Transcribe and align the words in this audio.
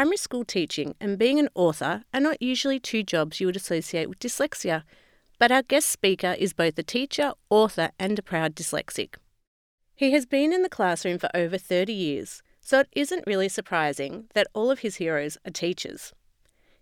primary 0.00 0.16
school 0.16 0.46
teaching 0.46 0.94
and 0.98 1.18
being 1.18 1.38
an 1.38 1.50
author 1.54 2.04
are 2.14 2.20
not 2.20 2.40
usually 2.40 2.80
two 2.80 3.02
jobs 3.02 3.38
you 3.38 3.46
would 3.46 3.54
associate 3.54 4.08
with 4.08 4.18
dyslexia, 4.18 4.82
but 5.38 5.52
our 5.52 5.60
guest 5.60 5.90
speaker 5.90 6.34
is 6.38 6.54
both 6.54 6.78
a 6.78 6.82
teacher, 6.82 7.34
author, 7.50 7.90
and 7.98 8.18
a 8.18 8.22
proud 8.22 8.54
dyslexic. 8.54 9.16
He 9.94 10.12
has 10.12 10.24
been 10.24 10.54
in 10.54 10.62
the 10.62 10.70
classroom 10.70 11.18
for 11.18 11.28
over 11.34 11.58
30 11.58 11.92
years, 11.92 12.42
so 12.62 12.78
it 12.80 12.88
isn't 12.92 13.26
really 13.26 13.50
surprising 13.50 14.24
that 14.32 14.46
all 14.54 14.70
of 14.70 14.78
his 14.78 14.96
heroes 14.96 15.36
are 15.46 15.50
teachers. 15.50 16.14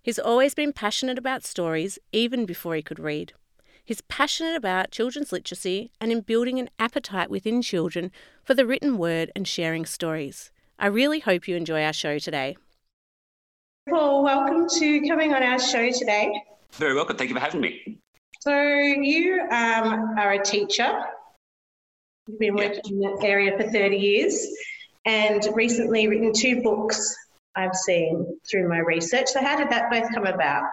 He's 0.00 0.20
always 0.20 0.55
been 0.55 0.73
passionate 0.73 1.19
about 1.19 1.42
stories, 1.42 1.98
even 2.12 2.46
before 2.46 2.77
he 2.77 2.82
could 2.82 3.00
read. 3.00 3.32
He's 3.84 4.00
passionate 4.02 4.55
about 4.55 4.92
children's 4.92 5.32
literacy 5.32 5.91
and 6.00 6.12
in 6.12 6.20
building 6.20 6.60
an 6.60 6.70
appetite 6.78 7.30
within 7.30 7.62
children 7.62 8.12
for 8.45 8.55
the 8.55 8.64
written 8.64 8.96
word 8.96 9.32
and 9.34 9.48
sharing 9.48 9.87
stories. 9.87 10.52
I 10.78 10.87
really 10.87 11.19
hope 11.19 11.48
you 11.48 11.56
enjoy 11.56 11.82
our 11.82 11.92
show 11.92 12.20
today. 12.20 12.56
Paul, 13.88 14.23
welcome 14.23 14.69
to 14.69 15.09
coming 15.09 15.33
on 15.33 15.42
our 15.42 15.59
show 15.59 15.91
today. 15.91 16.30
Very 16.73 16.95
welcome. 16.95 17.16
Thank 17.16 17.30
you 17.30 17.34
for 17.34 17.41
having 17.41 17.60
me. 17.60 17.98
So, 18.41 18.52
you 18.52 19.41
um, 19.51 20.15
are 20.19 20.33
a 20.33 20.45
teacher. 20.45 21.01
You've 22.27 22.38
been 22.38 22.55
working 22.55 22.82
in 22.87 23.01
that 23.01 23.24
area 23.24 23.56
for 23.56 23.70
30 23.70 23.96
years 23.96 24.46
and 25.06 25.48
recently 25.55 26.06
written 26.06 26.32
two 26.34 26.60
books 26.60 27.16
I've 27.56 27.74
seen 27.74 28.38
through 28.51 28.69
my 28.69 28.79
research. 28.79 29.29
So, 29.29 29.41
how 29.41 29.56
did 29.56 29.70
that 29.70 29.91
both 29.91 30.12
come 30.12 30.27
about? 30.27 30.65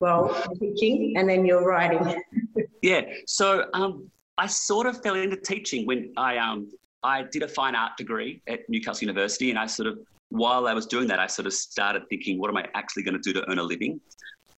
Well, 0.00 0.34
teaching 0.58 1.14
and 1.16 1.28
then 1.28 1.46
your 1.46 1.66
writing. 1.66 2.22
yeah. 2.82 3.02
So 3.26 3.66
um, 3.72 4.10
I 4.36 4.46
sort 4.46 4.86
of 4.86 5.02
fell 5.02 5.14
into 5.14 5.36
teaching 5.36 5.86
when 5.86 6.12
I 6.16 6.36
um, 6.36 6.70
I 7.02 7.22
did 7.22 7.42
a 7.42 7.48
fine 7.48 7.74
art 7.74 7.96
degree 7.96 8.42
at 8.46 8.60
Newcastle 8.68 9.06
University, 9.06 9.50
and 9.50 9.58
I 9.58 9.66
sort 9.66 9.88
of 9.88 9.98
while 10.30 10.66
I 10.66 10.74
was 10.74 10.86
doing 10.86 11.06
that, 11.08 11.18
I 11.18 11.26
sort 11.26 11.46
of 11.46 11.52
started 11.52 12.08
thinking, 12.08 12.38
what 12.38 12.50
am 12.50 12.56
I 12.56 12.66
actually 12.74 13.02
going 13.02 13.14
to 13.14 13.20
do 13.20 13.32
to 13.38 13.48
earn 13.50 13.58
a 13.58 13.62
living? 13.62 14.00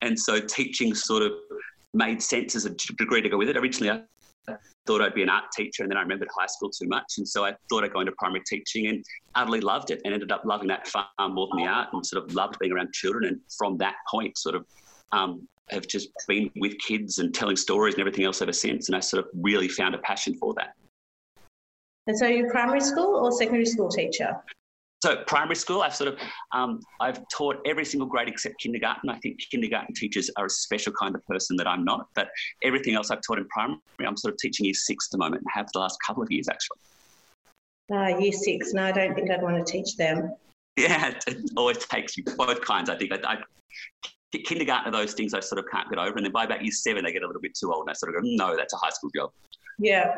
And 0.01 0.19
so 0.19 0.41
teaching 0.41 0.95
sort 0.95 1.23
of 1.23 1.33
made 1.95 2.23
sense 2.23 2.55
as 2.55 2.65
a 2.65 2.71
degree 2.71 3.23
to 3.23 3.29
go 3.29 3.39
with 3.39 3.49
it. 3.49 3.57
Originally, 3.57 3.91
I 3.91 4.55
thought 4.87 5.01
I'd 5.01 5.15
be 5.15 5.23
an 5.23 5.29
art 5.29 5.45
teacher, 5.57 5.83
and 5.83 5.91
then 5.91 5.97
I 5.97 6.03
remembered 6.03 6.29
high 6.37 6.47
school 6.47 6.71
too 6.71 6.89
much, 6.89 7.15
and 7.19 7.27
so 7.27 7.45
I 7.45 7.55
thought 7.69 7.85
I'd 7.85 7.93
go 7.93 8.01
into 8.01 8.13
primary 8.19 8.43
teaching, 8.47 8.89
and 8.89 9.05
utterly 9.35 9.61
loved 9.61 9.91
it, 9.91 10.01
and 10.05 10.13
ended 10.13 10.33
up 10.33 10.45
loving 10.45 10.69
that 10.69 10.89
far 10.89 11.07
more 11.21 11.49
than 11.53 11.65
the 11.65 11.71
art, 11.71 11.89
and 11.93 12.05
sort 12.05 12.25
of 12.25 12.35
loved 12.35 12.59
being 12.59 12.73
around 12.73 12.93
children. 12.93 13.27
And 13.27 13.41
from 13.57 13.77
that 13.79 13.95
point, 14.11 14.37
sort 14.37 14.57
of 14.57 14.67
um, 15.13 15.47
have 15.71 15.87
just 15.87 16.09
been 16.27 16.51
with 16.57 16.77
kids 16.79 17.19
and 17.19 17.33
telling 17.33 17.57
stories 17.57 17.95
and 17.95 18.01
everything 18.01 18.25
else 18.25 18.43
ever 18.43 18.53
since. 18.53 18.89
And 18.89 18.97
I 18.97 19.01
sort 19.01 19.25
of 19.25 19.31
really 19.35 19.69
found 19.69 19.95
a 19.95 19.99
passion 19.99 20.35
for 20.35 20.55
that. 20.55 20.75
And 22.09 22.19
so 22.19 22.27
you're 22.27 22.51
primary 22.51 22.81
school 22.81 23.15
or 23.15 23.31
secondary 23.31 23.67
school 23.67 23.89
teacher? 23.89 24.37
So 25.03 25.17
primary 25.27 25.57
school, 25.57 25.83
I've 25.83 25.97
sort 25.97 26.15
of 26.15 26.19
um, 26.53 26.79
I've 27.01 27.19
taught 27.29 27.57
every 27.67 27.85
single 27.85 28.09
grade 28.09 28.29
except 28.29 28.61
kindergarten. 28.61 29.11
I 29.11 29.19
think 29.19 29.41
kindergarten 29.51 29.93
teachers 29.97 30.31
are 30.37 30.47
a 30.47 30.51
special 30.51 30.93
kind 30.93 31.17
of 31.17 31.27
person 31.27 31.57
that 31.57 31.67
I'm 31.67 31.85
not. 31.85 32.07
But 32.15 32.29
everything 32.63 32.95
else 32.95 33.11
I've 33.11 33.21
taught 33.27 33.39
in 33.39 33.49
primary, 33.49 33.81
I'm 34.07 34.17
sort 34.17 34.33
of 34.33 34.39
teaching 34.39 34.65
year 34.65 34.75
six 34.75 35.09
at 35.09 35.11
the 35.11 35.19
moment, 35.19 35.43
and 35.43 35.51
have 35.53 35.67
the 35.73 35.81
last 35.81 35.99
couple 36.07 36.23
of 36.23 36.31
years 36.31 36.47
actually. 36.49 36.79
Uh, 37.93 38.17
year 38.21 38.31
six. 38.31 38.75
No, 38.75 38.85
I 38.85 38.93
don't 38.93 39.13
think 39.17 39.29
I'd 39.29 39.43
want 39.43 39.57
to 39.57 39.73
teach 39.73 39.97
them. 39.97 40.37
Yeah, 40.77 41.09
it, 41.09 41.25
it 41.27 41.51
always 41.57 41.79
takes 41.79 42.17
you 42.17 42.23
both 42.23 42.61
kinds. 42.61 42.89
I 42.89 42.97
think 42.97 43.11
I, 43.13 43.19
I 43.25 44.39
kindergarten 44.39 44.95
are 44.95 44.97
those 44.97 45.15
things 45.15 45.35
I 45.35 45.41
sort 45.41 45.59
of 45.59 45.65
can't 45.69 45.91
get 45.91 45.99
over. 45.99 46.17
And 46.17 46.25
then 46.25 46.33
by 46.33 46.45
about 46.45 46.63
year 46.63 46.71
seven, 46.71 47.05
they 47.05 47.13
get 47.13 47.25
a 47.25 47.27
little 47.27 47.43
bit 47.43 47.57
too 47.59 47.73
old. 47.73 47.83
And 47.83 47.91
I 47.91 47.95
sort 47.95 48.15
of 48.15 48.23
go, 48.23 48.29
no, 48.37 48.57
that's 48.57 48.73
a 48.73 48.77
high 48.77 48.91
school 48.91 49.11
job. 49.17 49.31
Yeah. 49.81 50.15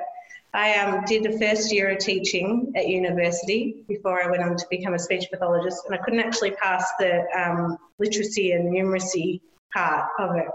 I 0.55 0.77
um, 0.77 1.05
did 1.05 1.25
the 1.25 1.37
first 1.39 1.73
year 1.73 1.91
of 1.91 1.99
teaching 1.99 2.73
at 2.77 2.87
university 2.87 3.85
before 3.89 4.23
I 4.23 4.31
went 4.31 4.43
on 4.43 4.57
to 4.57 4.67
become 4.71 4.95
a 4.95 4.99
speech 4.99 5.27
pathologist, 5.31 5.83
and 5.85 5.95
I 5.95 5.99
couldn't 5.99 6.21
actually 6.21 6.53
pass 6.53 6.89
the 7.01 7.25
um, 7.37 7.77
literacy 7.99 8.53
and 8.53 8.73
numeracy 8.73 9.41
part 9.75 10.09
of 10.21 10.37
it. 10.37 10.47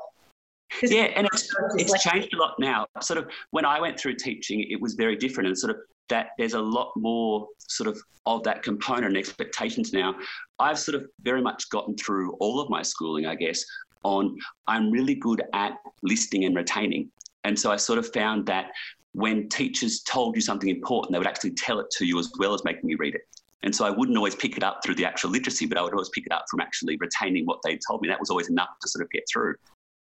Yeah, 0.83 1.05
and 1.15 1.27
it's, 1.33 1.53
it's 1.75 2.01
changed 2.01 2.33
a 2.33 2.37
lot 2.37 2.53
now. 2.59 2.85
Sort 3.01 3.17
of 3.17 3.27
when 3.51 3.65
I 3.65 3.81
went 3.81 3.99
through 3.99 4.15
teaching, 4.15 4.65
it 4.69 4.79
was 4.79 4.93
very 4.93 5.17
different, 5.17 5.47
and 5.47 5.57
sort 5.57 5.71
of 5.71 5.77
that 6.07 6.29
there's 6.37 6.53
a 6.53 6.61
lot 6.61 6.91
more 6.95 7.47
sort 7.57 7.89
of 7.89 7.99
of 8.25 8.43
that 8.43 8.63
component 8.63 9.07
and 9.07 9.17
expectations 9.17 9.91
now. 9.91 10.15
I've 10.59 10.79
sort 10.79 10.95
of 10.95 11.07
very 11.21 11.41
much 11.41 11.69
gotten 11.71 11.97
through 11.97 12.33
all 12.39 12.61
of 12.61 12.69
my 12.69 12.83
schooling, 12.83 13.25
I 13.25 13.35
guess, 13.35 13.63
on 14.03 14.37
I'm 14.67 14.91
really 14.91 15.15
good 15.15 15.41
at 15.53 15.73
listening 16.03 16.45
and 16.45 16.55
retaining. 16.55 17.11
And 17.43 17.57
so 17.57 17.71
I 17.71 17.77
sort 17.77 17.99
of 17.99 18.11
found 18.13 18.45
that 18.47 18.71
when 19.13 19.49
teachers 19.49 20.01
told 20.01 20.35
you 20.35 20.41
something 20.41 20.69
important, 20.69 21.11
they 21.11 21.17
would 21.17 21.27
actually 21.27 21.51
tell 21.51 21.79
it 21.79 21.87
to 21.97 22.05
you 22.05 22.19
as 22.19 22.31
well 22.39 22.53
as 22.53 22.63
making 22.63 22.89
you 22.89 22.97
read 22.97 23.15
it. 23.15 23.21
And 23.63 23.75
so 23.75 23.85
I 23.85 23.89
wouldn't 23.89 24.17
always 24.17 24.35
pick 24.35 24.55
it 24.55 24.63
up 24.63 24.81
through 24.83 24.95
the 24.95 25.05
actual 25.05 25.31
literacy, 25.31 25.65
but 25.65 25.77
I 25.77 25.81
would 25.81 25.93
always 25.93 26.09
pick 26.09 26.25
it 26.25 26.31
up 26.31 26.45
from 26.49 26.61
actually 26.61 26.97
retaining 26.97 27.45
what 27.45 27.59
they 27.63 27.77
told 27.87 28.01
me. 28.01 28.07
That 28.07 28.19
was 28.19 28.29
always 28.29 28.49
enough 28.49 28.69
to 28.81 28.87
sort 28.87 29.03
of 29.03 29.09
get 29.11 29.23
through. 29.31 29.55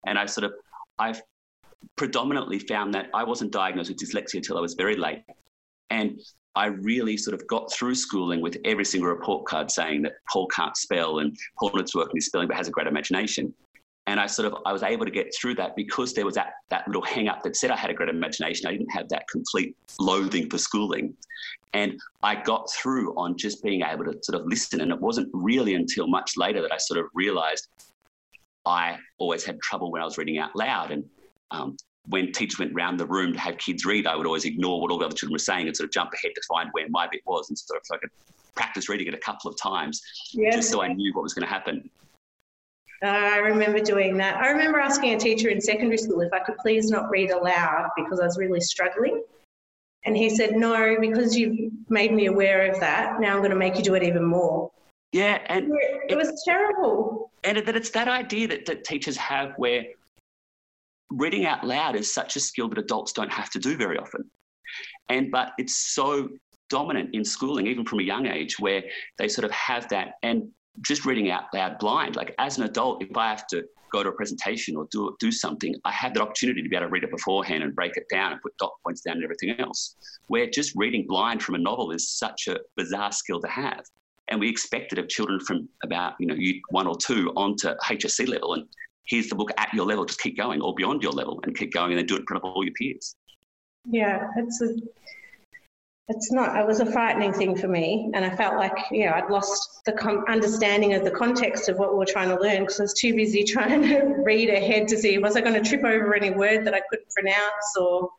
And 0.07 0.19
I 0.19 0.27
sort 0.27 0.45
of, 0.45 0.53
I've 0.99 1.23
predominantly 1.97 2.59
found 2.59 2.93
that 2.95 3.07
I 3.15 3.25
wasn't 3.25 3.53
diagnosed 3.53 3.89
with 3.89 3.99
dyslexia 3.99 4.37
until 4.37 4.59
I 4.59 4.61
was 4.61 4.75
very 4.75 4.97
late. 4.97 5.23
And 5.89 6.21
I 6.55 6.67
really 6.67 7.17
sort 7.17 7.35
of 7.35 7.47
got 7.47 7.73
through 7.73 7.95
schooling 7.95 8.41
with 8.41 8.59
every 8.65 8.85
single 8.85 9.11
report 9.11 9.47
card 9.47 9.71
saying 9.71 10.03
that 10.03 10.15
Paul 10.31 10.49
can't 10.49 10.77
spell 10.77 11.21
and 11.21 11.37
Paul 11.59 11.71
needs 11.75 11.93
to 11.93 11.99
work 11.99 12.09
on 12.09 12.17
his 12.17 12.27
spelling 12.27 12.49
but 12.49 12.57
has 12.57 12.69
a 12.69 12.71
great 12.71 12.87
imagination. 12.87 13.55
And 14.09 14.21
I 14.21 14.27
sort 14.27 14.47
of 14.47 14.59
I 14.65 14.73
was 14.73 14.83
able 14.83 15.05
to 15.05 15.11
get 15.11 15.35
through 15.35 15.57
that 15.57 15.75
because 15.75 16.15
there 16.15 16.25
was 16.25 16.35
that 16.37 16.53
that 16.71 16.87
little 16.87 17.03
hang 17.03 17.29
up 17.29 17.43
that 17.43 17.57
said 17.57 17.71
I 17.71 17.77
had 17.77 17.91
a 17.91 17.95
great 17.95 18.09
imagination. 18.09 18.67
I 18.67 18.73
didn't 18.73 18.93
have 18.93 19.09
that 19.09 19.27
complete 19.29 19.77
loathing 19.99 20.49
for 20.49 20.59
schooling. 20.59 21.15
And 21.73 21.99
I 22.23 22.37
got 22.37 22.71
through 22.73 23.15
on 23.17 23.37
just 23.37 23.63
being 23.63 23.83
able 23.83 24.05
to 24.05 24.19
sort 24.23 24.41
of 24.41 24.47
listen. 24.47 24.81
And 24.81 24.93
it 24.93 25.01
wasn't 25.01 25.29
really 25.33 25.75
until 25.75 26.07
much 26.07 26.37
later 26.37 26.63
that 26.63 26.73
I 26.73 26.79
sort 26.79 27.01
of 27.01 27.07
realized 27.15 27.69
I 28.65 28.97
always 29.19 29.45
had 29.45 29.61
trouble 29.61 29.91
when 29.91 30.01
I 30.01 30.05
was 30.05 30.19
reading 30.19 30.39
out 30.39 30.55
loud. 30.55 30.91
And 30.91 31.05
um, 31.51 31.77
when 32.09 32.33
teachers 32.33 32.59
went 32.59 32.73
round 32.75 33.01
the 33.01 33.07
room 33.07 33.33
to 33.33 33.39
have 33.39 33.59
kids 33.59 33.85
read, 33.85 34.07
I 34.07 34.17
would 34.17 34.27
always 34.27 34.45
ignore 34.45 34.81
what 34.81 34.91
all 34.91 34.99
the 34.99 35.07
other 35.07 35.15
children 35.15 35.35
were 35.35 35.39
saying 35.39 35.67
and 35.67 35.77
sort 35.77 35.89
of 35.89 35.93
jump 35.93 36.13
ahead 36.13 36.33
to 36.35 36.43
find 36.49 36.69
where 36.73 36.87
my 36.89 37.09
bit 37.11 37.23
was 37.27 37.49
and 37.49 37.59
sort 37.59 37.81
of 37.81 37.87
so 37.87 37.97
I 37.97 37.99
could 37.99 38.11
practice 38.55 38.89
reading 38.89 39.07
it 39.07 39.15
a 39.15 39.19
couple 39.19 39.51
of 39.51 39.57
times 39.61 40.01
just 40.53 40.71
so 40.71 40.83
I 40.83 40.93
knew 40.93 41.13
what 41.15 41.23
was 41.23 41.35
going 41.35 41.47
to 41.47 41.53
happen. 41.53 41.89
Uh, 43.03 43.09
I 43.09 43.39
remember 43.39 43.81
doing 43.81 44.17
that. 44.19 44.37
I 44.37 44.49
remember 44.49 44.79
asking 44.79 45.15
a 45.15 45.19
teacher 45.19 45.49
in 45.49 45.61
secondary 45.61 45.99
school 45.99 46.21
if 46.23 46.33
I 46.33 46.39
could 46.41 46.57
please 46.59 46.91
not 46.91 47.11
read 47.11 47.31
aloud 47.31 47.91
because 47.97 48.21
I 48.21 48.25
was 48.25 48.39
really 48.39 48.61
struggling. 48.61 49.23
And 50.05 50.17
he 50.17 50.31
said, 50.31 50.57
No, 50.57 50.97
because 51.01 51.37
you've 51.37 51.73
made 51.89 52.13
me 52.13 52.27
aware 52.27 52.71
of 52.71 52.81
that, 52.81 53.21
now 53.21 53.33
I'm 53.33 53.39
going 53.39 53.51
to 53.51 53.57
make 53.57 53.77
you 53.77 53.83
do 53.83 53.95
it 53.95 54.03
even 54.03 54.25
more. 54.25 54.71
Yeah, 55.13 55.41
and 55.47 55.73
it, 55.73 56.13
it 56.13 56.17
was 56.17 56.43
terrible. 56.45 57.31
And 57.45 57.59
that 57.59 57.77
it's 57.77 57.91
that 57.91 58.09
idea 58.09 58.49
that, 58.49 58.67
that 58.67 58.85
teachers 58.85 59.17
have 59.17 59.53
where 59.57 59.85
reading 61.11 61.47
out 61.47 61.65
loud 61.65 61.97
is 61.97 62.13
such 62.13 62.37
a 62.37 62.41
skill 62.41 62.69
that 62.69 62.79
adults 62.79 63.13
don't 63.13 63.33
have 63.33 63.51
to 63.51 63.59
do 63.59 63.77
very 63.77 63.99
often. 63.99 64.29
And 65.09 65.31
but 65.31 65.53
it's 65.59 65.77
so 65.95 66.29
dominant 66.69 67.15
in 67.15 67.25
schooling, 67.25 67.67
even 67.67 67.85
from 67.85 68.01
a 68.01 68.03
young 68.03 68.27
age, 68.27 68.59
where 68.59 68.83
they 69.19 69.29
sort 69.29 69.45
of 69.45 69.51
have 69.53 69.89
that 69.91 70.15
and 70.23 70.49
just 70.83 71.05
reading 71.05 71.31
out 71.31 71.45
loud 71.55 71.79
blind. 71.79 72.17
Like 72.17 72.35
as 72.39 72.59
an 72.59 72.65
adult, 72.65 73.03
if 73.03 73.17
I 73.17 73.29
have 73.29 73.47
to 73.49 73.65
go 73.93 74.03
to 74.03 74.09
a 74.09 74.13
presentation 74.13 74.77
or 74.77 74.87
do 74.91 75.17
do 75.21 75.31
something, 75.33 75.75
I 75.85 75.93
have 75.93 76.15
that 76.15 76.23
opportunity 76.23 76.63
to 76.63 76.69
be 76.69 76.77
able 76.77 76.87
to 76.87 76.91
read 76.91 77.05
it 77.05 77.11
beforehand 77.11 77.63
and 77.63 77.75
break 77.75 77.97
it 77.97 78.05
down 78.13 78.33
and 78.33 78.41
put 78.43 78.57
dot 78.59 78.73
points 78.85 79.01
down 79.03 79.17
and 79.17 79.25
everything 79.25 79.55
else. 79.59 79.97
Where 80.29 80.47
just 80.47 80.73
reading 80.77 81.07
blind 81.07 81.43
from 81.43 81.55
a 81.55 81.59
novel 81.59 81.93
is 81.93 82.11
such 82.11 82.49
a 82.49 82.59
bizarre 82.77 83.13
skill 83.13 83.41
to 83.41 83.49
have. 83.49 83.83
And 84.29 84.41
we 84.41 84.49
expect 84.49 84.93
it 84.93 84.99
of 84.99 85.09
children 85.09 85.39
from 85.41 85.69
about, 85.85 86.15
you 86.19 86.27
know, 86.27 86.37
one 86.71 86.89
or 86.89 86.97
two 86.97 87.33
onto 87.37 87.69
HSC 87.77 88.27
level. 88.27 88.55
And 88.55 88.65
here's 89.07 89.29
the 89.29 89.37
book 89.37 89.51
at 89.57 89.73
your 89.73 89.87
level, 89.87 90.05
just 90.05 90.21
keep 90.21 90.37
going, 90.37 90.61
or 90.61 90.75
beyond 90.75 91.03
your 91.03 91.13
level, 91.13 91.41
and 91.45 91.57
keep 91.57 91.73
going, 91.73 91.93
and 91.93 91.99
then 91.99 92.07
do 92.07 92.17
it 92.17 92.21
in 92.21 92.27
front 92.27 92.43
of 92.43 92.51
all 92.51 92.65
your 92.65 92.75
peers. 92.75 93.15
Yeah, 93.89 94.27
it's 94.37 94.61
a, 94.63 94.75
it's 96.09 96.31
not. 96.31 96.57
It 96.57 96.67
was 96.67 96.81
a 96.81 96.87
frightening 96.87 97.33
thing 97.33 97.57
for 97.57 97.67
me, 97.67 98.11
and 98.15 98.25
I 98.25 98.35
felt 98.35 98.57
like 98.57 98.77
yeah, 98.93 99.15
I'd 99.15 99.31
lost 99.31 99.85
the 99.85 99.93
com- 99.93 100.25
understanding 100.29 100.95
of 100.95 101.05
the 101.05 101.11
context 101.11 101.69
of 101.69 101.79
what 101.79 101.93
we 101.93 101.99
were 101.99 102.07
trying 102.07 102.29
to 102.29 102.41
learn 102.41 102.61
because 102.61 102.79
I 102.79 102.85
was 102.85 102.95
too 102.95 103.15
busy 103.15 103.43
trying 103.45 103.83
to 103.83 104.23
read 104.25 104.49
ahead 104.49 104.87
to 104.89 104.97
see 104.97 105.19
was 105.19 105.37
I 105.37 105.41
going 105.41 105.61
to 105.61 105.69
trip 105.69 105.85
over 105.85 106.15
any 106.15 106.31
word 106.31 106.65
that 106.65 106.75
I 106.75 106.81
couldn't 106.89 107.11
pronounce 107.11 107.77
or. 107.81 108.11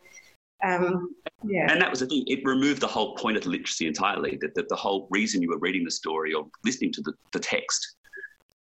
Um, 0.66 1.14
yeah. 1.44 1.72
And 1.72 1.80
that 1.80 1.92
was 1.92 2.00
the 2.00 2.08
thing, 2.08 2.24
it 2.26 2.40
removed 2.44 2.82
the 2.82 2.88
whole 2.88 3.16
point 3.16 3.38
of 3.38 3.44
the 3.44 3.50
literacy 3.50 3.86
entirely, 3.86 4.40
that, 4.42 4.56
that 4.56 4.70
the 4.70 4.76
whole 4.76 5.08
reason 5.12 5.40
you 5.40 5.50
were 5.50 5.60
reading 5.60 5.84
the 5.84 5.92
story 5.92 6.34
or 6.34 6.48
listening 6.66 6.92
to 6.94 7.02
the, 7.04 7.14
the 7.32 7.40
text 7.40 7.96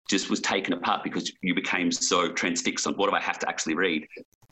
just 0.09 0.29
was 0.29 0.41
taken 0.41 0.73
apart 0.73 1.05
because 1.05 1.31
you 1.41 1.55
became 1.55 1.89
so 1.89 2.33
transfixed 2.33 2.85
on 2.85 2.95
what 2.95 3.09
do 3.09 3.15
I 3.15 3.21
have 3.21 3.39
to 3.39 3.49
actually 3.49 3.75
read? 3.75 4.05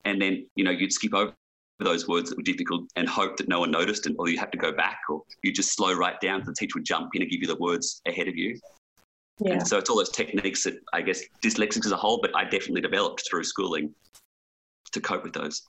And 0.05 0.21
then, 0.21 0.47
you 0.55 0.63
know, 0.63 0.71
you'd 0.71 0.93
skip 0.93 1.13
over 1.13 1.33
those 1.79 2.07
words 2.07 2.29
that 2.29 2.37
were 2.37 2.43
difficult 2.43 2.83
and 2.95 3.09
hope 3.09 3.37
that 3.37 3.47
no 3.47 3.59
one 3.59 3.71
noticed, 3.71 4.05
and, 4.05 4.15
or 4.19 4.29
you 4.29 4.37
have 4.37 4.51
to 4.51 4.57
go 4.57 4.71
back, 4.71 4.99
or 5.09 5.23
you 5.43 5.51
just 5.51 5.75
slow 5.75 5.93
right 5.93 6.19
down. 6.21 6.43
The 6.45 6.53
teacher 6.53 6.73
would 6.75 6.85
jump 6.85 7.09
in 7.13 7.21
and 7.21 7.31
give 7.31 7.41
you 7.41 7.47
the 7.47 7.57
words 7.57 8.01
ahead 8.07 8.27
of 8.27 8.35
you. 8.35 8.59
Yeah. 9.39 9.53
And 9.53 9.67
so 9.67 9.77
it's 9.79 9.89
all 9.89 9.97
those 9.97 10.11
techniques 10.11 10.63
that 10.63 10.75
I 10.93 11.01
guess 11.01 11.21
dyslexics 11.43 11.85
as 11.85 11.91
a 11.91 11.97
whole, 11.97 12.19
but 12.21 12.31
I 12.35 12.43
definitely 12.43 12.81
developed 12.81 13.23
through 13.27 13.43
schooling 13.43 13.93
to 14.91 15.01
cope 15.01 15.23
with 15.23 15.33
those. 15.33 15.63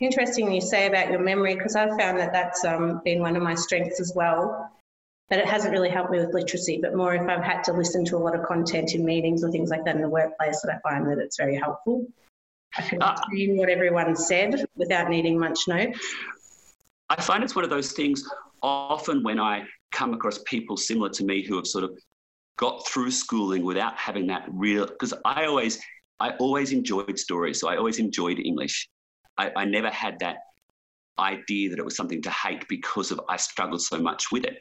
Interesting 0.00 0.50
you 0.50 0.62
say 0.62 0.86
about 0.86 1.10
your 1.10 1.20
memory 1.20 1.54
because 1.54 1.76
I've 1.76 1.96
found 1.98 2.18
that 2.18 2.32
that's 2.32 2.64
um, 2.64 3.02
been 3.04 3.20
one 3.20 3.36
of 3.36 3.42
my 3.42 3.54
strengths 3.54 4.00
as 4.00 4.14
well. 4.16 4.70
but 5.30 5.38
it 5.38 5.46
hasn't 5.46 5.72
really 5.72 5.88
helped 5.88 6.10
me 6.10 6.18
with 6.18 6.34
literacy, 6.34 6.80
but 6.82 6.94
more 6.94 7.14
if 7.14 7.22
I've 7.28 7.44
had 7.44 7.62
to 7.64 7.72
listen 7.72 8.04
to 8.06 8.16
a 8.16 8.18
lot 8.18 8.34
of 8.34 8.44
content 8.44 8.94
in 8.94 9.04
meetings 9.04 9.44
or 9.44 9.50
things 9.50 9.70
like 9.70 9.84
that 9.84 9.94
in 9.94 10.02
the 10.02 10.08
workplace 10.08 10.60
that 10.60 10.74
I 10.74 10.88
find 10.88 11.06
that 11.06 11.18
it's 11.18 11.36
very 11.36 11.56
helpful. 11.56 12.04
I 12.76 12.82
can 12.82 12.98
retain 12.98 13.56
what 13.56 13.68
everyone 13.68 14.14
said 14.16 14.64
without 14.76 15.08
needing 15.10 15.38
much 15.38 15.66
notes. 15.66 15.98
I 17.08 17.20
find 17.20 17.42
it's 17.42 17.56
one 17.56 17.64
of 17.64 17.70
those 17.70 17.92
things 17.92 18.22
often 18.62 19.22
when 19.22 19.40
I 19.40 19.64
come 19.92 20.14
across 20.14 20.38
people 20.46 20.76
similar 20.76 21.08
to 21.10 21.24
me 21.24 21.44
who 21.44 21.56
have 21.56 21.66
sort 21.66 21.84
of 21.84 21.98
got 22.56 22.86
through 22.86 23.10
schooling 23.10 23.64
without 23.64 23.96
having 23.96 24.26
that 24.28 24.46
real 24.52 24.86
because 24.86 25.14
I 25.24 25.46
always 25.46 25.80
I 26.20 26.32
always 26.38 26.72
enjoyed 26.72 27.18
stories, 27.18 27.58
so 27.58 27.68
I 27.68 27.76
always 27.76 27.98
enjoyed 27.98 28.38
English. 28.38 28.88
I, 29.38 29.50
I 29.56 29.64
never 29.64 29.88
had 29.88 30.18
that 30.20 30.36
idea 31.18 31.70
that 31.70 31.78
it 31.78 31.84
was 31.84 31.96
something 31.96 32.20
to 32.22 32.30
hate 32.30 32.68
because 32.68 33.10
of 33.10 33.20
I 33.28 33.36
struggled 33.36 33.82
so 33.82 33.98
much 33.98 34.30
with 34.30 34.44
it. 34.44 34.58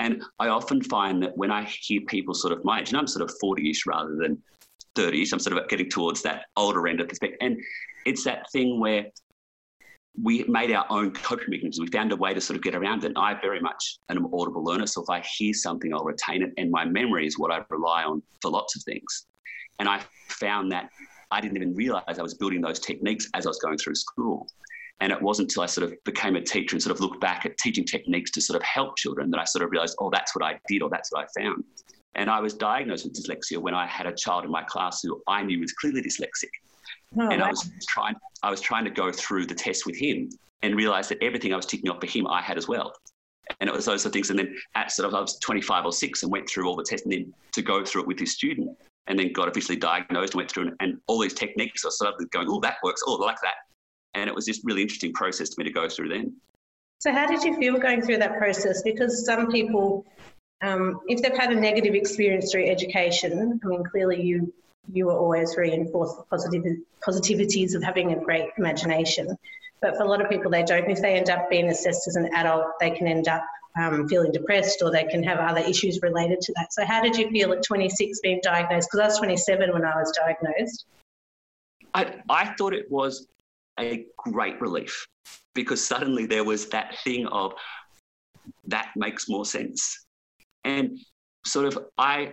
And 0.00 0.22
I 0.38 0.48
often 0.48 0.82
find 0.82 1.22
that 1.22 1.36
when 1.36 1.52
I 1.52 1.64
hear 1.64 2.00
people 2.08 2.34
sort 2.34 2.52
of 2.52 2.64
my 2.64 2.80
age, 2.80 2.88
and 2.88 2.98
I'm 2.98 3.06
sort 3.06 3.22
of 3.22 3.34
40ish 3.42 3.86
rather 3.86 4.16
than 4.16 4.42
30ish, 4.96 5.32
I'm 5.32 5.38
sort 5.38 5.56
of 5.56 5.68
getting 5.68 5.88
towards 5.88 6.22
that 6.22 6.46
older 6.56 6.86
end 6.88 7.00
of 7.00 7.08
the 7.08 7.14
spectrum. 7.14 7.38
And 7.40 7.62
it's 8.06 8.24
that 8.24 8.50
thing 8.52 8.80
where 8.80 9.06
we 10.20 10.44
made 10.44 10.72
our 10.72 10.86
own 10.90 11.12
coping 11.12 11.46
mechanisms. 11.48 11.80
We 11.80 11.86
found 11.96 12.12
a 12.12 12.16
way 12.16 12.34
to 12.34 12.40
sort 12.40 12.56
of 12.56 12.62
get 12.62 12.74
around 12.74 13.04
it. 13.04 13.08
And 13.08 13.18
I 13.18 13.40
very 13.40 13.60
much 13.60 13.98
am 14.08 14.18
an 14.18 14.30
audible 14.32 14.64
learner. 14.64 14.86
So 14.86 15.02
if 15.02 15.10
I 15.10 15.20
hear 15.20 15.54
something, 15.54 15.94
I'll 15.94 16.04
retain 16.04 16.42
it. 16.42 16.50
And 16.58 16.70
my 16.70 16.84
memory 16.84 17.26
is 17.26 17.38
what 17.38 17.52
I 17.52 17.62
rely 17.70 18.04
on 18.04 18.22
for 18.42 18.50
lots 18.50 18.76
of 18.76 18.82
things. 18.82 19.26
And 19.78 19.88
I 19.88 20.00
found 20.28 20.72
that 20.72 20.90
I 21.30 21.40
didn't 21.40 21.56
even 21.56 21.74
realize 21.74 22.18
I 22.18 22.22
was 22.22 22.34
building 22.34 22.60
those 22.60 22.80
techniques 22.80 23.28
as 23.34 23.46
I 23.46 23.50
was 23.50 23.58
going 23.60 23.78
through 23.78 23.94
school. 23.94 24.46
And 25.00 25.12
it 25.12 25.22
wasn't 25.22 25.50
until 25.50 25.62
I 25.62 25.66
sort 25.66 25.90
of 25.90 25.96
became 26.04 26.36
a 26.36 26.42
teacher 26.42 26.74
and 26.74 26.82
sort 26.82 26.94
of 26.94 27.00
looked 27.00 27.20
back 27.20 27.46
at 27.46 27.56
teaching 27.58 27.84
techniques 27.84 28.30
to 28.32 28.40
sort 28.40 28.56
of 28.56 28.62
help 28.62 28.96
children 28.98 29.30
that 29.30 29.40
I 29.40 29.44
sort 29.44 29.64
of 29.64 29.70
realized, 29.70 29.96
oh, 29.98 30.10
that's 30.10 30.34
what 30.34 30.44
I 30.44 30.58
did 30.68 30.82
or 30.82 30.90
that's 30.90 31.10
what 31.12 31.24
I 31.24 31.40
found. 31.40 31.64
And 32.14 32.28
I 32.28 32.40
was 32.40 32.54
diagnosed 32.54 33.04
with 33.04 33.14
dyslexia 33.14 33.58
when 33.58 33.74
I 33.74 33.86
had 33.86 34.06
a 34.06 34.12
child 34.12 34.44
in 34.44 34.50
my 34.50 34.62
class 34.64 35.00
who 35.02 35.22
I 35.28 35.42
knew 35.42 35.60
was 35.60 35.72
clearly 35.72 36.02
dyslexic. 36.02 36.50
Oh, 37.16 37.28
and 37.28 37.40
wow. 37.40 37.46
I 37.46 37.50
was 37.50 37.70
trying 37.88 38.14
I 38.42 38.50
was 38.50 38.60
trying 38.60 38.84
to 38.84 38.90
go 38.90 39.12
through 39.12 39.46
the 39.46 39.54
test 39.54 39.86
with 39.86 39.96
him 39.96 40.28
and 40.62 40.76
realized 40.76 41.10
that 41.10 41.22
everything 41.22 41.52
I 41.52 41.56
was 41.56 41.66
ticking 41.66 41.90
off 41.90 42.00
for 42.00 42.06
him 42.06 42.26
I 42.26 42.40
had 42.40 42.58
as 42.58 42.68
well. 42.68 42.92
And 43.60 43.68
it 43.68 43.74
was 43.74 43.84
those 43.84 44.02
sort 44.02 44.10
of 44.10 44.12
things. 44.12 44.30
And 44.30 44.38
then 44.38 44.56
at 44.74 44.92
sort 44.92 45.08
of 45.08 45.14
I 45.14 45.20
was 45.20 45.38
25 45.38 45.84
or 45.84 45.92
six 45.92 46.22
and 46.22 46.30
went 46.30 46.48
through 46.48 46.66
all 46.66 46.76
the 46.76 46.84
tests 46.84 47.04
and 47.04 47.12
then 47.12 47.34
to 47.52 47.62
go 47.62 47.84
through 47.84 48.02
it 48.02 48.06
with 48.06 48.18
this 48.18 48.32
student 48.32 48.76
and 49.06 49.18
then 49.18 49.32
got 49.32 49.48
officially 49.48 49.76
diagnosed 49.76 50.34
and 50.34 50.38
went 50.38 50.50
through 50.50 50.68
and, 50.68 50.76
and 50.80 51.00
all 51.06 51.18
these 51.18 51.34
techniques 51.34 51.84
I 51.84 51.90
started 51.90 52.30
going, 52.30 52.46
oh, 52.48 52.60
that 52.60 52.76
works. 52.84 53.02
Oh, 53.06 53.20
I 53.20 53.26
like 53.26 53.40
that. 53.42 53.54
And 54.14 54.28
it 54.28 54.34
was 54.34 54.46
just 54.46 54.62
really 54.64 54.82
interesting 54.82 55.12
process 55.12 55.48
to 55.50 55.54
me 55.58 55.64
to 55.64 55.72
go 55.72 55.88
through 55.88 56.10
then. 56.10 56.34
So 56.98 57.12
how 57.12 57.26
did 57.26 57.42
you 57.42 57.56
feel 57.56 57.78
going 57.78 58.02
through 58.02 58.18
that 58.18 58.36
process? 58.36 58.82
Because 58.82 59.24
some 59.24 59.50
people, 59.50 60.04
um, 60.62 61.00
if 61.08 61.22
they've 61.22 61.36
had 61.36 61.52
a 61.52 61.54
negative 61.54 61.94
experience 61.94 62.52
through 62.52 62.66
education, 62.68 63.60
I 63.62 63.66
mean, 63.66 63.84
clearly 63.84 64.22
you 64.22 64.52
you 64.92 65.06
were 65.06 65.16
always 65.16 65.56
reinforced 65.56 66.16
the 66.16 66.24
positive, 66.24 66.64
positivities 67.06 67.74
of 67.74 67.82
having 67.82 68.12
a 68.12 68.24
great 68.24 68.48
imagination. 68.58 69.36
But 69.80 69.96
for 69.96 70.02
a 70.02 70.08
lot 70.08 70.20
of 70.20 70.28
people, 70.28 70.50
they 70.50 70.62
don't. 70.62 70.90
If 70.90 71.00
they 71.00 71.14
end 71.16 71.30
up 71.30 71.48
being 71.48 71.68
assessed 71.68 72.08
as 72.08 72.16
an 72.16 72.34
adult, 72.34 72.66
they 72.80 72.90
can 72.90 73.06
end 73.06 73.28
up 73.28 73.44
um, 73.78 74.08
feeling 74.08 74.32
depressed 74.32 74.82
or 74.82 74.90
they 74.90 75.04
can 75.04 75.22
have 75.22 75.38
other 75.38 75.60
issues 75.60 76.00
related 76.02 76.40
to 76.40 76.52
that. 76.56 76.72
So, 76.72 76.84
how 76.84 77.02
did 77.02 77.16
you 77.16 77.30
feel 77.30 77.52
at 77.52 77.62
26 77.62 78.20
being 78.20 78.40
diagnosed? 78.42 78.88
Because 78.90 79.00
I 79.00 79.06
was 79.06 79.18
27 79.18 79.72
when 79.72 79.84
I 79.84 79.96
was 79.96 80.12
diagnosed. 80.12 80.86
I, 81.94 82.16
I 82.28 82.54
thought 82.54 82.74
it 82.74 82.90
was 82.90 83.26
a 83.78 84.06
great 84.16 84.60
relief 84.60 85.06
because 85.54 85.84
suddenly 85.84 86.26
there 86.26 86.44
was 86.44 86.66
that 86.68 86.96
thing 87.04 87.26
of 87.28 87.54
that 88.66 88.90
makes 88.96 89.28
more 89.28 89.44
sense. 89.44 90.06
And 90.64 90.98
sort 91.44 91.66
of, 91.66 91.86
I 91.98 92.32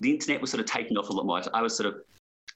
the 0.00 0.10
internet 0.10 0.40
was 0.40 0.50
sort 0.50 0.60
of 0.60 0.66
taking 0.66 0.96
off 0.96 1.08
a 1.08 1.12
lot 1.12 1.26
more. 1.26 1.42
I 1.54 1.62
was 1.62 1.76
sort 1.76 1.88
of 1.88 2.00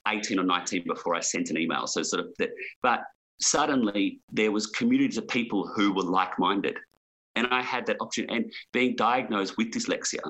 18 0.09 0.39
or 0.39 0.45
19 0.45 0.85
before 0.87 1.15
I 1.15 1.21
sent 1.21 1.51
an 1.51 1.59
email. 1.59 1.87
So 1.87 2.03
sort 2.03 2.21
of 2.21 2.33
that, 2.39 2.51
but 2.83 3.01
suddenly 3.41 4.21
there 4.33 4.53
was 4.53 4.67
communities 4.67 5.17
of 5.17 5.27
people 5.29 5.67
who 5.67 5.93
were 5.93 6.03
like-minded. 6.03 6.77
And 7.37 7.47
I 7.51 7.63
had 7.63 7.87
that 7.87 7.97
option. 8.01 8.27
And 8.29 8.53
being 8.73 8.97
diagnosed 8.97 9.57
with 9.57 9.71
dyslexia 9.71 10.21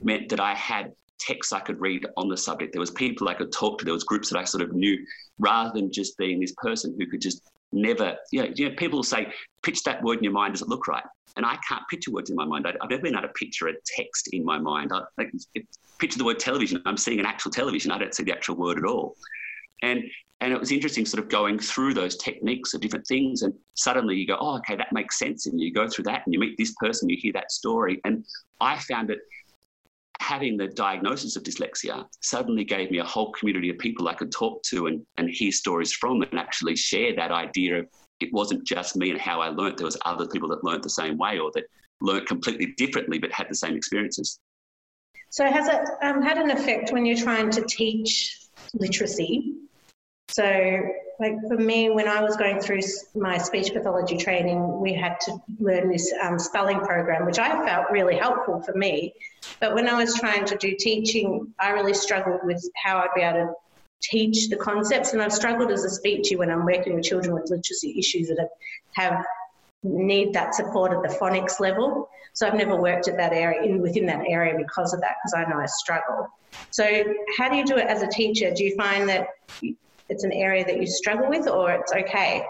meant 0.00 0.28
that 0.30 0.40
I 0.40 0.54
had 0.54 0.92
texts 1.18 1.52
I 1.52 1.60
could 1.60 1.80
read 1.80 2.06
on 2.16 2.28
the 2.28 2.36
subject. 2.36 2.72
There 2.72 2.80
was 2.80 2.90
people 2.90 3.28
I 3.28 3.34
could 3.34 3.52
talk 3.52 3.78
to. 3.78 3.84
There 3.84 3.94
was 3.94 4.04
groups 4.04 4.30
that 4.30 4.38
I 4.38 4.44
sort 4.44 4.62
of 4.62 4.72
knew, 4.72 4.98
rather 5.38 5.70
than 5.72 5.92
just 5.92 6.18
being 6.18 6.40
this 6.40 6.54
person 6.56 6.96
who 6.98 7.06
could 7.06 7.20
just 7.20 7.42
never, 7.72 8.16
you 8.32 8.42
know, 8.42 8.52
you 8.54 8.68
know 8.68 8.74
people 8.76 9.02
say, 9.02 9.32
pitch 9.62 9.82
that 9.84 10.02
word 10.02 10.18
in 10.18 10.24
your 10.24 10.32
mind. 10.32 10.54
Does 10.54 10.62
it 10.62 10.68
look 10.68 10.86
right? 10.88 11.04
And 11.36 11.44
I 11.44 11.58
can't 11.68 11.82
picture 11.90 12.10
words 12.10 12.30
in 12.30 12.36
my 12.36 12.46
mind. 12.46 12.66
I, 12.66 12.70
have 12.80 12.90
never 12.90 13.02
been 13.02 13.14
able 13.14 13.28
to 13.28 13.34
picture 13.34 13.68
a 13.68 13.72
text 13.84 14.28
in 14.32 14.44
my 14.44 14.58
mind. 14.58 14.90
I, 14.92 15.02
like, 15.18 15.32
picture 15.98 16.18
the 16.18 16.24
word 16.24 16.38
television. 16.38 16.80
I'm 16.86 16.96
seeing 16.96 17.20
an 17.20 17.26
actual 17.26 17.50
television. 17.50 17.90
I 17.90 17.98
don't 17.98 18.14
see 18.14 18.22
the 18.22 18.32
actual 18.32 18.56
word 18.56 18.78
at 18.78 18.84
all. 18.84 19.16
And 19.82 20.02
and 20.40 20.52
it 20.52 20.60
was 20.60 20.70
interesting 20.70 21.06
sort 21.06 21.22
of 21.22 21.30
going 21.30 21.58
through 21.58 21.94
those 21.94 22.16
techniques 22.16 22.74
of 22.74 22.82
different 22.82 23.06
things 23.06 23.40
and 23.40 23.54
suddenly 23.72 24.16
you 24.16 24.26
go, 24.26 24.36
oh, 24.38 24.58
okay, 24.58 24.76
that 24.76 24.92
makes 24.92 25.18
sense. 25.18 25.46
And 25.46 25.58
you 25.58 25.72
go 25.72 25.88
through 25.88 26.04
that 26.04 26.22
and 26.26 26.34
you 26.34 26.38
meet 26.38 26.58
this 26.58 26.74
person, 26.78 27.08
you 27.08 27.16
hear 27.18 27.32
that 27.32 27.50
story. 27.50 28.00
And 28.04 28.22
I 28.60 28.78
found 28.80 29.10
it 29.10 29.20
having 30.26 30.56
the 30.56 30.66
diagnosis 30.66 31.36
of 31.36 31.44
dyslexia 31.44 32.04
suddenly 32.20 32.64
gave 32.64 32.90
me 32.90 32.98
a 32.98 33.04
whole 33.04 33.30
community 33.30 33.70
of 33.70 33.78
people 33.78 34.08
I 34.08 34.14
could 34.14 34.32
talk 34.32 34.60
to 34.64 34.88
and, 34.88 35.06
and 35.18 35.30
hear 35.30 35.52
stories 35.52 35.92
from 35.92 36.20
and 36.20 36.36
actually 36.36 36.74
share 36.74 37.14
that 37.14 37.30
idea 37.30 37.78
of 37.78 37.86
it 38.18 38.32
wasn't 38.32 38.66
just 38.66 38.96
me 38.96 39.10
and 39.10 39.20
how 39.20 39.40
I 39.40 39.50
learnt. 39.50 39.76
There 39.76 39.84
was 39.84 39.96
other 40.04 40.26
people 40.26 40.48
that 40.48 40.64
learnt 40.64 40.82
the 40.82 40.90
same 40.90 41.16
way 41.16 41.38
or 41.38 41.52
that 41.54 41.66
learnt 42.00 42.26
completely 42.26 42.74
differently 42.76 43.18
but 43.18 43.30
had 43.30 43.46
the 43.48 43.54
same 43.54 43.76
experiences. 43.76 44.40
So 45.30 45.44
has 45.44 45.68
it 45.68 45.82
um, 46.02 46.22
had 46.22 46.38
an 46.38 46.50
effect 46.50 46.92
when 46.92 47.06
you're 47.06 47.16
trying 47.16 47.50
to 47.50 47.62
teach 47.62 48.36
literacy? 48.74 49.54
So, 50.28 50.80
like 51.18 51.34
for 51.48 51.56
me, 51.56 51.88
when 51.90 52.08
I 52.08 52.20
was 52.20 52.36
going 52.36 52.60
through 52.60 52.80
my 53.14 53.38
speech 53.38 53.72
pathology 53.72 54.16
training, 54.16 54.80
we 54.80 54.92
had 54.92 55.18
to 55.20 55.38
learn 55.58 55.88
this 55.88 56.12
um, 56.22 56.38
spelling 56.38 56.80
program, 56.80 57.24
which 57.24 57.38
I 57.38 57.64
felt 57.64 57.90
really 57.90 58.16
helpful 58.16 58.60
for 58.60 58.74
me. 58.74 59.14
But 59.60 59.74
when 59.74 59.88
I 59.88 59.94
was 59.94 60.14
trying 60.14 60.44
to 60.46 60.56
do 60.56 60.74
teaching, 60.78 61.54
I 61.58 61.70
really 61.70 61.94
struggled 61.94 62.40
with 62.44 62.62
how 62.74 62.98
I'd 62.98 63.14
be 63.14 63.22
able 63.22 63.46
to 63.46 63.54
teach 64.02 64.48
the 64.48 64.56
concepts. 64.56 65.12
And 65.12 65.22
I've 65.22 65.32
struggled 65.32 65.70
as 65.70 65.84
a 65.84 66.00
speecher 66.00 66.36
when 66.36 66.50
I'm 66.50 66.66
working 66.66 66.94
with 66.94 67.04
children 67.04 67.34
with 67.34 67.48
literacy 67.48 67.98
issues 67.98 68.28
that 68.28 68.50
have 68.92 69.24
need 69.82 70.32
that 70.32 70.54
support 70.54 70.92
at 70.92 71.02
the 71.02 71.16
phonics 71.16 71.60
level. 71.60 72.08
So 72.32 72.46
I've 72.46 72.54
never 72.54 72.76
worked 72.76 73.08
at 73.08 73.16
that 73.16 73.32
area 73.32 73.62
in 73.62 73.80
within 73.80 74.06
that 74.06 74.24
area 74.26 74.54
because 74.58 74.92
of 74.92 75.00
that, 75.00 75.14
because 75.24 75.34
I 75.34 75.48
know 75.50 75.58
I 75.58 75.66
struggle. 75.66 76.28
So 76.70 77.04
how 77.38 77.48
do 77.48 77.56
you 77.56 77.64
do 77.64 77.76
it 77.76 77.86
as 77.86 78.02
a 78.02 78.08
teacher? 78.08 78.52
Do 78.52 78.64
you 78.64 78.76
find 78.76 79.08
that 79.08 79.28
it's 80.08 80.24
an 80.24 80.32
area 80.32 80.64
that 80.64 80.78
you 80.78 80.86
struggle 80.86 81.28
with, 81.28 81.48
or 81.48 81.72
it's 81.72 81.92
okay? 81.92 82.44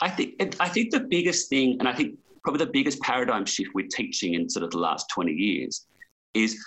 I 0.00 0.08
think 0.08 0.34
I 0.60 0.68
think 0.68 0.90
the 0.90 1.00
biggest 1.00 1.48
thing, 1.48 1.76
and 1.80 1.88
I 1.88 1.94
think 1.94 2.18
probably 2.44 2.64
the 2.64 2.70
biggest 2.72 3.00
paradigm 3.00 3.44
shift 3.44 3.70
we're 3.74 3.88
teaching 3.88 4.34
in 4.34 4.48
sort 4.48 4.64
of 4.64 4.70
the 4.70 4.78
last 4.78 5.08
20 5.10 5.32
years, 5.32 5.86
is 6.34 6.62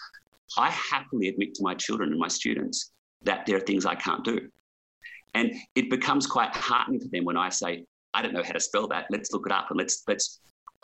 I 0.57 0.69
happily 0.69 1.29
admit 1.29 1.53
to 1.55 1.63
my 1.63 1.75
children 1.75 2.09
and 2.11 2.19
my 2.19 2.27
students 2.27 2.91
that 3.23 3.45
there 3.45 3.57
are 3.57 3.61
things 3.61 3.85
I 3.85 3.95
can't 3.95 4.23
do. 4.23 4.49
And 5.33 5.53
it 5.75 5.89
becomes 5.89 6.27
quite 6.27 6.53
heartening 6.55 6.99
for 6.99 7.07
them 7.07 7.23
when 7.23 7.37
I 7.37 7.49
say, 7.49 7.85
I 8.13 8.21
don't 8.21 8.33
know 8.33 8.43
how 8.43 8.51
to 8.51 8.59
spell 8.59 8.87
that. 8.89 9.05
Let's 9.09 9.31
look 9.31 9.45
it 9.45 9.51
up 9.51 9.69
and 9.69 9.77
let's 9.77 10.03
let's. 10.07 10.39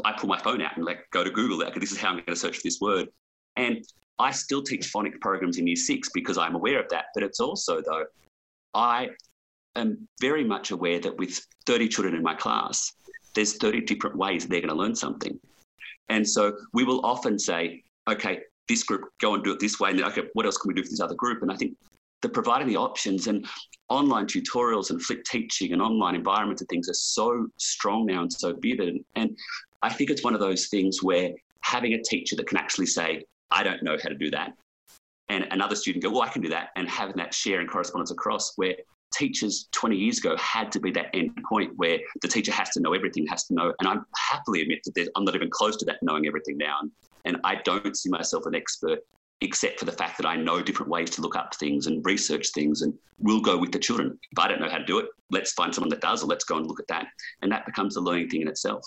I 0.05 0.13
pull 0.13 0.29
my 0.29 0.37
phone 0.37 0.61
out 0.61 0.77
and 0.77 0.85
like 0.85 0.99
go 1.11 1.23
to 1.23 1.31
Google. 1.31 1.63
Okay, 1.63 1.79
this 1.79 1.91
is 1.91 1.97
how 1.97 2.09
I'm 2.09 2.15
going 2.15 2.25
to 2.27 2.35
search 2.35 2.57
for 2.57 2.63
this 2.63 2.79
word. 2.79 3.09
And 3.55 3.83
I 4.19 4.31
still 4.31 4.61
teach 4.61 4.91
phonics 4.93 5.19
programs 5.19 5.57
in 5.57 5.65
year 5.67 5.75
six 5.75 6.09
because 6.13 6.37
I'm 6.37 6.55
aware 6.55 6.79
of 6.79 6.87
that. 6.89 7.05
But 7.13 7.23
it's 7.23 7.39
also 7.39 7.81
though, 7.81 8.05
I 8.73 9.09
am 9.75 10.07
very 10.19 10.43
much 10.43 10.71
aware 10.71 10.99
that 10.99 11.17
with 11.17 11.39
30 11.65 11.87
children 11.87 12.15
in 12.15 12.23
my 12.23 12.35
class, 12.35 12.93
there's 13.35 13.57
30 13.57 13.81
different 13.81 14.15
ways 14.17 14.47
they're 14.47 14.61
going 14.61 14.69
to 14.69 14.75
learn 14.75 14.95
something. 14.95 15.39
And 16.09 16.27
so 16.27 16.57
we 16.73 16.83
will 16.83 17.05
often 17.05 17.37
say, 17.37 17.83
okay, 18.07 18.39
this 18.67 18.83
group 18.83 19.09
go 19.21 19.35
and 19.35 19.43
do 19.43 19.51
it 19.51 19.59
this 19.59 19.79
way, 19.79 19.91
and 19.91 19.99
then 19.99 20.05
okay, 20.07 20.23
what 20.33 20.45
else 20.45 20.57
can 20.57 20.69
we 20.69 20.73
do 20.73 20.83
for 20.83 20.89
this 20.89 20.99
other 20.99 21.15
group? 21.15 21.41
And 21.41 21.51
I 21.51 21.55
think 21.55 21.75
the 22.21 22.29
providing 22.29 22.67
the 22.67 22.77
options 22.77 23.27
and 23.27 23.45
online 23.89 24.25
tutorials 24.25 24.89
and 24.89 25.01
flip 25.01 25.23
teaching 25.23 25.73
and 25.73 25.81
online 25.81 26.15
environments 26.15 26.61
and 26.61 26.69
things 26.69 26.89
are 26.89 26.93
so 26.93 27.47
strong 27.57 28.05
now 28.05 28.21
and 28.21 28.33
so 28.33 28.55
vivid. 28.59 28.97
And 29.15 29.37
I 29.81 29.89
think 29.89 30.09
it's 30.09 30.23
one 30.23 30.33
of 30.33 30.39
those 30.39 30.67
things 30.67 31.03
where 31.03 31.31
having 31.61 31.93
a 31.93 32.01
teacher 32.01 32.35
that 32.35 32.47
can 32.47 32.57
actually 32.57 32.87
say, 32.87 33.23
I 33.51 33.63
don't 33.63 33.83
know 33.83 33.97
how 34.01 34.09
to 34.09 34.15
do 34.15 34.31
that. 34.31 34.53
And 35.29 35.47
another 35.51 35.75
student 35.75 36.03
go, 36.03 36.09
well, 36.09 36.21
I 36.21 36.29
can 36.29 36.41
do 36.41 36.49
that. 36.49 36.69
And 36.75 36.89
having 36.89 37.17
that 37.17 37.33
share 37.33 37.59
and 37.59 37.69
correspondence 37.69 38.11
across 38.11 38.53
where 38.55 38.75
teachers 39.13 39.67
20 39.71 39.95
years 39.95 40.19
ago 40.19 40.35
had 40.37 40.71
to 40.71 40.79
be 40.79 40.91
that 40.91 41.07
end 41.13 41.31
point 41.47 41.71
where 41.75 41.99
the 42.21 42.27
teacher 42.27 42.51
has 42.51 42.69
to 42.71 42.79
know 42.79 42.93
everything, 42.93 43.25
has 43.27 43.45
to 43.45 43.53
know. 43.53 43.73
And 43.79 43.87
I 43.87 43.95
happily 44.15 44.61
admit 44.61 44.79
that 44.85 45.09
I'm 45.15 45.23
not 45.23 45.35
even 45.35 45.49
close 45.49 45.77
to 45.77 45.85
that 45.85 45.97
knowing 46.01 46.27
everything 46.27 46.57
now. 46.57 46.79
And 47.25 47.37
I 47.43 47.55
don't 47.55 47.95
see 47.95 48.09
myself 48.09 48.45
an 48.45 48.55
expert 48.55 48.99
except 49.41 49.79
for 49.79 49.85
the 49.85 49.91
fact 49.91 50.17
that 50.17 50.25
I 50.25 50.35
know 50.35 50.61
different 50.61 50.89
ways 50.89 51.11
to 51.11 51.21
look 51.21 51.35
up 51.35 51.53
things 51.55 51.85
and 51.85 52.03
research 52.05 52.47
things 52.55 52.81
and 52.81 52.93
we'll 53.19 53.41
go 53.41 53.57
with 53.57 53.71
the 53.71 53.79
children. 53.79 54.17
If 54.31 54.39
I 54.39 54.47
don't 54.47 54.59
know 54.59 54.69
how 54.69 54.79
to 54.79 54.85
do 54.85 54.97
it, 54.97 55.05
let's 55.29 55.51
find 55.53 55.73
someone 55.73 55.89
that 55.89 56.01
does 56.01 56.23
or 56.23 56.27
let's 56.27 56.43
go 56.43 56.57
and 56.57 56.65
look 56.65 56.79
at 56.79 56.87
that. 56.87 57.07
And 57.41 57.51
that 57.51 57.65
becomes 57.65 57.97
a 57.97 58.01
learning 58.01 58.29
thing 58.29 58.41
in 58.41 58.47
itself. 58.47 58.83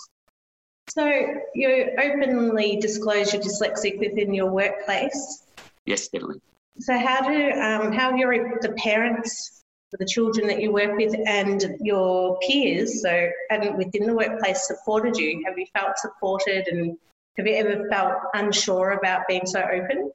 So 0.89 1.07
you 1.55 1.95
openly 2.01 2.77
disclose 2.77 3.33
you're 3.33 3.41
dyslexic 3.41 3.97
within 3.99 4.33
your 4.33 4.51
workplace. 4.51 5.43
Yes, 5.85 6.07
definitely. 6.07 6.41
So 6.79 6.97
how 6.97 7.27
do 7.27 7.51
um, 7.59 7.91
how 7.91 8.15
your 8.15 8.59
the 8.61 8.73
parents, 8.73 9.63
the 9.99 10.05
children 10.05 10.47
that 10.47 10.61
you 10.61 10.71
work 10.71 10.97
with, 10.97 11.15
and 11.27 11.75
your 11.81 12.39
peers, 12.39 13.01
so 13.01 13.29
and 13.49 13.77
within 13.77 14.07
the 14.07 14.13
workplace, 14.13 14.67
supported 14.67 15.17
you? 15.17 15.43
Have 15.45 15.57
you 15.57 15.65
felt 15.73 15.97
supported, 15.97 16.67
and 16.67 16.97
have 17.37 17.47
you 17.47 17.55
ever 17.55 17.87
felt 17.89 18.13
unsure 18.33 18.91
about 18.91 19.27
being 19.27 19.45
so 19.45 19.61
open? 19.61 20.11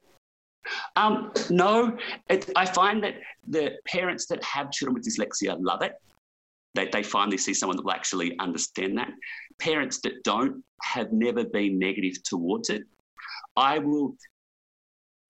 Um, 0.95 1.31
no, 1.49 1.97
it, 2.29 2.51
I 2.55 2.65
find 2.65 3.03
that 3.03 3.15
the 3.47 3.73
parents 3.85 4.25
that 4.27 4.43
have 4.43 4.71
children 4.71 4.95
with 4.95 5.05
dyslexia 5.05 5.57
love 5.59 5.81
it. 5.81 5.93
They, 6.75 6.89
they 6.91 7.03
finally 7.03 7.37
see 7.37 7.53
someone 7.53 7.77
that 7.77 7.83
will 7.83 7.93
actually 7.93 8.37
understand 8.39 8.97
that. 8.97 9.09
Parents 9.59 9.99
that 10.01 10.23
don't 10.23 10.63
have 10.83 11.11
never 11.11 11.45
been 11.45 11.79
negative 11.79 12.21
towards 12.23 12.69
it. 12.69 12.83
I 13.55 13.79
will 13.79 14.15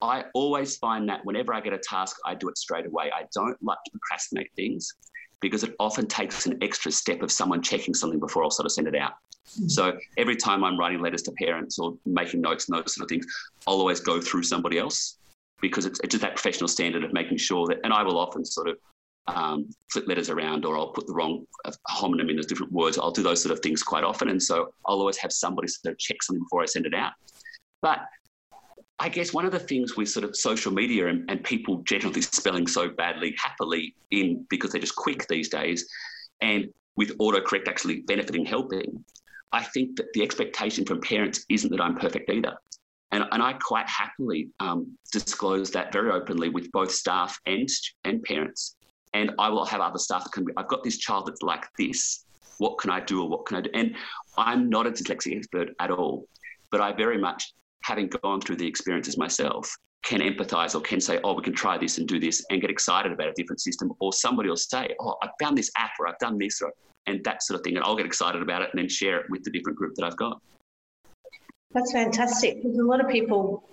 I 0.01 0.25
always 0.33 0.77
find 0.77 1.09
that 1.09 1.25
whenever 1.25 1.53
I 1.53 1.61
get 1.61 1.73
a 1.73 1.79
task, 1.79 2.17
I 2.25 2.35
do 2.35 2.49
it 2.49 2.57
straight 2.57 2.85
away. 2.85 3.11
I 3.13 3.23
don't 3.33 3.61
like 3.63 3.79
to 3.85 3.91
procrastinate 3.91 4.51
things 4.55 4.93
because 5.39 5.63
it 5.63 5.75
often 5.79 6.07
takes 6.07 6.45
an 6.45 6.57
extra 6.61 6.91
step 6.91 7.21
of 7.21 7.31
someone 7.31 7.61
checking 7.61 7.93
something 7.93 8.19
before 8.19 8.43
I'll 8.43 8.51
sort 8.51 8.65
of 8.65 8.71
send 8.71 8.87
it 8.87 8.95
out. 8.95 9.13
Mm-hmm. 9.49 9.67
So 9.69 9.97
every 10.17 10.35
time 10.35 10.63
I'm 10.63 10.79
writing 10.79 11.01
letters 11.01 11.21
to 11.23 11.31
parents 11.33 11.79
or 11.79 11.95
making 12.05 12.41
notes 12.41 12.67
and 12.67 12.77
those 12.77 12.95
sort 12.95 13.05
of 13.05 13.09
things, 13.09 13.25
I'll 13.65 13.75
always 13.75 13.99
go 13.99 14.19
through 14.21 14.43
somebody 14.43 14.77
else 14.77 15.17
because 15.61 15.85
it's, 15.85 15.99
it's 16.01 16.11
just 16.11 16.21
that 16.21 16.35
professional 16.35 16.67
standard 16.67 17.03
of 17.03 17.13
making 17.13 17.37
sure 17.37 17.67
that, 17.67 17.79
and 17.83 17.93
I 17.93 18.03
will 18.03 18.19
often 18.19 18.45
sort 18.45 18.69
of 18.69 18.77
um, 19.27 19.69
flip 19.91 20.07
letters 20.07 20.29
around 20.29 20.65
or 20.65 20.77
I'll 20.77 20.91
put 20.91 21.07
the 21.07 21.13
wrong 21.13 21.45
uh, 21.65 21.71
homonym 21.89 22.29
in 22.29 22.35
those 22.35 22.45
different 22.45 22.71
words. 22.71 22.97
I'll 22.97 23.11
do 23.11 23.23
those 23.23 23.41
sort 23.41 23.51
of 23.51 23.59
things 23.61 23.83
quite 23.83 24.03
often. 24.03 24.29
And 24.29 24.41
so 24.41 24.73
I'll 24.85 24.99
always 24.99 25.17
have 25.17 25.31
somebody 25.31 25.67
sort 25.67 25.93
of 25.93 25.97
check 25.99 26.21
something 26.23 26.43
before 26.43 26.61
I 26.61 26.65
send 26.65 26.85
it 26.85 26.93
out. 26.93 27.13
But 27.81 27.99
I 28.99 29.09
guess 29.09 29.31
one 29.31 29.45
of 29.45 29.51
the 29.51 29.59
things 29.59 29.95
with 29.95 30.09
sort 30.09 30.23
of 30.23 30.35
social 30.35 30.71
media 30.71 31.07
and, 31.07 31.29
and 31.29 31.43
people 31.43 31.77
generally 31.83 32.21
spelling 32.21 32.65
so 32.65 32.89
badly 32.89 33.35
happily 33.37 33.93
in 34.09 34.45
because 34.49 34.71
they're 34.71 34.81
just 34.81 34.95
quick 34.95 35.27
these 35.27 35.49
days, 35.49 35.87
and 36.41 36.67
with 36.95 37.15
autocorrect 37.19 37.67
actually 37.67 38.01
benefiting, 38.01 38.45
helping, 38.45 39.03
I 39.51 39.63
think 39.63 39.95
that 39.97 40.07
the 40.13 40.23
expectation 40.23 40.85
from 40.85 40.99
parents 40.99 41.45
isn't 41.47 41.69
that 41.69 41.79
I'm 41.79 41.95
perfect 41.95 42.29
either. 42.29 42.57
And, 43.11 43.23
and 43.31 43.41
I 43.41 43.53
quite 43.53 43.87
happily 43.87 44.49
um, 44.59 44.97
disclose 45.11 45.71
that 45.71 45.93
very 45.93 46.11
openly 46.11 46.49
with 46.49 46.69
both 46.71 46.91
staff 46.91 47.39
and, 47.45 47.69
and 48.03 48.21
parents. 48.23 48.75
And 49.13 49.31
I 49.39 49.49
will 49.49 49.63
have 49.65 49.79
other 49.79 49.99
staff 49.99 50.25
that 50.25 50.53
I've 50.57 50.67
got 50.67 50.83
this 50.83 50.97
child 50.97 51.27
that's 51.27 51.41
like 51.41 51.65
this. 51.77 52.25
What 52.57 52.77
can 52.79 52.89
I 52.89 52.99
do 52.99 53.21
or 53.21 53.29
what 53.29 53.45
can 53.45 53.57
I 53.57 53.61
do? 53.61 53.69
And 53.73 53.95
I'm 54.37 54.69
not 54.69 54.87
a 54.87 54.91
dyslexia 54.91 55.37
expert 55.37 55.69
at 55.79 55.91
all, 55.91 56.27
but 56.71 56.81
I 56.81 56.91
very 56.91 57.17
much 57.17 57.53
having 57.87 58.09
gone 58.21 58.41
through 58.41 58.57
the 58.57 58.67
experiences 58.67 59.17
myself, 59.17 59.73
can 60.03 60.19
empathize 60.19 60.75
or 60.75 60.81
can 60.81 60.99
say, 60.99 61.19
oh, 61.23 61.33
we 61.33 61.41
can 61.41 61.53
try 61.53 61.77
this 61.77 61.97
and 61.97 62.07
do 62.07 62.19
this 62.19 62.45
and 62.49 62.61
get 62.61 62.69
excited 62.69 63.11
about 63.11 63.29
a 63.29 63.33
different 63.33 63.61
system. 63.61 63.91
Or 63.99 64.11
somebody 64.11 64.49
will 64.49 64.57
say, 64.57 64.93
oh, 64.99 65.15
I 65.21 65.29
found 65.41 65.57
this 65.57 65.71
app 65.77 65.91
or 65.99 66.07
I've 66.07 66.19
done 66.19 66.37
this 66.37 66.61
or, 66.61 66.73
and 67.07 67.23
that 67.23 67.43
sort 67.43 67.59
of 67.59 67.63
thing. 67.63 67.77
And 67.77 67.85
I'll 67.85 67.95
get 67.95 68.05
excited 68.05 68.41
about 68.41 68.61
it 68.61 68.69
and 68.73 68.79
then 68.79 68.89
share 68.89 69.19
it 69.19 69.25
with 69.29 69.43
the 69.43 69.51
different 69.51 69.77
group 69.77 69.95
that 69.95 70.05
I've 70.05 70.17
got. 70.17 70.41
That's 71.71 71.91
fantastic 71.91 72.61
because 72.61 72.77
a 72.77 72.83
lot 72.83 72.99
of 73.03 73.09
people 73.09 73.63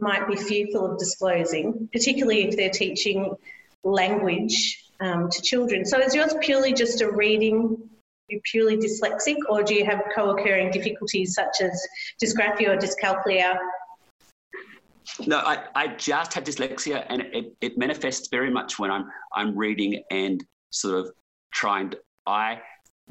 might 0.00 0.26
be 0.28 0.36
fearful 0.36 0.92
of 0.92 0.98
disclosing, 0.98 1.88
particularly 1.92 2.48
if 2.48 2.56
they're 2.56 2.70
teaching 2.70 3.34
language 3.82 4.84
um, 5.00 5.30
to 5.30 5.42
children. 5.42 5.84
So 5.84 6.00
is 6.00 6.14
yours 6.14 6.34
purely 6.40 6.72
just 6.72 7.00
a 7.00 7.10
reading 7.10 7.90
you 8.28 8.40
purely 8.50 8.76
dyslexic 8.76 9.36
or 9.48 9.62
do 9.62 9.74
you 9.74 9.84
have 9.84 10.02
co-occurring 10.14 10.70
difficulties 10.70 11.34
such 11.34 11.60
as 11.60 11.86
dysgraphia 12.22 12.68
or 12.68 12.76
dyscalculia? 12.76 13.56
No, 15.26 15.38
I, 15.38 15.64
I 15.74 15.88
just 15.88 16.32
have 16.34 16.44
dyslexia 16.44 17.04
and 17.08 17.22
it, 17.32 17.54
it 17.60 17.76
manifests 17.76 18.28
very 18.28 18.50
much 18.50 18.78
when 18.78 18.90
I'm 18.90 19.04
I'm 19.34 19.56
reading 19.56 20.02
and 20.10 20.42
sort 20.70 20.98
of 20.98 21.12
trying 21.52 21.90
to 21.90 21.98
I 22.26 22.60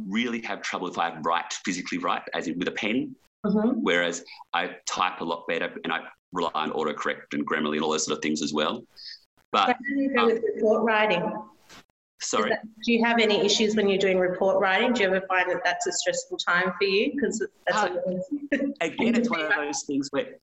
really 0.10 0.41
have 0.41 0.62
trouble 0.62 0.88
if 0.88 0.98
I 0.98 1.15
write 1.20 1.53
physically 1.65 2.00
write, 2.00 2.24
as 2.34 2.48
in 2.48 2.58
with 2.58 2.67
a 2.67 2.72
pen. 2.72 3.15
Mm-hmm. 3.46 3.82
Whereas 3.82 4.24
I 4.53 4.72
type 4.88 5.22
a 5.22 5.24
lot 5.24 5.46
better 5.48 5.72
and 5.84 5.93
I 5.93 6.00
rely 6.32 6.51
on 6.55 6.72
autocorrect 6.72 7.34
and 7.34 7.46
Grammarly 7.46 7.75
and 7.75 7.84
all 7.84 7.91
those 7.91 8.05
sort 8.05 8.17
of 8.17 8.24
things 8.24 8.41
as 8.41 8.53
well. 8.53 8.84
But 9.51 9.67
how 9.67 9.74
do 9.74 10.01
you 10.01 10.13
go 10.15 10.22
um, 10.22 10.27
with 10.27 10.41
report 10.55 10.84
writing? 10.84 11.32
Sorry. 12.24 12.50
That, 12.50 12.62
do 12.84 12.94
you 12.94 13.03
have 13.03 13.20
any 13.20 13.46
issues 13.46 13.75
when 13.75 13.89
you're 13.89 13.98
doing 13.98 14.18
report 14.18 14.62
writing? 14.62 14.94
Do 14.94 15.03
you 15.03 15.10
ever 15.10 15.25
find 15.27 15.50
that 15.51 15.62
that's 15.63 15.88
a 15.88 15.92
stressful 15.92 16.38
time 16.38 16.72
for 16.80 16.86
you? 16.86 17.12
Because 17.13 17.46
that's 17.68 17.77
uh, 17.77 17.89
again, 18.82 19.15
it's 19.15 19.30
one 19.30 19.42
of 19.42 19.51
those 19.56 19.84
things 19.84 20.08
where 20.12 20.36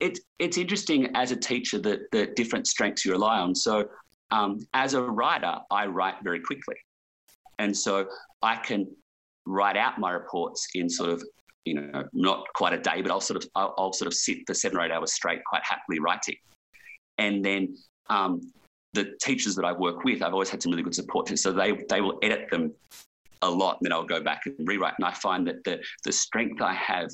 it, 0.00 0.18
it's 0.38 0.58
interesting 0.58 1.10
as 1.14 1.32
a 1.32 1.36
teacher 1.36 1.78
that 1.78 2.10
the 2.12 2.26
different 2.26 2.66
strengths 2.66 3.04
you 3.04 3.12
rely 3.12 3.38
on. 3.38 3.54
So 3.54 3.88
um, 4.30 4.60
as 4.74 4.94
a 4.94 5.02
writer, 5.02 5.56
I 5.70 5.86
write 5.86 6.16
very 6.22 6.40
quickly, 6.40 6.76
and 7.58 7.76
so 7.76 8.06
I 8.42 8.56
can 8.56 8.86
write 9.46 9.76
out 9.76 9.98
my 9.98 10.10
reports 10.10 10.66
in 10.74 10.88
sort 10.88 11.10
of 11.10 11.22
you 11.64 11.74
know 11.74 12.04
not 12.12 12.44
quite 12.54 12.72
a 12.72 12.80
day, 12.80 13.02
but 13.02 13.10
I'll 13.10 13.20
sort 13.20 13.42
of 13.42 13.48
I'll, 13.54 13.74
I'll 13.78 13.92
sort 13.92 14.06
of 14.06 14.14
sit 14.14 14.38
for 14.46 14.54
seven 14.54 14.78
or 14.78 14.84
eight 14.84 14.92
hours 14.92 15.12
straight, 15.12 15.40
quite 15.44 15.62
happily 15.64 15.98
writing, 15.98 16.36
and 17.18 17.44
then 17.44 17.76
um, 18.08 18.40
the 18.94 19.16
teachers 19.20 19.54
that 19.56 19.64
I 19.64 19.72
work 19.72 20.04
with, 20.04 20.22
I've 20.22 20.32
always 20.32 20.48
had 20.48 20.62
some 20.62 20.72
really 20.72 20.82
good 20.82 20.94
support. 20.94 21.36
So 21.38 21.52
they 21.52 21.72
they 21.88 22.00
will 22.00 22.18
edit 22.22 22.48
them 22.50 22.72
a 23.42 23.50
lot, 23.50 23.78
and 23.80 23.86
then 23.86 23.92
I'll 23.92 24.04
go 24.04 24.22
back 24.22 24.42
and 24.46 24.56
rewrite. 24.66 24.94
And 24.98 25.06
I 25.06 25.12
find 25.12 25.46
that 25.48 25.62
the 25.64 25.80
the 26.04 26.12
strength 26.12 26.62
I 26.62 26.72
have 26.74 27.10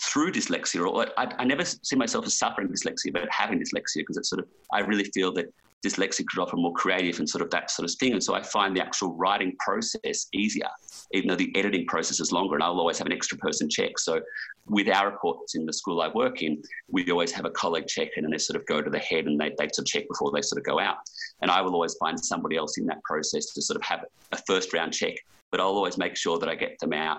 through 0.00 0.32
dyslexia, 0.32 0.86
or 0.86 1.06
I, 1.18 1.32
I 1.38 1.44
never 1.44 1.64
see 1.64 1.96
myself 1.96 2.24
as 2.26 2.38
suffering 2.38 2.68
dyslexia, 2.68 3.12
but 3.12 3.28
having 3.30 3.58
dyslexia 3.58 3.98
because 3.98 4.16
it's 4.16 4.30
sort 4.30 4.40
of 4.40 4.48
I 4.72 4.80
really 4.80 5.04
feel 5.04 5.32
that 5.34 5.46
dyslexic 5.84 6.26
is 6.32 6.38
often 6.38 6.62
more 6.62 6.72
creative 6.72 7.18
and 7.18 7.28
sort 7.28 7.42
of 7.42 7.50
that 7.50 7.70
sort 7.70 7.88
of 7.88 7.94
thing. 7.96 8.12
And 8.12 8.22
so 8.22 8.34
I 8.34 8.42
find 8.42 8.76
the 8.76 8.80
actual 8.80 9.14
writing 9.14 9.54
process 9.58 10.26
easier, 10.32 10.68
even 11.12 11.28
though 11.28 11.36
the 11.36 11.54
editing 11.56 11.86
process 11.86 12.20
is 12.20 12.32
longer. 12.32 12.54
And 12.54 12.62
I'll 12.62 12.78
always 12.78 12.98
have 12.98 13.06
an 13.06 13.12
extra 13.12 13.36
person 13.38 13.68
check. 13.68 13.98
So 13.98 14.20
with 14.68 14.88
our 14.88 15.10
reports 15.10 15.54
in 15.54 15.66
the 15.66 15.72
school 15.72 16.00
I 16.00 16.08
work 16.08 16.42
in, 16.42 16.62
we 16.88 17.10
always 17.10 17.32
have 17.32 17.44
a 17.44 17.50
colleague 17.50 17.88
check 17.88 18.10
and 18.16 18.24
then 18.24 18.30
they 18.30 18.38
sort 18.38 18.56
of 18.56 18.66
go 18.66 18.80
to 18.80 18.90
the 18.90 18.98
head 18.98 19.26
and 19.26 19.40
they, 19.40 19.50
they 19.58 19.68
sort 19.72 19.80
of 19.80 19.86
check 19.86 20.04
before 20.08 20.30
they 20.32 20.42
sort 20.42 20.58
of 20.58 20.64
go 20.64 20.78
out. 20.78 20.96
And 21.40 21.50
I 21.50 21.60
will 21.60 21.74
always 21.74 21.94
find 21.94 22.18
somebody 22.18 22.56
else 22.56 22.78
in 22.78 22.86
that 22.86 23.02
process 23.02 23.46
to 23.46 23.62
sort 23.62 23.76
of 23.76 23.82
have 23.82 24.04
a 24.30 24.38
first 24.46 24.72
round 24.72 24.92
check, 24.92 25.14
but 25.50 25.60
I'll 25.60 25.66
always 25.66 25.98
make 25.98 26.16
sure 26.16 26.38
that 26.38 26.48
I 26.48 26.54
get 26.54 26.78
them 26.80 26.92
out 26.92 27.18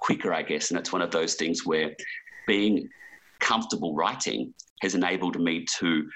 quicker, 0.00 0.32
I 0.32 0.42
guess. 0.42 0.70
And 0.70 0.78
it's 0.78 0.92
one 0.92 1.02
of 1.02 1.10
those 1.10 1.34
things 1.34 1.66
where 1.66 1.94
being 2.46 2.88
comfortable 3.40 3.94
writing 3.94 4.54
has 4.82 4.94
enabled 4.94 5.40
me 5.40 5.64
to 5.78 6.08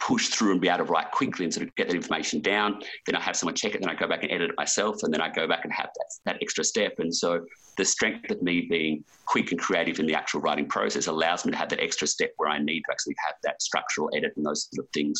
push 0.00 0.28
through 0.28 0.52
and 0.52 0.60
be 0.60 0.68
able 0.68 0.84
to 0.86 0.92
write 0.92 1.10
quickly 1.10 1.44
and 1.44 1.52
sort 1.52 1.66
of 1.66 1.74
get 1.74 1.88
that 1.88 1.96
information 1.96 2.40
down. 2.40 2.80
Then 3.06 3.16
I 3.16 3.20
have 3.20 3.36
someone 3.36 3.54
check 3.54 3.74
it, 3.74 3.80
then 3.80 3.90
I 3.90 3.94
go 3.94 4.06
back 4.06 4.22
and 4.22 4.30
edit 4.30 4.50
it 4.50 4.56
myself, 4.56 5.02
and 5.02 5.12
then 5.12 5.20
I 5.20 5.28
go 5.28 5.46
back 5.46 5.64
and 5.64 5.72
have 5.72 5.90
that, 5.94 6.06
that 6.24 6.42
extra 6.42 6.64
step. 6.64 6.94
And 6.98 7.14
so 7.14 7.44
the 7.76 7.84
strength 7.84 8.30
of 8.30 8.40
me 8.42 8.66
being 8.70 9.04
quick 9.26 9.50
and 9.50 9.60
creative 9.60 9.98
in 9.98 10.06
the 10.06 10.14
actual 10.14 10.40
writing 10.40 10.66
process 10.66 11.06
allows 11.06 11.44
me 11.44 11.52
to 11.52 11.58
have 11.58 11.68
that 11.70 11.80
extra 11.80 12.06
step 12.06 12.32
where 12.36 12.48
I 12.48 12.58
need 12.58 12.82
to 12.82 12.92
actually 12.92 13.16
have 13.26 13.36
that 13.42 13.60
structural 13.60 14.10
edit 14.14 14.32
and 14.36 14.46
those 14.46 14.68
sort 14.72 14.86
of 14.86 14.90
things 14.92 15.18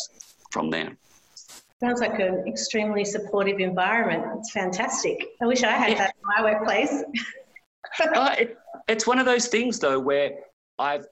from 0.53 0.71
there. 0.71 0.97
Sounds 1.81 2.01
like 2.01 2.19
an 2.19 2.45
extremely 2.47 3.05
supportive 3.05 3.61
environment. 3.61 4.25
It's 4.39 4.51
fantastic. 4.51 5.29
I 5.41 5.47
wish 5.47 5.63
I 5.63 5.71
had 5.71 5.91
yeah. 5.91 5.99
that 5.99 6.15
in 6.17 6.45
my 6.45 6.53
workplace. 6.53 7.05
uh, 8.01 8.35
it, 8.39 8.59
it's 8.89 9.07
one 9.07 9.19
of 9.19 9.27
those 9.27 9.47
things 9.47 9.79
though 9.79 10.01
where 10.01 10.33
I've 10.79 11.07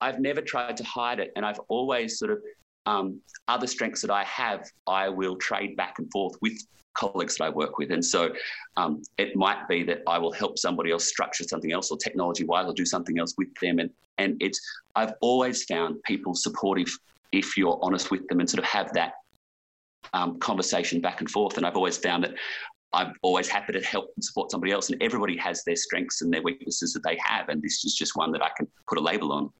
I've 0.00 0.18
never 0.18 0.40
tried 0.40 0.76
to 0.78 0.84
hide 0.84 1.20
it, 1.20 1.30
and 1.36 1.46
I've 1.46 1.60
always 1.68 2.18
sort 2.18 2.32
of 2.32 2.38
um, 2.86 3.20
other 3.48 3.66
strengths 3.66 4.00
that 4.02 4.10
I 4.10 4.24
have, 4.24 4.68
I 4.86 5.08
will 5.08 5.36
trade 5.36 5.76
back 5.76 5.98
and 5.98 6.10
forth 6.10 6.34
with 6.40 6.58
colleagues 6.94 7.36
that 7.36 7.44
I 7.44 7.48
work 7.50 7.78
with. 7.78 7.90
And 7.90 8.04
so 8.04 8.32
um, 8.76 9.02
it 9.18 9.36
might 9.36 9.66
be 9.68 9.82
that 9.84 10.02
I 10.06 10.18
will 10.18 10.32
help 10.32 10.58
somebody 10.58 10.90
else 10.90 11.08
structure 11.08 11.44
something 11.44 11.72
else 11.72 11.90
or 11.90 11.96
technology 11.96 12.44
wise, 12.44 12.66
I'll 12.66 12.72
do 12.72 12.84
something 12.84 13.18
else 13.18 13.34
with 13.38 13.48
them. 13.60 13.78
And, 13.78 13.90
and 14.18 14.36
it's, 14.40 14.60
I've 14.94 15.14
always 15.20 15.64
found 15.64 16.02
people 16.04 16.34
supportive 16.34 16.88
if 17.32 17.56
you're 17.56 17.78
honest 17.82 18.10
with 18.10 18.26
them 18.28 18.40
and 18.40 18.50
sort 18.50 18.62
of 18.62 18.68
have 18.68 18.92
that 18.92 19.14
um, 20.12 20.38
conversation 20.38 21.00
back 21.00 21.20
and 21.20 21.30
forth. 21.30 21.56
And 21.56 21.64
I've 21.64 21.76
always 21.76 21.96
found 21.96 22.24
that 22.24 22.34
I'm 22.92 23.14
always 23.22 23.48
happy 23.48 23.72
to 23.72 23.80
help 23.80 24.10
and 24.16 24.22
support 24.22 24.50
somebody 24.50 24.72
else. 24.72 24.90
And 24.90 25.02
everybody 25.02 25.36
has 25.38 25.64
their 25.64 25.76
strengths 25.76 26.20
and 26.20 26.32
their 26.32 26.42
weaknesses 26.42 26.92
that 26.92 27.02
they 27.02 27.18
have. 27.24 27.48
And 27.48 27.62
this 27.62 27.84
is 27.84 27.94
just 27.94 28.16
one 28.16 28.32
that 28.32 28.42
I 28.42 28.50
can 28.56 28.68
put 28.86 28.98
a 28.98 29.00
label 29.00 29.32
on. 29.32 29.50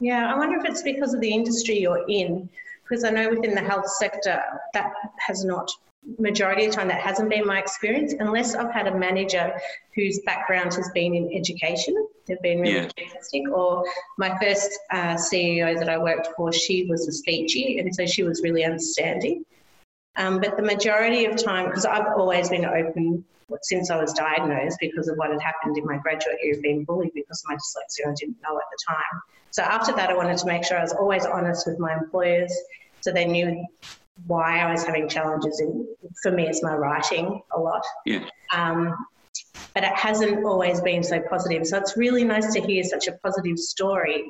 Yeah, 0.00 0.32
I 0.32 0.36
wonder 0.36 0.58
if 0.58 0.64
it's 0.64 0.82
because 0.82 1.14
of 1.14 1.20
the 1.20 1.30
industry 1.30 1.78
you're 1.78 2.04
in 2.08 2.48
because 2.90 3.04
I 3.04 3.10
know 3.10 3.30
within 3.30 3.54
the 3.54 3.62
health 3.62 3.88
sector 3.88 4.42
that 4.74 4.92
has 5.18 5.44
not 5.44 5.70
majority 6.18 6.64
of 6.64 6.70
the 6.70 6.76
time 6.76 6.88
that 6.88 7.00
hasn't 7.00 7.28
been 7.28 7.46
my 7.46 7.58
experience 7.58 8.14
unless 8.18 8.54
I've 8.54 8.72
had 8.72 8.86
a 8.86 8.98
manager 8.98 9.52
whose 9.94 10.18
background 10.20 10.74
has 10.74 10.90
been 10.92 11.14
in 11.14 11.30
education. 11.34 11.94
They've 12.26 12.40
been 12.42 12.60
really 12.60 12.74
yeah. 12.74 12.88
fantastic. 12.96 13.48
Or 13.50 13.84
my 14.18 14.36
first 14.38 14.78
uh, 14.90 15.14
CEO 15.14 15.78
that 15.78 15.88
I 15.88 15.98
worked 15.98 16.30
for, 16.36 16.52
she 16.52 16.86
was 16.86 17.06
a 17.06 17.30
speechy, 17.30 17.78
and 17.78 17.94
so 17.94 18.06
she 18.06 18.22
was 18.22 18.42
really 18.42 18.64
understanding. 18.64 19.44
Um, 20.16 20.40
but 20.40 20.56
the 20.56 20.62
majority 20.62 21.26
of 21.26 21.36
time, 21.36 21.66
because 21.66 21.84
I've 21.84 22.16
always 22.16 22.48
been 22.48 22.64
open 22.64 23.24
since 23.62 23.90
I 23.90 24.00
was 24.00 24.12
diagnosed 24.12 24.78
because 24.80 25.08
of 25.08 25.16
what 25.16 25.30
had 25.30 25.40
happened 25.40 25.76
in 25.76 25.84
my 25.84 25.98
graduate 25.98 26.38
year 26.42 26.54
of 26.56 26.62
being 26.62 26.84
bullied 26.84 27.12
because 27.14 27.42
of 27.44 27.50
my 27.50 27.56
dyslexia. 27.56 28.10
I 28.10 28.14
didn't 28.14 28.36
know 28.42 28.56
at 28.56 28.64
the 28.70 28.78
time. 28.88 29.22
So 29.50 29.62
after 29.62 29.92
that, 29.92 30.10
I 30.10 30.16
wanted 30.16 30.38
to 30.38 30.46
make 30.46 30.64
sure 30.64 30.78
I 30.78 30.82
was 30.82 30.92
always 30.92 31.26
honest 31.26 31.66
with 31.66 31.78
my 31.78 31.94
employers 31.94 32.52
so 33.00 33.12
they 33.12 33.24
knew 33.24 33.64
why 34.26 34.58
I 34.58 34.70
was 34.70 34.84
having 34.84 35.08
challenges. 35.08 35.60
In, 35.60 35.86
for 36.22 36.30
me, 36.30 36.46
it's 36.46 36.62
my 36.62 36.74
writing 36.74 37.40
a 37.54 37.58
lot. 37.58 37.82
Yeah. 38.04 38.26
Um, 38.54 38.94
but 39.74 39.84
it 39.84 39.94
hasn't 39.96 40.44
always 40.44 40.80
been 40.80 41.02
so 41.02 41.20
positive. 41.28 41.66
So 41.66 41.78
it's 41.78 41.96
really 41.96 42.24
nice 42.24 42.52
to 42.54 42.60
hear 42.60 42.84
such 42.84 43.08
a 43.08 43.12
positive 43.24 43.58
story 43.58 44.24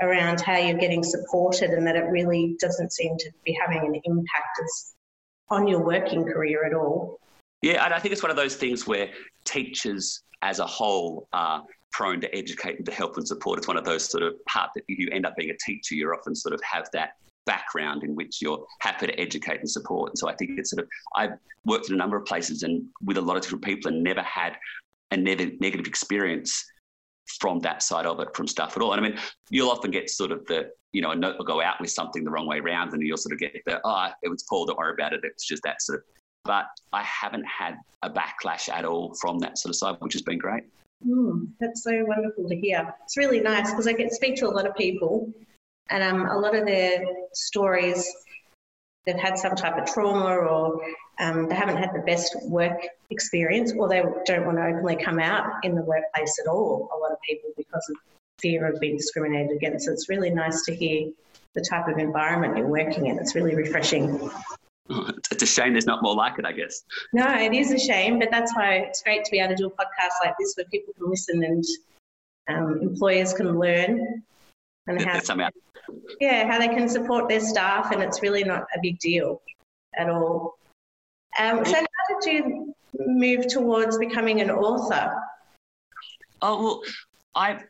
around 0.00 0.40
how 0.40 0.56
you're 0.56 0.78
getting 0.78 1.02
supported 1.02 1.70
and 1.70 1.86
that 1.86 1.96
it 1.96 2.04
really 2.04 2.56
doesn't 2.60 2.92
seem 2.92 3.16
to 3.18 3.30
be 3.44 3.56
having 3.60 3.86
an 3.86 4.00
impact 4.04 4.60
on 5.50 5.68
your 5.68 5.84
working 5.84 6.24
career 6.24 6.64
at 6.64 6.74
all. 6.74 7.18
Yeah, 7.62 7.84
and 7.84 7.94
I 7.94 7.98
think 8.00 8.12
it's 8.12 8.22
one 8.22 8.30
of 8.30 8.36
those 8.36 8.56
things 8.56 8.86
where 8.86 9.08
teachers 9.44 10.22
as 10.42 10.58
a 10.58 10.66
whole 10.66 11.28
are 11.32 11.64
prone 11.92 12.20
to 12.20 12.34
educate 12.34 12.76
and 12.76 12.86
to 12.86 12.92
help 12.92 13.16
and 13.16 13.26
support. 13.26 13.58
It's 13.58 13.68
one 13.68 13.76
of 13.76 13.84
those 13.84 14.10
sort 14.10 14.24
of 14.24 14.34
part 14.46 14.70
that 14.74 14.84
you 14.88 15.08
end 15.12 15.26
up 15.26 15.36
being 15.36 15.50
a 15.50 15.56
teacher, 15.64 15.94
you 15.94 16.08
often 16.08 16.34
sort 16.34 16.54
of 16.54 16.60
have 16.62 16.88
that 16.92 17.10
background 17.46 18.02
in 18.02 18.14
which 18.14 18.40
you're 18.40 18.64
happy 18.80 19.06
to 19.06 19.20
educate 19.20 19.60
and 19.60 19.70
support. 19.70 20.10
And 20.10 20.18
so 20.18 20.28
I 20.28 20.34
think 20.34 20.58
it's 20.58 20.70
sort 20.70 20.82
of, 20.82 20.88
I've 21.14 21.38
worked 21.64 21.88
in 21.88 21.94
a 21.94 21.98
number 21.98 22.16
of 22.16 22.24
places 22.24 22.62
and 22.62 22.84
with 23.04 23.16
a 23.16 23.20
lot 23.20 23.36
of 23.36 23.42
different 23.42 23.64
people 23.64 23.92
and 23.92 24.02
never 24.02 24.22
had 24.22 24.56
a 25.10 25.16
negative 25.16 25.86
experience 25.86 26.64
from 27.40 27.60
that 27.60 27.82
side 27.82 28.06
of 28.06 28.18
it, 28.20 28.28
from 28.34 28.46
stuff 28.46 28.76
at 28.76 28.82
all. 28.82 28.92
And 28.92 29.04
I 29.04 29.08
mean, 29.08 29.18
you'll 29.50 29.70
often 29.70 29.90
get 29.90 30.10
sort 30.10 30.32
of 30.32 30.44
the, 30.46 30.70
you 30.92 31.02
know, 31.02 31.10
a 31.10 31.16
note 31.16 31.36
will 31.38 31.44
go 31.44 31.60
out 31.60 31.80
with 31.80 31.90
something 31.90 32.24
the 32.24 32.30
wrong 32.30 32.46
way 32.46 32.58
around 32.58 32.92
and 32.92 33.02
you'll 33.02 33.16
sort 33.16 33.32
of 33.32 33.38
get 33.38 33.54
the, 33.66 33.80
oh, 33.84 34.08
it 34.22 34.28
was 34.28 34.44
Paul, 34.48 34.66
don't 34.66 34.78
worry 34.78 34.94
about 34.94 35.12
it. 35.12 35.20
It's 35.22 35.46
just 35.46 35.62
that 35.64 35.82
sort 35.82 35.98
of, 35.98 36.04
but 36.44 36.66
I 36.92 37.02
haven't 37.02 37.44
had 37.44 37.76
a 38.02 38.10
backlash 38.10 38.68
at 38.68 38.84
all 38.84 39.14
from 39.20 39.38
that 39.40 39.58
sort 39.58 39.70
of 39.70 39.76
side, 39.76 39.96
which 40.00 40.14
has 40.14 40.22
been 40.22 40.38
great. 40.38 40.64
Mm, 41.06 41.48
that's 41.58 41.82
so 41.82 42.04
wonderful 42.04 42.48
to 42.48 42.56
hear. 42.56 42.94
It's 43.04 43.16
really 43.16 43.40
nice 43.40 43.70
because 43.70 43.86
I 43.86 43.92
get 43.92 44.12
speak 44.12 44.36
to 44.36 44.46
a 44.46 44.50
lot 44.50 44.66
of 44.66 44.74
people 44.76 45.32
and 45.90 46.02
um, 46.02 46.26
a 46.26 46.38
lot 46.38 46.54
of 46.54 46.64
their 46.64 47.04
stories, 47.32 48.10
they've 49.04 49.16
had 49.16 49.36
some 49.36 49.54
type 49.54 49.76
of 49.76 49.92
trauma 49.92 50.36
or 50.36 50.80
um, 51.18 51.48
they 51.48 51.54
haven't 51.54 51.76
had 51.76 51.90
the 51.92 52.02
best 52.06 52.36
work 52.44 52.80
experience 53.10 53.72
or 53.76 53.88
they 53.88 54.02
don't 54.24 54.46
want 54.46 54.58
to 54.58 54.64
openly 54.64 54.96
come 54.96 55.18
out 55.18 55.64
in 55.64 55.74
the 55.74 55.82
workplace 55.82 56.38
at 56.40 56.48
all, 56.48 56.88
a 56.94 56.98
lot 56.98 57.12
of 57.12 57.18
people, 57.28 57.50
because 57.56 57.86
of 57.90 57.96
fear 58.40 58.66
of 58.66 58.80
being 58.80 58.96
discriminated 58.96 59.56
against. 59.56 59.86
So 59.86 59.92
it's 59.92 60.08
really 60.08 60.30
nice 60.30 60.62
to 60.62 60.74
hear 60.74 61.10
the 61.54 61.60
type 61.60 61.88
of 61.88 61.98
environment 61.98 62.56
you're 62.56 62.66
working 62.66 63.06
in. 63.06 63.18
It's 63.18 63.34
really 63.34 63.54
refreshing. 63.54 64.30
It's 64.88 65.42
a 65.42 65.46
shame 65.46 65.72
there's 65.72 65.86
not 65.86 66.02
more 66.02 66.14
like 66.14 66.38
it, 66.38 66.44
I 66.44 66.52
guess. 66.52 66.82
No, 67.12 67.26
it 67.38 67.52
is 67.54 67.70
a 67.72 67.78
shame, 67.78 68.18
but 68.18 68.30
that's 68.30 68.54
why 68.54 68.76
it's 68.76 69.02
great 69.02 69.24
to 69.24 69.30
be 69.30 69.38
able 69.38 69.50
to 69.50 69.56
do 69.56 69.66
a 69.66 69.70
podcast 69.70 70.24
like 70.24 70.34
this 70.38 70.54
where 70.56 70.66
people 70.66 70.92
can 70.94 71.08
listen 71.08 71.44
and 71.44 71.64
um, 72.48 72.80
employers 72.82 73.32
can 73.32 73.58
learn 73.58 74.22
and 74.88 75.02
how 75.02 75.20
yeah 76.20 76.50
how 76.50 76.58
they 76.58 76.68
can 76.68 76.88
support 76.88 77.28
their 77.28 77.40
staff 77.40 77.92
and 77.92 78.02
it's 78.02 78.20
really 78.22 78.42
not 78.42 78.62
a 78.74 78.80
big 78.82 78.98
deal 78.98 79.40
at 79.96 80.08
all. 80.08 80.58
Um, 81.38 81.64
so 81.64 81.74
how 81.74 82.20
did 82.20 82.32
you 82.32 82.74
move 82.98 83.46
towards 83.46 83.96
becoming 83.98 84.40
an 84.40 84.50
author? 84.50 85.14
Oh 86.40 86.62
well 86.62 86.82
i've 87.34 87.64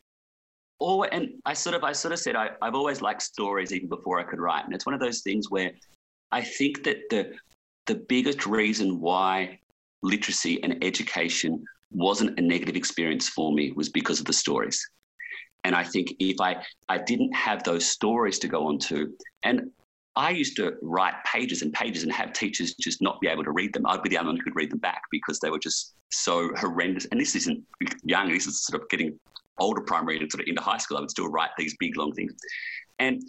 always 0.79 1.11
and 1.13 1.35
i 1.45 1.53
sort 1.53 1.77
of 1.77 1.85
i 1.85 1.93
sort 1.93 2.13
of 2.13 2.19
said 2.19 2.35
I, 2.35 2.51
i've 2.61 2.75
always 2.75 3.01
liked 3.01 3.23
stories 3.23 3.73
even 3.73 3.89
before 3.89 4.19
i 4.19 4.25
could 4.25 4.41
write 4.41 4.65
and 4.65 4.75
it's 4.75 4.85
one 4.85 4.95
of 4.95 5.01
those 5.01 5.21
things 5.21 5.51
where 5.51 5.71
i 6.33 6.41
think 6.41 6.83
that 6.85 6.99
the 7.11 7.33
the 7.87 7.95
biggest 8.09 8.47
reason 8.47 9.01
why 9.01 9.59
literacy 10.03 10.63
and 10.63 10.83
education 10.85 11.65
wasn't 11.91 12.39
a 12.39 12.43
negative 12.43 12.77
experience 12.77 13.29
for 13.29 13.53
me 13.53 13.73
was 13.73 13.89
because 13.89 14.19
of 14.19 14.27
the 14.27 14.33
stories 14.33 14.89
and 15.65 15.75
I 15.75 15.85
think 15.85 16.15
if 16.19 16.41
I, 16.41 16.57
I 16.89 16.99
didn't 16.99 17.35
have 17.35 17.63
those 17.63 17.87
stories 17.87 18.39
to 18.41 18.49
go 18.49 18.67
on 18.67 18.79
to, 18.81 19.15
and 19.45 19.71
I 20.17 20.31
used 20.31 20.57
to 20.57 20.75
write 20.83 21.15
pages 21.25 21.63
and 21.63 21.73
pages 21.73 22.03
and 22.03 22.13
have 22.13 22.33
teachers 22.33 22.75
just 22.75 23.01
not 23.01 23.21
be 23.21 23.29
able 23.29 23.45
to 23.45 23.53
read 23.53 23.73
them. 23.73 23.87
I'd 23.87 24.03
be 24.03 24.11
the 24.11 24.19
only 24.19 24.31
one 24.31 24.37
who 24.37 24.43
could 24.43 24.57
read 24.57 24.71
them 24.71 24.81
back 24.81 25.03
because 25.11 25.39
they 25.39 25.51
were 25.51 25.59
just 25.59 25.95
so 26.11 26.51
horrendous. 26.57 27.07
And 27.07 27.21
this 27.21 27.35
isn't 27.37 27.63
young, 28.03 28.31
this 28.31 28.47
is 28.47 28.65
sort 28.65 28.83
of 28.83 28.89
getting 28.89 29.19
older 29.59 29.81
primary 29.81 30.19
and 30.19 30.31
sort 30.31 30.43
of 30.43 30.49
into 30.49 30.61
high 30.61 30.79
school. 30.79 30.99
I 30.99 31.01
would 31.01 31.11
still 31.11 31.29
write 31.29 31.51
these 31.57 31.77
big, 31.79 31.97
long 31.97 32.13
things. 32.13 32.35
And 32.99 33.23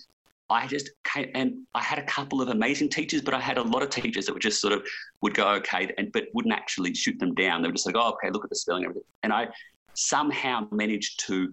I 0.53 0.67
just 0.67 0.91
came, 1.03 1.29
and 1.33 1.65
I 1.73 1.81
had 1.81 1.97
a 1.97 2.03
couple 2.03 2.39
of 2.41 2.49
amazing 2.49 2.89
teachers, 2.89 3.21
but 3.21 3.33
I 3.33 3.39
had 3.39 3.57
a 3.57 3.63
lot 3.63 3.81
of 3.81 3.89
teachers 3.89 4.27
that 4.27 4.33
would 4.33 4.41
just 4.41 4.61
sort 4.61 4.73
of 4.73 4.85
would 5.21 5.33
go 5.33 5.47
okay, 5.55 5.91
and 5.97 6.11
but 6.11 6.25
wouldn't 6.35 6.53
actually 6.53 6.93
shoot 6.93 7.17
them 7.19 7.33
down. 7.33 7.61
They 7.61 7.67
were 7.67 7.73
just 7.73 7.87
like, 7.87 7.95
oh, 7.97 8.11
okay, 8.13 8.29
look 8.29 8.43
at 8.43 8.51
the 8.51 8.55
spelling 8.55 8.83
and 8.83 8.91
everything. 8.91 9.09
And 9.23 9.33
I 9.33 9.47
somehow 9.95 10.67
managed 10.71 11.19
to 11.27 11.51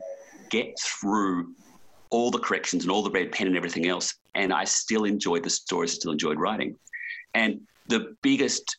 get 0.51 0.79
through 0.79 1.55
all 2.11 2.31
the 2.31 2.39
corrections 2.39 2.85
and 2.85 2.93
all 2.93 3.03
the 3.03 3.11
red 3.11 3.33
pen 3.33 3.47
and 3.47 3.57
everything 3.57 3.87
else. 3.87 4.15
And 4.35 4.53
I 4.53 4.65
still 4.65 5.05
enjoyed 5.05 5.45
the 5.45 5.51
stories, 5.51 5.95
still 5.95 6.13
enjoyed 6.13 6.39
writing. 6.39 6.77
And 7.35 7.61
the 7.89 8.15
biggest, 8.23 8.77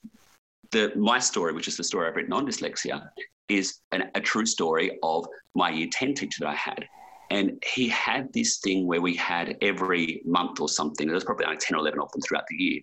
the 0.71 0.91
my 0.95 1.17
story, 1.17 1.53
which 1.53 1.67
is 1.67 1.77
the 1.77 1.83
story 1.83 2.07
I've 2.07 2.15
written 2.15 2.33
on 2.33 2.45
dyslexia, 2.45 3.09
is 3.49 3.79
an, 3.91 4.11
a 4.13 4.21
true 4.21 4.45
story 4.45 4.99
of 5.01 5.25
my 5.55 5.71
year 5.71 5.87
10 5.91 6.13
teacher 6.13 6.41
that 6.41 6.49
I 6.49 6.55
had. 6.55 6.85
And 7.31 7.63
he 7.65 7.87
had 7.87 8.31
this 8.33 8.57
thing 8.57 8.85
where 8.85 9.01
we 9.01 9.15
had 9.15 9.55
every 9.61 10.21
month 10.25 10.59
or 10.59 10.67
something, 10.67 11.07
there 11.07 11.15
was 11.15 11.23
probably 11.23 11.45
only 11.45 11.57
10 11.57 11.77
or 11.77 11.79
11 11.79 11.97
of 12.01 12.11
them 12.11 12.21
throughout 12.21 12.43
the 12.49 12.57
year. 12.57 12.81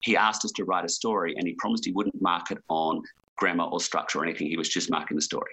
He 0.00 0.16
asked 0.16 0.44
us 0.44 0.50
to 0.56 0.64
write 0.64 0.84
a 0.84 0.88
story 0.88 1.36
and 1.36 1.46
he 1.46 1.54
promised 1.54 1.84
he 1.84 1.92
wouldn't 1.92 2.20
mark 2.20 2.50
it 2.50 2.58
on 2.68 3.00
grammar 3.36 3.62
or 3.62 3.78
structure 3.78 4.18
or 4.18 4.24
anything. 4.24 4.48
He 4.48 4.56
was 4.56 4.68
just 4.68 4.90
marking 4.90 5.14
the 5.14 5.22
story. 5.22 5.52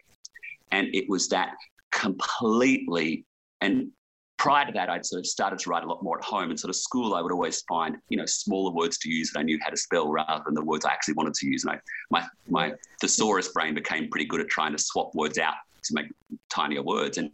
And 0.72 0.88
it 0.96 1.08
was 1.08 1.30
that 1.30 1.52
completely. 1.92 3.26
And 3.62 3.92
prior 4.40 4.66
to 4.66 4.72
that, 4.72 4.90
I'd 4.90 5.06
sort 5.06 5.20
of 5.20 5.28
started 5.28 5.60
to 5.60 5.70
write 5.70 5.84
a 5.84 5.88
lot 5.88 6.02
more 6.02 6.18
at 6.18 6.26
home. 6.26 6.50
And 6.50 6.60
sort 6.60 6.70
of 6.72 6.78
school, 6.78 7.14
I 7.14 7.22
would 7.22 7.32
always 7.32 7.62
find, 7.70 7.96
you 8.10 8.18
know, 8.18 8.26
smaller 8.26 8.72
words 8.72 8.98
to 9.00 9.10
use 9.10 9.32
that 9.34 9.42
I 9.42 9.44
knew 9.44 9.60
how 9.62 9.70
to 9.70 9.78
spell 9.78 10.12
rather 10.12 10.42
than 10.44 10.56
the 10.56 10.66
words 10.66 10.84
I 10.84 10.92
actually 10.92 11.14
wanted 11.14 11.36
to 11.36 11.48
use. 11.48 11.64
And 11.64 11.74
I, 11.74 11.80
my, 12.10 12.26
my 12.50 12.74
thesaurus 13.02 13.50
brain 13.50 13.76
became 13.76 14.10
pretty 14.10 14.26
good 14.26 14.42
at 14.42 14.48
trying 14.48 14.72
to 14.72 14.80
swap 14.80 15.14
words 15.14 15.38
out 15.38 15.54
to 15.86 15.94
make 15.94 16.08
tinier 16.50 16.84
words. 16.84 17.18
And 17.18 17.30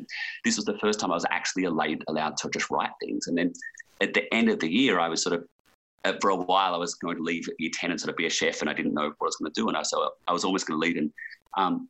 this 0.46 0.56
was 0.56 0.66
the 0.66 0.78
first 0.80 1.00
time 1.00 1.12
I 1.12 1.16
was 1.16 1.26
actually 1.32 1.66
allowed, 1.66 2.38
to 2.38 2.50
just 2.50 2.70
write 2.70 2.92
things. 3.00 3.28
And 3.28 3.38
then 3.38 3.54
at 4.02 4.14
the 4.14 4.32
end 4.34 4.50
of 4.50 4.60
the 4.60 4.72
year, 4.72 5.00
I 5.00 5.10
was 5.10 5.24
sort 5.24 5.36
of, 5.36 5.46
uh, 6.04 6.14
for 6.20 6.32
a 6.32 6.36
while, 6.36 6.74
I 6.74 6.78
was 6.78 6.96
going 6.96 7.18
to 7.18 7.24
leave 7.24 7.48
year 7.60 7.72
10 7.74 7.92
and 7.92 8.00
sort 8.00 8.10
of 8.10 8.18
be 8.18 8.26
a 8.26 8.30
chef, 8.30 8.62
and 8.62 8.70
I 8.70 8.74
didn't 8.74 8.94
know 8.94 9.14
what 9.18 9.22
I 9.22 9.26
was 9.26 9.36
going 9.36 9.52
to 9.52 9.62
do. 9.62 9.68
And 9.68 9.78
I, 9.78 9.84
so 9.84 10.12
I 10.28 10.34
was 10.34 10.44
almost 10.44 10.68
going 10.68 10.80
to 10.80 10.88
leave. 10.88 10.98
And 10.98 11.12
um, 11.58 11.90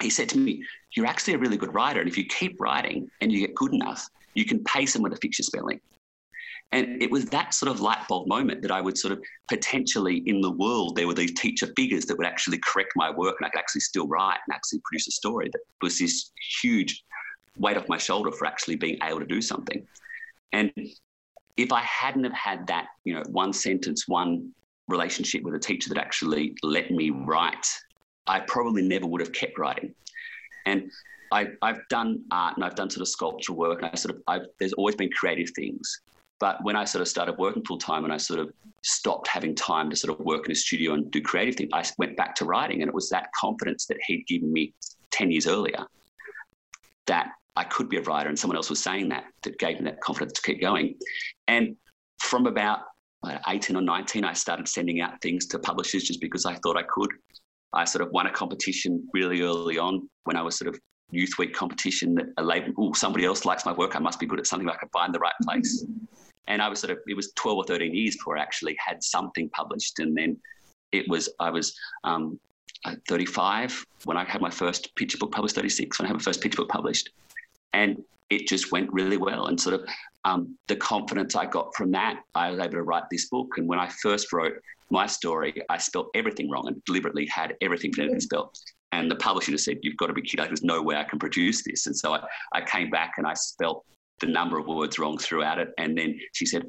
he 0.00 0.10
said 0.10 0.28
to 0.30 0.38
me, 0.38 0.62
You're 0.96 1.06
actually 1.06 1.34
a 1.34 1.38
really 1.38 1.56
good 1.56 1.74
writer. 1.74 2.00
And 2.00 2.08
if 2.08 2.16
you 2.16 2.24
keep 2.24 2.60
writing 2.60 3.10
and 3.20 3.30
you 3.30 3.40
get 3.40 3.54
good 3.54 3.74
enough, 3.74 4.08
you 4.34 4.44
can 4.44 4.62
pay 4.64 4.86
someone 4.86 5.10
to 5.10 5.16
fix 5.18 5.38
your 5.38 5.44
spelling. 5.44 5.80
And 6.72 7.02
it 7.02 7.10
was 7.10 7.26
that 7.26 7.52
sort 7.52 7.70
of 7.70 7.80
light 7.80 8.08
bulb 8.08 8.26
moment 8.26 8.62
that 8.62 8.70
I 8.70 8.80
would 8.80 8.96
sort 8.96 9.12
of 9.12 9.22
potentially 9.48 10.22
in 10.26 10.40
the 10.40 10.50
world, 10.50 10.96
there 10.96 11.06
were 11.06 11.14
these 11.14 11.34
teacher 11.34 11.68
figures 11.76 12.06
that 12.06 12.16
would 12.16 12.26
actually 12.26 12.58
correct 12.64 12.92
my 12.96 13.10
work 13.10 13.36
and 13.38 13.46
I 13.46 13.50
could 13.50 13.58
actually 13.58 13.82
still 13.82 14.08
write 14.08 14.38
and 14.46 14.54
actually 14.54 14.80
produce 14.84 15.06
a 15.06 15.10
story 15.10 15.50
that 15.52 15.60
was 15.82 15.98
this 15.98 16.32
huge 16.62 17.04
weight 17.58 17.76
off 17.76 17.88
my 17.88 17.98
shoulder 17.98 18.32
for 18.32 18.46
actually 18.46 18.76
being 18.76 18.96
able 19.02 19.20
to 19.20 19.26
do 19.26 19.42
something. 19.42 19.86
And 20.52 20.72
if 21.58 21.72
I 21.72 21.80
hadn't 21.82 22.24
have 22.24 22.32
had 22.32 22.66
that, 22.68 22.86
you 23.04 23.14
know, 23.14 23.22
one 23.28 23.52
sentence, 23.52 24.08
one 24.08 24.50
relationship 24.88 25.42
with 25.42 25.54
a 25.54 25.58
teacher 25.58 25.90
that 25.90 25.98
actually 25.98 26.54
let 26.62 26.90
me 26.90 27.10
write 27.10 27.66
I 28.26 28.40
probably 28.40 28.82
never 28.82 29.06
would 29.06 29.20
have 29.20 29.32
kept 29.32 29.58
writing. 29.58 29.94
And 30.66 30.90
I, 31.32 31.48
have 31.62 31.80
done 31.88 32.22
art 32.30 32.56
and 32.56 32.64
I've 32.64 32.74
done 32.74 32.90
sort 32.90 33.02
of 33.02 33.08
sculpture 33.08 33.52
work, 33.52 33.82
and 33.82 33.90
I 33.90 33.94
sort 33.96 34.14
of 34.14 34.22
I've, 34.28 34.46
there's 34.60 34.74
always 34.74 34.94
been 34.94 35.10
creative 35.10 35.50
things. 35.56 36.00
But 36.42 36.58
when 36.64 36.74
I 36.74 36.84
sort 36.84 37.02
of 37.02 37.06
started 37.06 37.38
working 37.38 37.64
full 37.64 37.78
time 37.78 38.02
and 38.02 38.12
I 38.12 38.16
sort 38.16 38.40
of 38.40 38.50
stopped 38.82 39.28
having 39.28 39.54
time 39.54 39.88
to 39.90 39.94
sort 39.94 40.12
of 40.12 40.26
work 40.26 40.46
in 40.46 40.50
a 40.50 40.56
studio 40.56 40.94
and 40.94 41.08
do 41.12 41.22
creative 41.22 41.54
things, 41.54 41.70
I 41.72 41.84
went 41.98 42.16
back 42.16 42.34
to 42.34 42.44
writing, 42.44 42.82
and 42.82 42.88
it 42.88 42.94
was 42.94 43.08
that 43.10 43.28
confidence 43.32 43.86
that 43.86 43.98
he'd 44.08 44.26
given 44.26 44.52
me 44.52 44.74
ten 45.12 45.30
years 45.30 45.46
earlier 45.46 45.86
that 47.06 47.28
I 47.54 47.62
could 47.62 47.88
be 47.88 47.98
a 47.98 48.02
writer, 48.02 48.28
and 48.28 48.36
someone 48.36 48.56
else 48.56 48.70
was 48.70 48.80
saying 48.80 49.08
that 49.10 49.26
that 49.44 49.56
gave 49.60 49.78
me 49.78 49.84
that 49.84 50.00
confidence 50.00 50.32
to 50.32 50.42
keep 50.42 50.60
going. 50.60 50.96
And 51.46 51.76
from 52.18 52.46
about 52.46 52.80
18 53.46 53.76
or 53.76 53.82
19, 53.82 54.24
I 54.24 54.32
started 54.32 54.66
sending 54.66 55.00
out 55.00 55.22
things 55.22 55.46
to 55.46 55.60
publishers 55.60 56.02
just 56.02 56.20
because 56.20 56.44
I 56.44 56.56
thought 56.56 56.76
I 56.76 56.82
could. 56.82 57.12
I 57.72 57.84
sort 57.84 58.02
of 58.04 58.10
won 58.10 58.26
a 58.26 58.32
competition 58.32 59.08
really 59.14 59.42
early 59.42 59.78
on 59.78 60.10
when 60.24 60.36
I 60.36 60.42
was 60.42 60.58
sort 60.58 60.74
of 60.74 60.80
youth 61.12 61.34
week 61.38 61.54
competition 61.54 62.16
that 62.16 62.26
a 62.38 62.42
label, 62.42 62.72
oh, 62.78 62.92
somebody 62.94 63.26
else 63.26 63.44
likes 63.44 63.64
my 63.64 63.72
work. 63.72 63.94
I 63.94 64.00
must 64.00 64.18
be 64.18 64.26
good 64.26 64.40
at 64.40 64.48
something 64.48 64.68
I 64.68 64.74
could 64.74 64.90
find 64.92 65.14
the 65.14 65.20
right 65.20 65.34
place. 65.44 65.86
And 66.48 66.60
I 66.60 66.68
was 66.68 66.80
sort 66.80 66.90
of, 66.90 66.98
it 67.06 67.14
was 67.14 67.32
12 67.32 67.58
or 67.58 67.64
13 67.64 67.94
years 67.94 68.16
before 68.16 68.38
I 68.38 68.42
actually 68.42 68.76
had 68.84 69.02
something 69.02 69.48
published. 69.50 69.98
And 69.98 70.16
then 70.16 70.36
it 70.90 71.08
was, 71.08 71.28
I 71.38 71.50
was 71.50 71.76
um, 72.04 72.38
35 73.08 73.86
when 74.04 74.16
I 74.16 74.24
had 74.24 74.40
my 74.40 74.50
first 74.50 74.94
picture 74.96 75.18
book 75.18 75.32
published, 75.32 75.54
36 75.54 75.98
when 75.98 76.06
I 76.06 76.08
had 76.08 76.16
my 76.16 76.22
first 76.22 76.40
picture 76.40 76.56
book 76.56 76.68
published. 76.68 77.10
And 77.72 78.02
it 78.30 78.48
just 78.48 78.72
went 78.72 78.92
really 78.92 79.16
well. 79.16 79.46
And 79.46 79.60
sort 79.60 79.74
of 79.74 79.88
um, 80.24 80.56
the 80.68 80.76
confidence 80.76 81.36
I 81.36 81.46
got 81.46 81.74
from 81.74 81.90
that, 81.92 82.20
I 82.34 82.50
was 82.50 82.60
able 82.60 82.72
to 82.72 82.82
write 82.82 83.04
this 83.10 83.28
book. 83.28 83.54
And 83.56 83.68
when 83.68 83.78
I 83.78 83.88
first 84.02 84.32
wrote 84.32 84.54
my 84.90 85.06
story, 85.06 85.62
I 85.68 85.78
spelt 85.78 86.08
everything 86.14 86.50
wrong 86.50 86.66
and 86.68 86.82
deliberately 86.84 87.26
had 87.26 87.56
everything 87.60 87.92
phonetically 87.92 88.20
spelled. 88.20 88.56
And 88.92 89.10
the 89.10 89.16
publisher 89.16 89.52
just 89.52 89.64
said, 89.64 89.78
You've 89.82 89.96
got 89.96 90.08
to 90.08 90.12
be 90.12 90.22
kidding. 90.22 90.46
There's 90.46 90.62
no 90.62 90.82
way 90.82 90.96
I 90.96 91.04
can 91.04 91.18
produce 91.18 91.62
this. 91.64 91.86
And 91.86 91.96
so 91.96 92.14
I, 92.14 92.24
I 92.52 92.60
came 92.60 92.90
back 92.90 93.14
and 93.16 93.26
I 93.26 93.34
spelt 93.34 93.84
the 94.22 94.26
number 94.26 94.58
of 94.58 94.66
words 94.66 94.98
wrong 94.98 95.18
throughout 95.18 95.58
it. 95.58 95.68
And 95.76 95.98
then 95.98 96.18
she 96.32 96.46
said, 96.46 96.64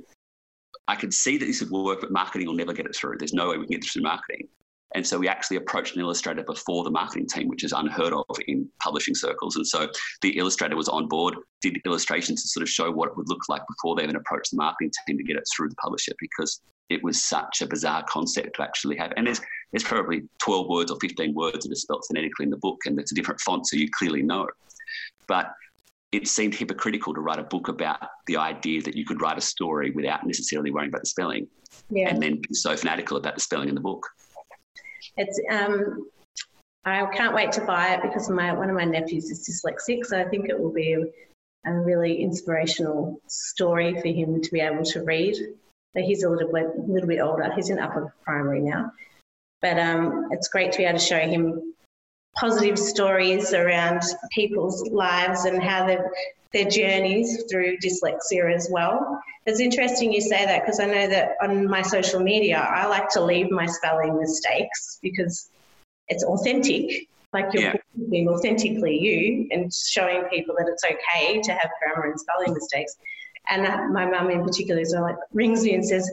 I 0.87 0.95
could 0.95 1.13
see 1.13 1.37
that 1.37 1.45
this 1.45 1.61
would 1.61 1.71
work, 1.71 2.01
but 2.01 2.11
marketing 2.11 2.47
will 2.47 2.55
never 2.55 2.73
get 2.73 2.85
it 2.85 2.95
through. 2.95 3.15
There's 3.17 3.33
no 3.33 3.49
way 3.49 3.57
we 3.57 3.65
can 3.65 3.75
get 3.75 3.81
this 3.81 3.91
through 3.91 4.03
marketing. 4.03 4.49
And 4.95 5.05
so 5.05 5.17
we 5.17 5.27
actually 5.27 5.57
approached 5.57 5.95
an 5.95 6.01
illustrator 6.01 6.43
before 6.43 6.83
the 6.83 6.91
marketing 6.91 7.27
team, 7.27 7.47
which 7.47 7.63
is 7.63 7.71
unheard 7.71 8.13
of 8.13 8.25
in 8.47 8.69
publishing 8.79 9.15
circles. 9.15 9.55
And 9.55 9.65
so 9.65 9.87
the 10.21 10.37
illustrator 10.37 10.75
was 10.75 10.89
on 10.89 11.07
board, 11.07 11.35
did 11.61 11.79
illustrations 11.85 12.43
to 12.43 12.47
sort 12.49 12.61
of 12.61 12.69
show 12.69 12.91
what 12.91 13.09
it 13.09 13.17
would 13.17 13.29
look 13.29 13.41
like 13.49 13.63
before 13.67 13.95
they 13.95 14.03
even 14.03 14.17
approached 14.17 14.51
the 14.51 14.57
marketing 14.57 14.91
team 15.07 15.17
to 15.17 15.23
get 15.23 15.37
it 15.37 15.45
through 15.55 15.69
the 15.69 15.75
publisher 15.75 16.11
because 16.19 16.61
it 16.89 17.03
was 17.03 17.23
such 17.23 17.61
a 17.61 17.67
bizarre 17.67 18.03
concept 18.07 18.57
to 18.57 18.61
actually 18.61 18.97
have. 18.97 19.13
And 19.17 19.25
there's 19.25 19.41
there's 19.71 19.83
probably 19.83 20.21
12 20.43 20.67
words 20.67 20.91
or 20.91 20.97
15 21.01 21.33
words 21.33 21.65
that 21.65 21.71
are 21.71 21.75
spelled 21.75 22.03
phonetically 22.07 22.43
in 22.43 22.51
the 22.51 22.57
book, 22.57 22.77
and 22.85 22.99
it's 22.99 23.11
a 23.11 23.15
different 23.15 23.41
font, 23.41 23.65
so 23.65 23.75
you 23.75 23.89
clearly 23.97 24.21
know. 24.21 24.47
But 25.27 25.47
it 26.13 26.27
seemed 26.27 26.55
hypocritical 26.55 27.13
to 27.13 27.21
write 27.21 27.39
a 27.39 27.43
book 27.43 27.67
about 27.67 27.99
the 28.27 28.37
idea 28.37 28.81
that 28.81 28.95
you 28.95 29.05
could 29.05 29.21
write 29.21 29.37
a 29.37 29.41
story 29.41 29.91
without 29.91 30.25
necessarily 30.25 30.71
worrying 30.71 30.89
about 30.89 31.01
the 31.01 31.07
spelling, 31.07 31.47
yeah. 31.89 32.09
and 32.09 32.21
then 32.21 32.35
be 32.35 32.53
so 32.53 32.75
fanatical 32.75 33.17
about 33.17 33.35
the 33.35 33.41
spelling 33.41 33.69
in 33.69 33.75
the 33.75 33.81
book. 33.81 34.07
It's 35.17 35.39
um, 35.51 36.07
I 36.85 37.05
can't 37.15 37.33
wait 37.33 37.51
to 37.53 37.61
buy 37.61 37.93
it 37.95 38.01
because 38.01 38.29
my 38.29 38.53
one 38.53 38.69
of 38.69 38.75
my 38.75 38.85
nephews 38.85 39.29
is 39.29 39.47
dyslexic, 39.47 40.05
so 40.05 40.19
I 40.19 40.25
think 40.25 40.49
it 40.49 40.59
will 40.59 40.73
be 40.73 40.93
a, 40.93 41.69
a 41.69 41.73
really 41.73 42.21
inspirational 42.21 43.21
story 43.27 43.99
for 44.01 44.07
him 44.07 44.41
to 44.41 44.51
be 44.51 44.59
able 44.59 44.83
to 44.85 45.03
read. 45.03 45.35
But 45.93 46.03
he's 46.03 46.23
a 46.23 46.29
little 46.29 46.51
bit, 46.51 46.67
little 46.87 47.07
bit 47.07 47.19
older. 47.19 47.51
He's 47.55 47.69
in 47.69 47.77
upper 47.77 48.13
primary 48.23 48.61
now, 48.61 48.91
but 49.61 49.79
um, 49.79 50.29
it's 50.31 50.47
great 50.47 50.71
to 50.71 50.77
be 50.79 50.85
able 50.85 50.99
to 50.99 51.05
show 51.05 51.19
him 51.19 51.73
positive 52.35 52.79
stories 52.79 53.53
around 53.53 54.01
people's 54.31 54.89
lives 54.89 55.45
and 55.45 55.61
how 55.61 55.85
they've 55.85 55.99
their 56.53 56.69
journeys 56.69 57.43
through 57.49 57.77
dyslexia 57.77 58.53
as 58.53 58.69
well. 58.71 59.19
It's 59.45 59.59
interesting 59.59 60.13
you 60.13 60.21
say 60.21 60.45
that 60.45 60.61
because 60.61 60.79
I 60.79 60.85
know 60.85 61.07
that 61.07 61.35
on 61.41 61.67
my 61.67 61.81
social 61.81 62.19
media, 62.19 62.59
I 62.59 62.85
like 62.85 63.09
to 63.09 63.21
leave 63.21 63.49
my 63.49 63.65
spelling 63.65 64.17
mistakes 64.17 64.99
because 65.01 65.49
it's 66.07 66.23
authentic. 66.23 67.07
Like 67.33 67.47
you're 67.53 67.63
yeah. 67.63 67.75
being 68.11 68.29
authentically 68.29 68.97
you 68.99 69.47
and 69.51 69.73
showing 69.73 70.23
people 70.25 70.55
that 70.59 70.67
it's 70.67 70.83
okay 70.83 71.41
to 71.41 71.51
have 71.51 71.71
grammar 71.81 72.11
and 72.11 72.19
spelling 72.19 72.53
mistakes. 72.53 72.95
And 73.49 73.65
that, 73.65 73.89
my 73.89 74.05
mum 74.05 74.29
in 74.29 74.43
particular 74.43 74.79
is 74.79 74.93
like 74.93 75.15
rings 75.33 75.63
me 75.63 75.73
and 75.73 75.83
says, 75.85 76.09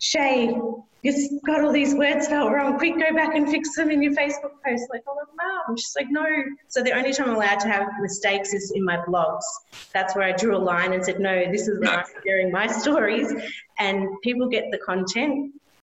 Shae, 0.00 0.82
you've 1.06 1.42
got 1.42 1.62
all 1.62 1.72
these 1.72 1.94
words 1.94 2.26
spelled 2.26 2.52
wrong. 2.52 2.78
Quick, 2.78 2.98
go 2.98 3.14
back 3.14 3.34
and 3.34 3.48
fix 3.48 3.74
them 3.76 3.90
in 3.90 4.02
your 4.02 4.12
Facebook 4.12 4.52
post. 4.64 4.84
Like, 4.90 5.02
oh, 5.06 5.16
mum. 5.36 5.76
She's 5.76 5.94
like, 5.96 6.08
no. 6.10 6.26
So 6.68 6.82
the 6.82 6.92
only 6.92 7.12
time 7.12 7.30
I'm 7.30 7.36
allowed 7.36 7.60
to 7.60 7.68
have 7.68 7.88
mistakes 8.00 8.52
is 8.52 8.72
in 8.74 8.84
my 8.84 8.98
blogs. 8.98 9.44
That's 9.92 10.14
where 10.14 10.24
I 10.24 10.32
drew 10.32 10.56
a 10.56 10.58
line 10.58 10.92
and 10.92 11.04
said, 11.04 11.20
no, 11.20 11.50
this 11.50 11.68
is 11.68 11.78
where. 11.78 12.00
I'm 12.00 12.06
sharing 12.24 12.50
my 12.50 12.66
stories. 12.66 13.32
And 13.78 14.08
people 14.22 14.48
get 14.48 14.70
the 14.70 14.78
content 14.78 15.54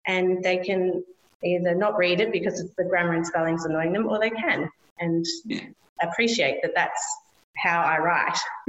and 0.06 0.42
they 0.42 0.58
can 0.58 1.04
either 1.44 1.74
not 1.74 1.96
read 1.96 2.20
it 2.20 2.32
because 2.32 2.70
the 2.76 2.84
grammar 2.84 3.14
and 3.14 3.26
spelling's 3.26 3.64
annoying 3.64 3.92
them, 3.92 4.08
or 4.08 4.18
they 4.18 4.30
can 4.30 4.68
and 5.00 5.24
yeah. 5.44 5.60
appreciate 6.02 6.60
that 6.62 6.72
that's 6.74 7.16
how 7.56 7.82
I 7.82 7.98
write. 7.98 8.38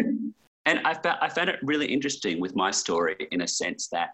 and 0.65 0.79
I 0.85 0.93
found, 0.93 1.17
I 1.21 1.29
found 1.29 1.49
it 1.49 1.59
really 1.63 1.87
interesting 1.87 2.39
with 2.39 2.55
my 2.55 2.71
story 2.71 3.27
in 3.31 3.41
a 3.41 3.47
sense 3.47 3.87
that 3.89 4.09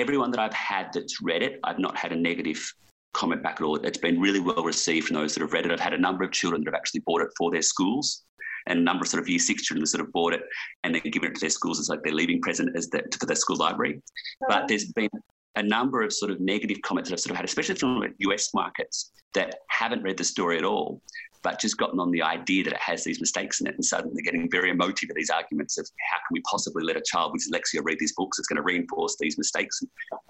everyone 0.00 0.30
that 0.30 0.40
I've 0.40 0.54
had 0.54 0.92
that's 0.92 1.20
read 1.22 1.42
it, 1.42 1.60
I've 1.64 1.78
not 1.78 1.96
had 1.96 2.12
a 2.12 2.16
negative 2.16 2.72
comment 3.14 3.42
back 3.42 3.60
at 3.60 3.62
all. 3.62 3.76
It's 3.76 3.98
been 3.98 4.20
really 4.20 4.40
well 4.40 4.62
received 4.62 5.08
from 5.08 5.16
those 5.16 5.34
that 5.34 5.40
have 5.40 5.52
read 5.52 5.66
it. 5.66 5.72
I've 5.72 5.80
had 5.80 5.94
a 5.94 5.98
number 5.98 6.24
of 6.24 6.32
children 6.32 6.62
that 6.62 6.68
have 6.72 6.78
actually 6.78 7.00
bought 7.00 7.22
it 7.22 7.28
for 7.36 7.50
their 7.50 7.62
schools 7.62 8.24
and 8.66 8.78
a 8.78 8.82
number 8.82 9.02
of 9.02 9.08
sort 9.08 9.22
of 9.22 9.28
year 9.28 9.38
six 9.38 9.62
children 9.62 9.82
that 9.82 9.88
sort 9.88 10.04
of 10.04 10.12
bought 10.12 10.34
it 10.34 10.42
and 10.84 10.94
then 10.94 11.02
given 11.10 11.30
it 11.30 11.34
to 11.34 11.40
their 11.40 11.50
schools 11.50 11.80
as 11.80 11.88
like 11.88 12.02
their 12.02 12.12
leaving 12.12 12.40
present 12.40 12.76
as 12.76 12.88
the, 12.88 13.02
for 13.18 13.26
their 13.26 13.36
school 13.36 13.56
library. 13.56 14.00
But 14.48 14.68
there's 14.68 14.92
been 14.92 15.08
a 15.56 15.62
number 15.62 16.02
of 16.02 16.12
sort 16.12 16.30
of 16.30 16.40
negative 16.40 16.78
comments 16.82 17.10
that 17.10 17.14
I've 17.14 17.20
sort 17.20 17.30
of 17.32 17.36
had, 17.36 17.44
especially 17.44 17.74
from 17.74 18.02
US 18.18 18.54
markets 18.54 19.10
that 19.34 19.56
haven't 19.68 20.02
read 20.02 20.16
the 20.16 20.24
story 20.24 20.58
at 20.58 20.64
all 20.64 21.02
but 21.42 21.60
just 21.60 21.76
gotten 21.76 22.00
on 22.00 22.10
the 22.10 22.22
idea 22.22 22.64
that 22.64 22.72
it 22.72 22.80
has 22.80 23.04
these 23.04 23.20
mistakes 23.20 23.60
in 23.60 23.66
it 23.66 23.74
and 23.74 23.84
suddenly 23.84 24.14
they're 24.14 24.32
getting 24.32 24.50
very 24.50 24.70
emotive 24.70 25.10
at 25.10 25.16
these 25.16 25.30
arguments 25.30 25.78
of 25.78 25.88
how 26.10 26.16
can 26.16 26.32
we 26.32 26.40
possibly 26.40 26.84
let 26.84 26.96
a 26.96 27.02
child 27.02 27.32
with 27.32 27.42
dyslexia 27.42 27.80
read 27.82 27.98
these 27.98 28.14
books? 28.14 28.38
It's 28.38 28.48
going 28.48 28.56
to 28.56 28.62
reinforce 28.62 29.16
these 29.18 29.38
mistakes. 29.38 29.80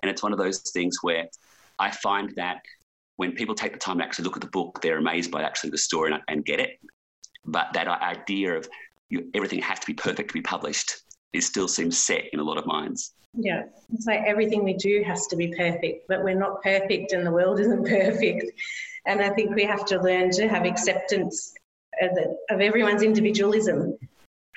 And 0.02 0.10
it's 0.10 0.22
one 0.22 0.32
of 0.32 0.38
those 0.38 0.58
things 0.72 0.98
where 1.02 1.26
I 1.78 1.90
find 1.90 2.34
that 2.36 2.62
when 3.16 3.32
people 3.32 3.54
take 3.54 3.72
the 3.72 3.78
time 3.78 3.98
to 3.98 4.04
actually 4.04 4.24
look 4.24 4.36
at 4.36 4.42
the 4.42 4.48
book, 4.48 4.80
they're 4.82 4.98
amazed 4.98 5.30
by 5.30 5.42
actually 5.42 5.70
the 5.70 5.78
story 5.78 6.12
and, 6.12 6.22
and 6.28 6.44
get 6.44 6.60
it. 6.60 6.78
But 7.44 7.72
that 7.72 7.88
idea 7.88 8.56
of 8.56 8.68
you, 9.08 9.30
everything 9.34 9.62
has 9.62 9.78
to 9.80 9.86
be 9.86 9.94
perfect 9.94 10.28
to 10.30 10.34
be 10.34 10.42
published 10.42 11.02
it 11.32 11.42
still 11.42 11.68
seems 11.68 11.98
set 11.98 12.24
in 12.32 12.40
a 12.40 12.42
lot 12.42 12.58
of 12.58 12.66
minds. 12.66 13.12
Yeah, 13.34 13.64
it's 13.92 14.06
like 14.06 14.22
everything 14.26 14.64
we 14.64 14.74
do 14.74 15.02
has 15.06 15.26
to 15.28 15.36
be 15.36 15.48
perfect, 15.48 16.08
but 16.08 16.24
we're 16.24 16.38
not 16.38 16.62
perfect 16.62 17.12
and 17.12 17.26
the 17.26 17.30
world 17.30 17.60
isn't 17.60 17.86
perfect. 17.86 18.52
And 19.08 19.22
I 19.22 19.30
think 19.30 19.54
we 19.54 19.64
have 19.64 19.84
to 19.86 20.00
learn 20.00 20.30
to 20.32 20.48
have 20.48 20.64
acceptance 20.64 21.54
of, 22.02 22.14
the, 22.14 22.36
of 22.50 22.60
everyone's 22.60 23.02
individualism. 23.02 23.98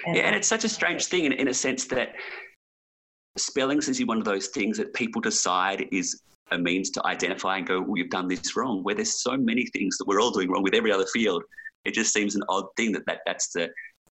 And 0.06 0.16
yeah, 0.16 0.24
and 0.24 0.36
it's 0.36 0.48
such 0.48 0.66
a 0.66 0.70
strange 0.70 1.06
thing 1.06 1.26
in, 1.26 1.32
in 1.32 1.48
a 1.48 1.54
sense 1.54 1.86
that 1.86 2.10
spellings 3.38 3.88
is 3.88 4.06
one 4.06 4.18
of 4.18 4.26
those 4.26 4.48
things 4.48 4.78
that 4.78 4.94
people 4.94 5.22
decide 5.22 5.88
is 5.92 6.22
a 6.52 6.58
means 6.58 6.90
to 6.92 7.06
identify 7.08 7.58
and 7.58 7.66
go, 7.66 7.80
well, 7.80 7.96
you've 7.96 8.10
done 8.10 8.28
this 8.28 8.58
wrong, 8.58 8.84
where 8.84 8.94
there's 8.94 9.22
so 9.22 9.38
many 9.38 9.66
things 9.68 9.98
that 9.98 10.06
we're 10.06 10.20
all 10.22 10.32
doing 10.32 10.52
wrong 10.52 10.64
with 10.64 10.74
every 10.74 10.92
other 10.92 11.06
field. 11.06 11.44
It 11.86 11.94
just 11.94 12.14
seems 12.14 12.36
an 12.36 12.44
odd 12.50 12.66
thing 12.76 12.92
that, 12.92 13.04
that 13.08 13.20
that's 13.26 13.54
the, 13.54 13.70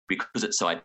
because 0.07 0.43
it's 0.43 0.57
so 0.57 0.79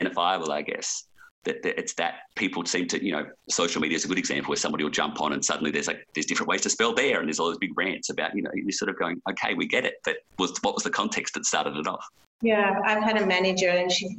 identifiable, 0.00 0.52
I 0.52 0.62
guess, 0.62 1.07
that, 1.44 1.64
it's 1.64 1.94
that 1.94 2.14
people 2.36 2.64
seem 2.64 2.86
to, 2.88 3.04
you 3.04 3.12
know, 3.12 3.26
social 3.48 3.80
media 3.80 3.96
is 3.96 4.04
a 4.04 4.08
good 4.08 4.18
example 4.18 4.50
where 4.50 4.56
somebody 4.56 4.84
will 4.84 4.90
jump 4.90 5.20
on 5.20 5.32
and 5.32 5.44
suddenly 5.44 5.70
there's 5.70 5.86
like 5.86 6.04
there's 6.14 6.26
different 6.26 6.48
ways 6.48 6.60
to 6.62 6.70
spell 6.70 6.94
there, 6.94 7.20
and 7.20 7.28
there's 7.28 7.38
all 7.38 7.46
those 7.46 7.58
big 7.58 7.76
rants 7.76 8.10
about, 8.10 8.34
you 8.34 8.42
know, 8.42 8.50
you're 8.54 8.70
sort 8.72 8.88
of 8.88 8.98
going, 8.98 9.20
okay, 9.30 9.54
we 9.54 9.66
get 9.66 9.84
it, 9.84 9.94
but 10.04 10.16
was 10.38 10.58
what 10.62 10.74
was 10.74 10.84
the 10.84 10.90
context 10.90 11.34
that 11.34 11.44
started 11.44 11.76
it 11.76 11.86
off? 11.86 12.04
Yeah, 12.42 12.80
I've 12.84 13.02
had 13.02 13.16
a 13.16 13.26
manager 13.26 13.68
and 13.68 13.90
she 13.90 14.16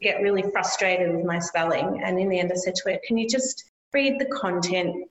get 0.00 0.20
really 0.22 0.42
frustrated 0.50 1.14
with 1.14 1.24
my 1.24 1.38
spelling, 1.38 2.02
and 2.02 2.18
in 2.18 2.28
the 2.28 2.38
end, 2.38 2.50
I 2.52 2.56
said 2.56 2.74
to 2.76 2.92
her, 2.92 2.98
"Can 3.06 3.18
you 3.18 3.28
just 3.28 3.70
read 3.92 4.18
the 4.18 4.26
content 4.26 5.08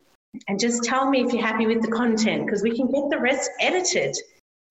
and 0.47 0.59
just 0.59 0.83
tell 0.83 1.09
me 1.09 1.23
if 1.23 1.31
you're 1.31 1.45
happy 1.45 1.67
with 1.67 1.81
the 1.81 1.91
content 1.91 2.45
because 2.45 2.63
we 2.63 2.75
can 2.75 2.91
get 2.91 3.09
the 3.09 3.19
rest 3.19 3.51
edited." 3.59 4.15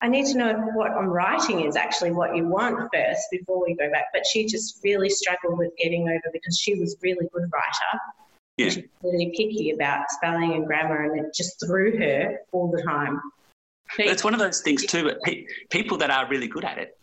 I 0.02 0.08
need 0.08 0.26
to 0.26 0.36
know 0.36 0.52
what 0.74 0.90
I'm 0.90 1.06
writing 1.06 1.64
is 1.64 1.76
actually 1.76 2.10
what 2.10 2.34
you 2.34 2.44
want 2.44 2.90
first 2.92 3.22
before 3.30 3.64
we 3.64 3.74
go 3.74 3.88
back. 3.90 4.06
But 4.12 4.26
she 4.26 4.44
just 4.44 4.80
really 4.82 5.08
struggled 5.08 5.58
with 5.58 5.70
getting 5.78 6.08
over 6.08 6.30
because 6.32 6.58
she 6.58 6.74
was 6.74 6.96
really 7.02 7.28
good 7.32 7.48
writer. 7.52 8.00
Yeah. 8.58 8.68
She's 8.70 8.84
really 9.04 9.32
picky 9.36 9.70
about 9.70 10.10
spelling 10.10 10.54
and 10.54 10.66
grammar, 10.66 11.04
and 11.04 11.24
it 11.24 11.32
just 11.32 11.64
threw 11.64 11.96
her 11.98 12.36
all 12.50 12.68
the 12.70 12.82
time. 12.82 13.20
it's 13.96 14.24
one 14.24 14.34
of 14.34 14.40
those 14.40 14.60
things 14.60 14.84
too. 14.86 15.04
But 15.04 15.22
pe- 15.22 15.46
people 15.70 15.96
that 15.98 16.10
are 16.10 16.28
really 16.28 16.48
good 16.48 16.64
at 16.64 16.78
it, 16.78 16.98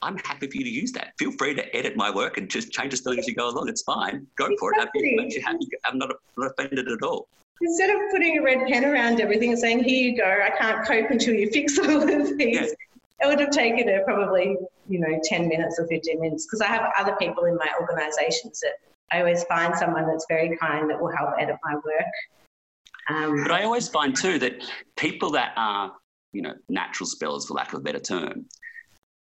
I'm 0.00 0.16
happy 0.18 0.46
for 0.46 0.56
you 0.56 0.64
to 0.64 0.70
use 0.70 0.92
that. 0.92 1.14
Feel 1.18 1.32
free 1.32 1.54
to 1.54 1.76
edit 1.76 1.96
my 1.96 2.08
work 2.08 2.38
and 2.38 2.48
just 2.48 2.70
change 2.70 2.92
the 2.92 2.98
spelling 2.98 3.18
as 3.18 3.26
you 3.26 3.34
go 3.34 3.48
along. 3.48 3.68
It's 3.68 3.82
fine. 3.82 4.28
Go 4.36 4.46
exactly. 4.46 4.56
for 4.58 4.72
it. 4.74 4.88
It 4.94 5.16
makes 5.16 5.34
you 5.34 5.42
happy. 5.42 5.66
I'm 5.86 5.98
not, 5.98 6.12
not 6.36 6.52
offended 6.52 6.86
at 6.88 7.02
all. 7.02 7.28
Instead 7.60 7.90
of 7.90 8.10
putting 8.10 8.38
a 8.38 8.42
red 8.42 8.66
pen 8.68 8.84
around 8.84 9.20
everything 9.20 9.50
and 9.50 9.58
saying, 9.58 9.82
here 9.82 10.10
you 10.10 10.16
go, 10.16 10.24
I 10.24 10.50
can't 10.50 10.86
cope 10.86 11.10
until 11.10 11.34
you 11.34 11.50
fix 11.50 11.78
all 11.78 12.02
of 12.02 12.38
these, 12.38 12.56
yeah. 12.56 12.62
it 13.20 13.26
would 13.26 13.40
have 13.40 13.50
taken 13.50 13.88
her 13.88 14.02
probably, 14.04 14.56
you 14.88 15.00
know, 15.00 15.20
10 15.24 15.48
minutes 15.48 15.78
or 15.78 15.86
15 15.86 16.20
minutes 16.20 16.46
because 16.46 16.60
I 16.60 16.66
have 16.66 16.92
other 16.98 17.16
people 17.16 17.44
in 17.44 17.56
my 17.56 17.68
organisations 17.80 18.60
that 18.60 18.74
I 19.10 19.20
always 19.20 19.44
find 19.44 19.74
someone 19.76 20.06
that's 20.06 20.26
very 20.28 20.56
kind 20.56 20.88
that 20.90 21.00
will 21.00 21.14
help 21.16 21.30
edit 21.38 21.56
my 21.64 21.74
work. 21.74 22.12
Um, 23.08 23.42
but 23.42 23.52
I 23.52 23.64
always 23.64 23.88
find 23.88 24.14
too 24.14 24.38
that 24.38 24.64
people 24.96 25.30
that 25.30 25.52
are, 25.56 25.92
you 26.32 26.42
know, 26.42 26.54
natural 26.68 27.06
spellers, 27.06 27.46
for 27.46 27.54
lack 27.54 27.72
of 27.72 27.80
a 27.80 27.82
better 27.82 27.98
term, 27.98 28.44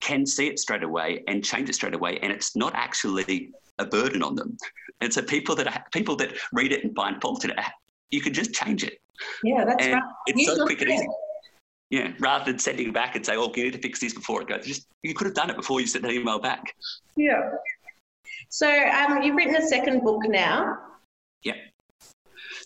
can 0.00 0.24
see 0.26 0.46
it 0.46 0.58
straight 0.58 0.82
away 0.82 1.24
and 1.26 1.44
change 1.44 1.68
it 1.68 1.74
straight 1.74 1.94
away, 1.94 2.18
and 2.18 2.32
it's 2.32 2.54
not 2.54 2.72
actually 2.74 3.50
a 3.78 3.86
burden 3.86 4.22
on 4.22 4.36
them. 4.36 4.56
And 5.00 5.12
so 5.12 5.22
people 5.22 5.56
that 5.56 5.66
are, 5.66 5.84
people 5.92 6.14
that 6.16 6.36
read 6.52 6.72
it 6.72 6.84
and 6.84 6.94
find 6.94 7.20
fault 7.20 7.44
in 7.44 7.50
it 7.50 7.58
you 8.10 8.20
can 8.20 8.32
just 8.32 8.52
change 8.52 8.84
it. 8.84 8.98
Yeah, 9.42 9.64
that's 9.64 9.84
and 9.84 9.94
right. 9.94 10.02
It's 10.26 10.40
you 10.40 10.56
so 10.56 10.64
quick 10.64 10.80
and 10.82 10.90
easy. 10.90 11.06
Yeah, 11.90 12.12
rather 12.18 12.44
than 12.44 12.58
sending 12.58 12.92
back 12.92 13.14
and 13.14 13.24
say, 13.24 13.36
"Oh, 13.36 13.52
you 13.54 13.64
need 13.64 13.74
to 13.74 13.78
fix 13.78 14.00
this 14.00 14.14
before 14.14 14.42
it 14.42 14.48
goes." 14.48 14.66
Just 14.66 14.86
you 15.02 15.14
could 15.14 15.26
have 15.26 15.34
done 15.34 15.50
it 15.50 15.56
before 15.56 15.80
you 15.80 15.86
sent 15.86 16.02
that 16.04 16.12
email 16.12 16.38
back. 16.38 16.74
Yeah. 17.16 17.50
So 18.48 18.68
um, 18.68 19.22
you've 19.22 19.36
written 19.36 19.56
a 19.56 19.66
second 19.66 20.02
book 20.02 20.22
now. 20.26 20.78
Yeah. 21.42 21.54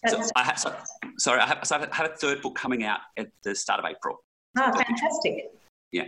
so 0.06 0.22
I 0.36 0.44
have, 0.44 0.58
so, 0.58 0.74
sorry, 1.18 1.40
I 1.40 1.46
have, 1.46 1.60
so 1.64 1.76
I 1.76 1.86
have 1.92 2.10
a 2.10 2.16
third 2.16 2.42
book 2.42 2.54
coming 2.54 2.84
out 2.84 3.00
at 3.16 3.28
the 3.42 3.54
start 3.54 3.80
of 3.80 3.86
April. 3.86 4.18
Oh, 4.56 4.72
fantastic. 4.72 5.50
Yeah. 5.92 6.04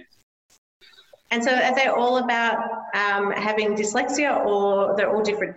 And 1.31 1.43
so 1.43 1.53
are 1.53 1.75
they 1.75 1.87
all 1.87 2.19
about 2.19 2.59
um, 2.95 3.33
having 3.33 3.77
dyslexia 3.77 4.45
or 4.45 4.97
they're 4.97 5.15
all 5.15 5.23
different? 5.23 5.57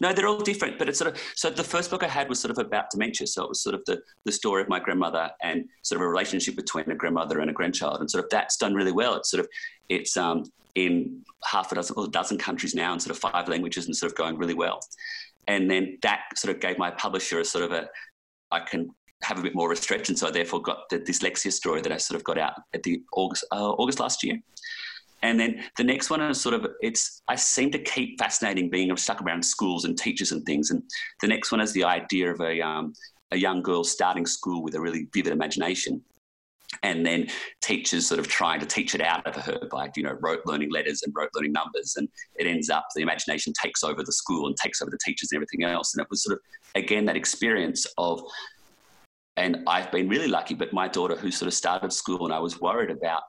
No, 0.00 0.12
they're 0.12 0.26
all 0.26 0.40
different, 0.40 0.78
but 0.78 0.88
it's 0.88 0.98
sort 0.98 1.14
of 1.14 1.20
so 1.34 1.50
the 1.50 1.64
first 1.64 1.90
book 1.90 2.02
I 2.02 2.08
had 2.08 2.28
was 2.28 2.40
sort 2.40 2.50
of 2.50 2.58
about 2.58 2.90
dementia. 2.90 3.26
So 3.26 3.44
it 3.44 3.48
was 3.48 3.62
sort 3.62 3.74
of 3.74 3.84
the, 3.86 4.00
the 4.24 4.32
story 4.32 4.62
of 4.62 4.68
my 4.68 4.80
grandmother 4.80 5.30
and 5.42 5.68
sort 5.82 6.00
of 6.00 6.06
a 6.06 6.08
relationship 6.08 6.56
between 6.56 6.90
a 6.90 6.94
grandmother 6.94 7.40
and 7.40 7.50
a 7.50 7.52
grandchild. 7.52 8.00
And 8.00 8.10
sort 8.10 8.24
of 8.24 8.30
that's 8.30 8.56
done 8.56 8.74
really 8.74 8.92
well. 8.92 9.14
It's 9.16 9.30
sort 9.30 9.40
of 9.40 9.48
it's 9.88 10.16
um, 10.16 10.44
in 10.74 11.24
half 11.44 11.72
a 11.72 11.74
dozen 11.74 11.94
or 11.96 12.04
a 12.04 12.08
dozen 12.08 12.38
countries 12.38 12.74
now 12.74 12.92
in 12.92 13.00
sort 13.00 13.16
of 13.16 13.32
five 13.32 13.48
languages 13.48 13.86
and 13.86 13.96
sort 13.96 14.12
of 14.12 14.18
going 14.18 14.36
really 14.36 14.54
well. 14.54 14.80
And 15.48 15.70
then 15.70 15.98
that 16.02 16.20
sort 16.36 16.54
of 16.54 16.60
gave 16.60 16.78
my 16.78 16.90
publisher 16.90 17.40
a 17.40 17.44
sort 17.44 17.64
of 17.64 17.72
a 17.72 17.88
I 18.50 18.60
can 18.60 18.90
have 19.22 19.38
a 19.38 19.42
bit 19.42 19.54
more 19.54 19.72
and 19.72 20.18
so 20.18 20.28
I 20.28 20.30
therefore 20.30 20.60
got 20.60 20.88
the 20.90 20.98
dyslexia 20.98 21.50
story 21.50 21.80
that 21.80 21.90
I 21.90 21.96
sort 21.96 22.16
of 22.16 22.24
got 22.24 22.38
out 22.38 22.54
at 22.74 22.82
the 22.82 23.02
August 23.12 23.44
uh, 23.50 23.70
August 23.70 23.98
last 23.98 24.22
year. 24.22 24.40
And 25.22 25.40
then 25.40 25.64
the 25.76 25.84
next 25.84 26.10
one 26.10 26.20
is 26.20 26.40
sort 26.40 26.54
of 26.54 26.66
it's 26.80 27.22
I 27.28 27.36
seem 27.36 27.70
to 27.72 27.78
keep 27.78 28.18
fascinating 28.18 28.70
being 28.70 28.94
stuck 28.96 29.22
around 29.22 29.44
schools 29.44 29.84
and 29.84 29.96
teachers 29.96 30.32
and 30.32 30.44
things. 30.44 30.70
And 30.70 30.82
the 31.20 31.28
next 31.28 31.50
one 31.50 31.60
is 31.60 31.72
the 31.72 31.84
idea 31.84 32.30
of 32.30 32.40
a 32.40 32.60
um, 32.60 32.92
a 33.32 33.36
young 33.36 33.62
girl 33.62 33.82
starting 33.82 34.26
school 34.26 34.62
with 34.62 34.74
a 34.74 34.80
really 34.80 35.08
vivid 35.12 35.32
imagination. 35.32 36.02
And 36.82 37.06
then 37.06 37.28
teachers 37.62 38.06
sort 38.06 38.18
of 38.18 38.26
trying 38.26 38.58
to 38.60 38.66
teach 38.66 38.94
it 38.94 39.00
out 39.00 39.24
of 39.26 39.36
her 39.36 39.60
by, 39.70 39.88
you 39.96 40.02
know, 40.02 40.18
rote 40.20 40.40
learning 40.46 40.72
letters 40.72 41.02
and 41.02 41.14
rote 41.16 41.30
learning 41.34 41.52
numbers. 41.52 41.94
And 41.96 42.08
it 42.34 42.46
ends 42.46 42.70
up 42.70 42.86
the 42.94 43.02
imagination 43.02 43.52
takes 43.52 43.84
over 43.84 44.02
the 44.02 44.12
school 44.12 44.48
and 44.48 44.56
takes 44.56 44.82
over 44.82 44.90
the 44.90 44.98
teachers 45.04 45.30
and 45.30 45.38
everything 45.38 45.62
else. 45.62 45.94
And 45.94 46.02
it 46.02 46.10
was 46.10 46.24
sort 46.24 46.34
of, 46.34 46.40
again, 46.74 47.04
that 47.06 47.16
experience 47.16 47.86
of 47.98 48.22
and 49.36 49.58
I've 49.66 49.92
been 49.92 50.08
really 50.08 50.28
lucky, 50.28 50.54
but 50.54 50.72
my 50.72 50.88
daughter, 50.88 51.14
who 51.14 51.30
sort 51.30 51.48
of 51.48 51.54
started 51.54 51.92
school, 51.92 52.24
and 52.24 52.32
I 52.32 52.38
was 52.38 52.60
worried 52.60 52.90
about, 52.90 53.22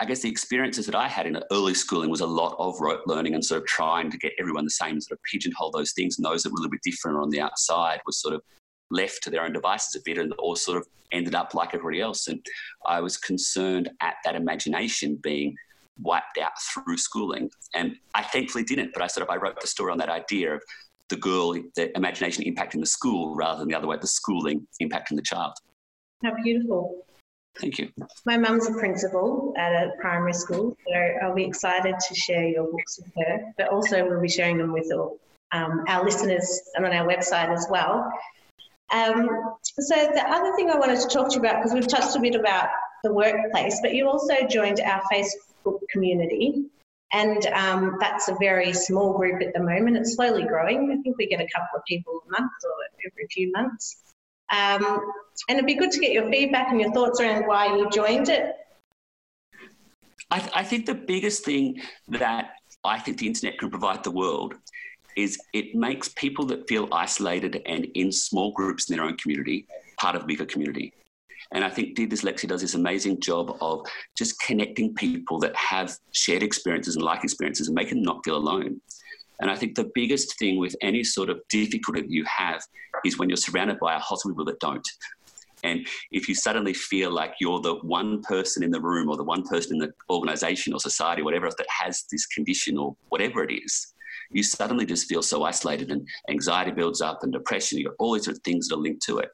I 0.00 0.04
guess 0.04 0.20
the 0.20 0.28
experiences 0.28 0.86
that 0.86 0.94
I 0.94 1.08
had 1.08 1.26
in 1.26 1.42
early 1.50 1.74
schooling 1.74 2.10
was 2.10 2.20
a 2.20 2.26
lot 2.26 2.54
of 2.58 2.80
rote 2.80 3.06
learning 3.06 3.34
and 3.34 3.44
sort 3.44 3.62
of 3.62 3.66
trying 3.66 4.10
to 4.10 4.18
get 4.18 4.32
everyone 4.38 4.64
the 4.64 4.70
same, 4.70 5.00
sort 5.00 5.18
of 5.18 5.22
pigeonhole 5.24 5.70
those 5.70 5.92
things. 5.92 6.18
And 6.18 6.24
those 6.24 6.42
that 6.42 6.50
were 6.50 6.56
a 6.56 6.60
little 6.60 6.70
bit 6.70 6.82
different 6.82 7.18
on 7.18 7.30
the 7.30 7.40
outside 7.40 8.00
was 8.04 8.20
sort 8.20 8.34
of 8.34 8.42
left 8.90 9.22
to 9.22 9.30
their 9.30 9.42
own 9.42 9.52
devices 9.52 9.94
a 9.96 10.00
bit 10.04 10.18
and 10.18 10.32
or 10.38 10.56
sort 10.56 10.78
of 10.78 10.86
ended 11.12 11.34
up 11.34 11.54
like 11.54 11.74
everybody 11.74 12.00
else. 12.00 12.28
And 12.28 12.44
I 12.86 13.00
was 13.00 13.16
concerned 13.16 13.90
at 14.00 14.16
that 14.24 14.34
imagination 14.34 15.18
being 15.22 15.56
wiped 16.00 16.38
out 16.38 16.52
through 16.60 16.98
schooling. 16.98 17.50
And 17.74 17.96
I 18.14 18.22
thankfully 18.22 18.64
didn't, 18.64 18.92
but 18.92 19.02
I 19.02 19.06
sort 19.06 19.26
of 19.26 19.30
I 19.30 19.36
wrote 19.36 19.60
the 19.60 19.66
story 19.66 19.92
on 19.92 19.98
that 19.98 20.08
idea 20.08 20.54
of 20.54 20.62
the 21.08 21.16
girl, 21.16 21.54
the 21.76 21.96
imagination 21.96 22.44
impacting 22.44 22.80
the 22.80 22.86
school 22.86 23.34
rather 23.34 23.60
than 23.60 23.68
the 23.68 23.74
other 23.74 23.86
way, 23.86 23.96
the 24.00 24.06
schooling 24.06 24.66
impacting 24.82 25.16
the 25.16 25.22
child. 25.22 25.52
How 26.22 26.34
beautiful. 26.42 27.06
Thank 27.60 27.78
you. 27.78 27.90
My 28.24 28.36
mum's 28.36 28.68
a 28.68 28.74
principal 28.74 29.52
at 29.56 29.72
a 29.72 29.90
primary 30.00 30.32
school, 30.32 30.76
so 30.86 30.94
I'll 31.22 31.34
be 31.34 31.44
excited 31.44 31.96
to 31.98 32.14
share 32.14 32.46
your 32.46 32.70
books 32.70 33.00
with 33.00 33.12
her, 33.26 33.52
but 33.56 33.68
also 33.68 34.06
we'll 34.08 34.20
be 34.20 34.28
sharing 34.28 34.58
them 34.58 34.72
with 34.72 34.92
all, 34.92 35.18
um, 35.52 35.84
our 35.88 36.04
listeners 36.04 36.60
and 36.74 36.86
on 36.86 36.92
our 36.92 37.06
website 37.06 37.52
as 37.52 37.66
well. 37.68 38.12
Um, 38.90 39.28
so 39.64 39.94
the 39.94 40.24
other 40.28 40.54
thing 40.56 40.70
I 40.70 40.76
wanted 40.76 41.00
to 41.00 41.08
talk 41.08 41.28
to 41.30 41.34
you 41.34 41.40
about, 41.40 41.56
because 41.56 41.74
we've 41.74 41.88
touched 41.88 42.16
a 42.16 42.20
bit 42.20 42.34
about 42.34 42.68
the 43.02 43.12
workplace, 43.12 43.80
but 43.82 43.94
you 43.94 44.08
also 44.08 44.34
joined 44.48 44.80
our 44.80 45.02
Facebook 45.12 45.80
community. 45.90 46.64
And 47.12 47.46
um, 47.46 47.96
that's 48.00 48.28
a 48.28 48.36
very 48.38 48.72
small 48.74 49.16
group 49.16 49.42
at 49.42 49.54
the 49.54 49.60
moment. 49.60 49.96
It's 49.96 50.14
slowly 50.14 50.44
growing. 50.44 50.92
I 50.92 51.02
think 51.02 51.16
we 51.16 51.26
get 51.26 51.40
a 51.40 51.48
couple 51.54 51.78
of 51.78 51.84
people 51.86 52.22
a 52.26 52.30
month 52.30 52.52
or 52.64 52.70
every 53.06 53.26
few 53.30 53.50
months. 53.52 53.96
Um, 54.50 55.00
and 55.48 55.58
it'd 55.58 55.66
be 55.66 55.74
good 55.74 55.90
to 55.90 56.00
get 56.00 56.12
your 56.12 56.28
feedback 56.30 56.70
and 56.70 56.80
your 56.80 56.92
thoughts 56.92 57.20
around 57.20 57.46
why 57.46 57.76
you 57.76 57.88
joined 57.90 58.28
it. 58.28 58.54
I, 60.30 60.38
th- 60.38 60.52
I 60.54 60.64
think 60.64 60.86
the 60.86 60.94
biggest 60.94 61.44
thing 61.44 61.80
that 62.08 62.50
I 62.84 62.98
think 62.98 63.18
the 63.18 63.26
internet 63.26 63.58
can 63.58 63.70
provide 63.70 64.04
the 64.04 64.10
world 64.10 64.54
is 65.16 65.38
it 65.52 65.74
makes 65.74 66.08
people 66.10 66.44
that 66.46 66.68
feel 66.68 66.88
isolated 66.92 67.60
and 67.66 67.86
in 67.94 68.12
small 68.12 68.52
groups 68.52 68.88
in 68.88 68.96
their 68.96 69.04
own 69.04 69.16
community 69.16 69.66
part 69.98 70.14
of 70.14 70.22
a 70.22 70.26
bigger 70.26 70.46
community. 70.46 70.92
And 71.52 71.64
I 71.64 71.70
think 71.70 71.96
Dear 71.96 72.06
Dyslexia 72.06 72.48
does 72.48 72.60
this 72.60 72.74
amazing 72.74 73.20
job 73.20 73.56
of 73.60 73.80
just 74.16 74.40
connecting 74.40 74.94
people 74.94 75.38
that 75.40 75.56
have 75.56 75.96
shared 76.12 76.42
experiences 76.42 76.96
and 76.96 77.04
like 77.04 77.24
experiences 77.24 77.68
and 77.68 77.74
make 77.74 77.88
them 77.88 78.02
not 78.02 78.22
feel 78.24 78.36
alone. 78.36 78.80
And 79.40 79.50
I 79.50 79.56
think 79.56 79.74
the 79.74 79.90
biggest 79.94 80.38
thing 80.38 80.58
with 80.58 80.74
any 80.82 81.04
sort 81.04 81.30
of 81.30 81.40
difficulty 81.48 82.02
that 82.02 82.10
you 82.10 82.24
have 82.24 82.62
is 83.04 83.18
when 83.18 83.28
you're 83.28 83.36
surrounded 83.36 83.78
by 83.78 83.96
a 83.96 83.98
hospital 83.98 84.34
people 84.34 84.44
that 84.46 84.60
don't. 84.60 84.86
And 85.64 85.86
if 86.12 86.28
you 86.28 86.34
suddenly 86.34 86.74
feel 86.74 87.10
like 87.10 87.34
you're 87.40 87.60
the 87.60 87.76
one 87.76 88.22
person 88.22 88.62
in 88.62 88.70
the 88.70 88.80
room 88.80 89.08
or 89.08 89.16
the 89.16 89.24
one 89.24 89.42
person 89.42 89.74
in 89.74 89.78
the 89.78 89.92
organization 90.10 90.72
or 90.72 90.80
society, 90.80 91.22
or 91.22 91.24
whatever 91.24 91.46
else 91.46 91.56
that 91.58 91.66
has 91.68 92.04
this 92.10 92.26
condition 92.26 92.78
or 92.78 92.96
whatever 93.08 93.42
it 93.42 93.52
is, 93.52 93.94
you 94.30 94.42
suddenly 94.42 94.84
just 94.84 95.08
feel 95.08 95.22
so 95.22 95.42
isolated 95.44 95.90
and 95.90 96.06
anxiety 96.30 96.70
builds 96.70 97.00
up 97.00 97.22
and 97.22 97.32
depression. 97.32 97.78
You've 97.78 97.88
got 97.88 97.96
all 97.98 98.14
these 98.14 98.24
sort 98.24 98.36
of 98.36 98.42
things 98.42 98.68
that 98.68 98.76
are 98.76 98.80
linked 98.80 99.02
to 99.06 99.18
it. 99.18 99.30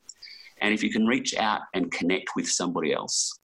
And 0.61 0.73
if 0.73 0.83
you 0.83 0.91
can 0.91 1.07
reach 1.07 1.35
out 1.37 1.63
and 1.75 1.91
connect 1.91 2.31
with 2.37 2.49
somebody 2.49 2.93
else 2.93 3.39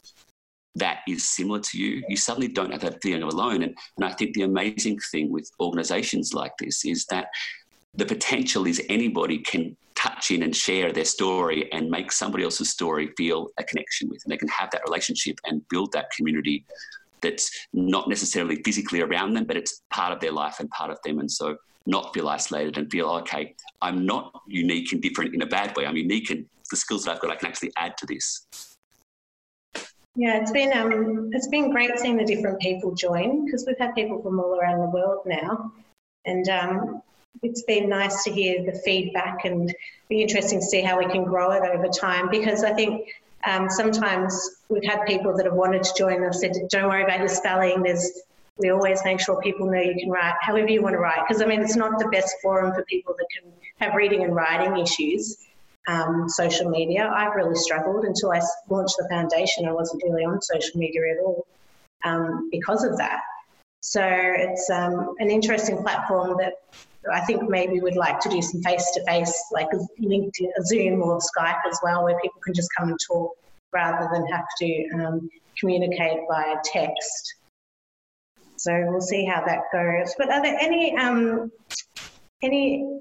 that 0.77 1.01
is 1.09 1.29
similar 1.29 1.61
to 1.61 1.79
you, 1.79 2.03
you 2.09 2.17
suddenly 2.17 2.49
don't 2.49 2.71
have 2.71 2.81
that 2.83 3.03
feeling 3.03 3.23
of 3.23 3.33
alone. 3.33 3.63
And, 3.63 3.77
and 3.97 4.05
I 4.05 4.13
think 4.13 4.35
the 4.35 4.43
amazing 4.43 4.99
thing 5.11 5.31
with 5.31 5.51
organizations 5.61 6.33
like 6.33 6.53
this 6.59 6.85
is 6.85 7.07
that 7.07 7.29
the 7.95 8.07
potential 8.07 8.67
is 8.67 8.81
anybody 8.89 9.39
can 9.39 9.77
touch 9.97 10.31
in 10.31 10.43
and 10.43 10.55
share 10.55 10.93
their 10.93 11.05
story 11.05 11.71
and 11.73 11.91
make 11.91 12.13
somebody 12.13 12.45
else's 12.45 12.71
story 12.71 13.11
feel 13.17 13.49
a 13.59 13.65
connection 13.65 14.09
with. 14.09 14.23
And 14.25 14.33
they 14.33 14.37
can 14.37 14.49
have 14.49 14.71
that 14.71 14.83
relationship 14.85 15.39
and 15.45 15.67
build 15.69 15.93
that 15.93 16.11
community 16.17 16.65
that's 17.21 17.51
not 17.73 18.09
necessarily 18.09 18.63
physically 18.63 19.03
around 19.03 19.35
them, 19.35 19.45
but 19.45 19.57
it's 19.57 19.83
part 19.91 20.13
of 20.13 20.21
their 20.21 20.33
life 20.33 20.61
and 20.61 20.71
part 20.71 20.91
of 20.91 20.99
them. 21.05 21.19
And 21.19 21.31
so 21.31 21.57
not 21.87 22.15
feel 22.15 22.29
isolated 22.29 22.79
and 22.79 22.91
feel, 22.91 23.11
okay, 23.11 23.55
I'm 23.83 24.07
not 24.07 24.41
unique 24.47 24.93
and 24.93 25.03
different 25.03 25.35
in 25.35 25.43
a 25.43 25.47
bad 25.47 25.77
way. 25.77 25.85
I'm 25.85 25.97
unique 25.97 26.31
and 26.31 26.47
the 26.71 26.77
skills 26.77 27.05
that 27.05 27.13
I've 27.17 27.21
got, 27.21 27.33
I 27.33 27.37
can 27.37 27.49
actually 27.49 27.73
add 27.77 27.97
to 27.99 28.07
this. 28.07 28.47
Yeah, 30.17 30.41
it's 30.41 30.51
been 30.51 30.77
um, 30.77 31.31
it's 31.33 31.49
been 31.49 31.71
great 31.71 31.99
seeing 31.99 32.17
the 32.17 32.25
different 32.25 32.61
people 32.61 32.95
join 32.95 33.45
because 33.45 33.65
we've 33.67 33.79
had 33.79 33.95
people 33.95 34.21
from 34.23 34.41
all 34.41 34.59
around 34.59 34.81
the 34.81 34.91
world 34.91 35.21
now, 35.25 35.73
and 36.25 36.49
um, 36.49 37.03
it's 37.43 37.63
been 37.63 37.89
nice 37.89 38.25
to 38.25 38.33
hear 38.33 38.65
the 38.65 38.79
feedback 38.85 39.45
and 39.45 39.75
be 40.09 40.23
interesting 40.23 40.61
to 40.61 40.67
see 40.67 40.83
how 40.83 40.99
we 40.99 41.07
can 41.07 41.25
grow 41.25 41.53
it 41.53 41.63
over 41.63 41.89
time 41.89 42.29
because 42.29 42.65
I 42.65 42.73
think 42.73 43.09
um, 43.45 43.71
sometimes 43.71 44.51
we've 44.69 44.85
had 44.85 45.07
people 45.07 45.37
that 45.37 45.47
have 45.47 45.55
wanted 45.55 45.83
to 45.83 45.95
join 45.97 46.15
and 46.15 46.25
have 46.25 46.35
said, 46.35 46.53
don't 46.69 46.89
worry 46.89 47.05
about 47.05 47.21
your 47.21 47.29
spelling. 47.29 47.83
There's, 47.83 48.11
we 48.59 48.71
always 48.71 49.01
make 49.05 49.21
sure 49.21 49.41
people 49.41 49.71
know 49.71 49.81
you 49.81 49.95
can 49.99 50.11
write 50.11 50.35
however 50.41 50.69
you 50.69 50.83
want 50.83 50.95
to 50.95 50.99
write. 50.99 51.27
Because 51.27 51.41
I 51.43 51.47
mean, 51.47 51.63
it's 51.63 51.77
not 51.77 51.99
the 51.99 52.09
best 52.09 52.35
forum 52.43 52.75
for 52.75 52.85
people 52.85 53.15
that 53.17 53.27
can 53.35 53.51
have 53.79 53.95
reading 53.95 54.23
and 54.23 54.35
writing 54.35 54.77
issues. 54.77 55.39
Um, 55.95 56.29
social 56.29 56.69
media, 56.79 57.03
I've 57.21 57.35
really 57.41 57.59
struggled 57.67 58.05
until 58.05 58.31
I 58.39 58.41
launched 58.69 58.97
the 59.01 59.09
foundation. 59.15 59.67
I 59.67 59.73
wasn't 59.73 60.03
really 60.05 60.25
on 60.25 60.41
social 60.53 60.77
media 60.85 61.03
at 61.13 61.19
all 61.25 61.41
um, 62.05 62.49
because 62.57 62.83
of 62.85 62.97
that. 62.99 63.21
So 63.81 64.03
it's 64.47 64.69
um, 64.71 64.95
an 65.19 65.31
interesting 65.31 65.79
platform 65.83 66.37
that 66.39 66.55
I 67.13 67.21
think 67.27 67.49
maybe 67.49 67.81
we'd 67.81 67.97
like 67.97 68.21
to 68.21 68.29
do 68.29 68.41
some 68.43 68.63
face 68.63 68.91
to 68.95 69.05
face, 69.05 69.35
like 69.53 69.69
linked 69.99 70.39
a 70.41 70.63
Zoom 70.71 71.03
or 71.03 71.19
Skype 71.19 71.63
as 71.69 71.79
well, 71.83 72.05
where 72.05 72.19
people 72.21 72.41
can 72.45 72.55
just 72.55 72.69
come 72.77 72.91
and 72.91 72.99
talk 73.09 73.33
rather 73.73 74.09
than 74.13 74.27
have 74.27 74.47
to 74.61 74.89
um, 74.95 75.31
communicate 75.59 76.21
via 76.29 76.57
text. 76.65 77.35
So 78.57 78.73
we'll 78.89 79.01
see 79.01 79.25
how 79.25 79.43
that 79.47 79.61
goes. 79.73 80.15
But 80.19 80.31
are 80.31 80.43
there 80.43 80.59
any 80.61 80.95
um, 80.97 81.51
any 82.43 83.01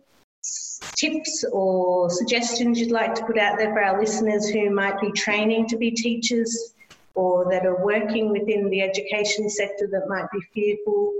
tips 0.95 1.45
or 1.51 2.09
suggestions 2.09 2.79
you'd 2.79 2.91
like 2.91 3.13
to 3.15 3.25
put 3.25 3.37
out 3.37 3.57
there 3.57 3.73
for 3.73 3.83
our 3.83 3.99
listeners 3.99 4.49
who 4.49 4.69
might 4.69 4.99
be 4.99 5.11
training 5.11 5.67
to 5.67 5.77
be 5.77 5.91
teachers 5.91 6.73
or 7.15 7.49
that 7.51 7.65
are 7.65 7.83
working 7.83 8.29
within 8.29 8.69
the 8.69 8.81
education 8.81 9.49
sector 9.49 9.87
that 9.91 10.07
might 10.07 10.25
be 10.31 10.39
fearful 10.53 11.13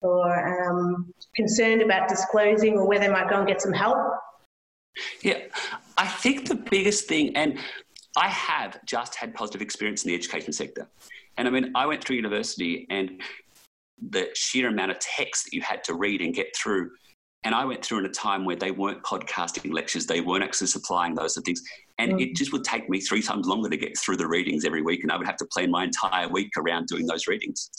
or 0.00 0.70
um, 0.70 1.12
concerned 1.34 1.82
about 1.82 2.08
disclosing 2.08 2.78
or 2.78 2.86
where 2.86 2.98
they 2.98 3.08
might 3.08 3.28
go 3.28 3.36
and 3.36 3.46
get 3.46 3.60
some 3.60 3.72
help? 3.72 3.98
Yeah, 5.22 5.38
I 5.96 6.06
think 6.06 6.48
the 6.48 6.54
biggest 6.54 7.06
thing, 7.06 7.36
and 7.36 7.58
I 8.16 8.28
have 8.28 8.84
just 8.84 9.14
had 9.14 9.34
positive 9.34 9.62
experience 9.62 10.04
in 10.04 10.08
the 10.08 10.14
education 10.14 10.52
sector. 10.52 10.88
And 11.36 11.46
I 11.46 11.50
mean, 11.50 11.72
I 11.74 11.86
went 11.86 12.02
through 12.02 12.16
university 12.16 12.86
and 12.90 13.20
the 14.10 14.28
sheer 14.34 14.68
amount 14.68 14.90
of 14.90 14.98
text 14.98 15.44
that 15.44 15.52
you 15.52 15.62
had 15.62 15.84
to 15.84 15.94
read 15.94 16.20
and 16.20 16.34
get 16.34 16.54
through. 16.56 16.90
And 17.44 17.54
I 17.54 17.64
went 17.64 17.84
through 17.84 18.00
in 18.00 18.06
a 18.06 18.10
time 18.10 18.44
where 18.44 18.56
they 18.56 18.72
weren't 18.72 19.02
podcasting 19.04 19.72
lectures, 19.72 20.06
they 20.06 20.20
weren't 20.20 20.42
actually 20.42 20.66
supplying 20.66 21.14
those 21.14 21.34
sort 21.34 21.42
of 21.42 21.46
things. 21.46 21.62
And 21.98 22.12
mm. 22.12 22.22
it 22.22 22.34
just 22.34 22.52
would 22.52 22.64
take 22.64 22.88
me 22.88 23.00
three 23.00 23.22
times 23.22 23.46
longer 23.46 23.68
to 23.68 23.76
get 23.76 23.96
through 23.96 24.16
the 24.16 24.26
readings 24.26 24.64
every 24.64 24.82
week. 24.82 25.02
And 25.02 25.12
I 25.12 25.16
would 25.16 25.26
have 25.26 25.36
to 25.36 25.46
plan 25.46 25.70
my 25.70 25.84
entire 25.84 26.28
week 26.28 26.50
around 26.56 26.88
doing 26.88 27.06
those 27.06 27.26
readings. 27.26 27.70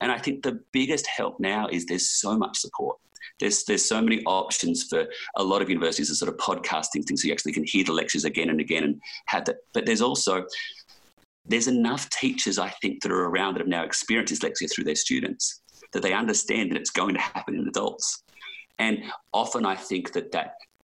And 0.00 0.12
I 0.12 0.18
think 0.18 0.42
the 0.42 0.60
biggest 0.72 1.06
help 1.06 1.40
now 1.40 1.66
is 1.68 1.86
there's 1.86 2.10
so 2.10 2.36
much 2.36 2.58
support. 2.58 2.98
There's 3.40 3.64
there's 3.64 3.84
so 3.84 4.00
many 4.00 4.22
options 4.24 4.84
for 4.84 5.06
a 5.36 5.42
lot 5.42 5.60
of 5.60 5.68
universities 5.68 6.10
of 6.10 6.16
sort 6.16 6.32
of 6.32 6.38
podcasting 6.38 7.04
things, 7.04 7.22
so 7.22 7.26
you 7.26 7.32
actually 7.32 7.52
can 7.52 7.64
hear 7.64 7.84
the 7.84 7.92
lectures 7.92 8.24
again 8.24 8.50
and 8.50 8.60
again 8.60 8.84
and 8.84 9.00
have 9.26 9.44
that. 9.46 9.56
But 9.74 9.84
there's 9.84 10.00
also 10.00 10.46
there's 11.44 11.68
enough 11.68 12.08
teachers, 12.10 12.58
I 12.58 12.70
think, 12.82 13.02
that 13.02 13.12
are 13.12 13.24
around 13.24 13.54
that 13.54 13.60
have 13.60 13.68
now 13.68 13.84
experienced 13.84 14.34
dyslexia 14.34 14.72
through 14.72 14.84
their 14.84 14.94
students 14.94 15.62
that 15.92 16.02
they 16.02 16.12
understand 16.12 16.70
that 16.70 16.78
it's 16.78 16.90
going 16.90 17.14
to 17.14 17.20
happen 17.20 17.54
in 17.54 17.68
adults. 17.68 18.22
And 18.78 19.04
often 19.32 19.64
I 19.64 19.74
think 19.74 20.12
that 20.12 20.32
that 20.32 20.54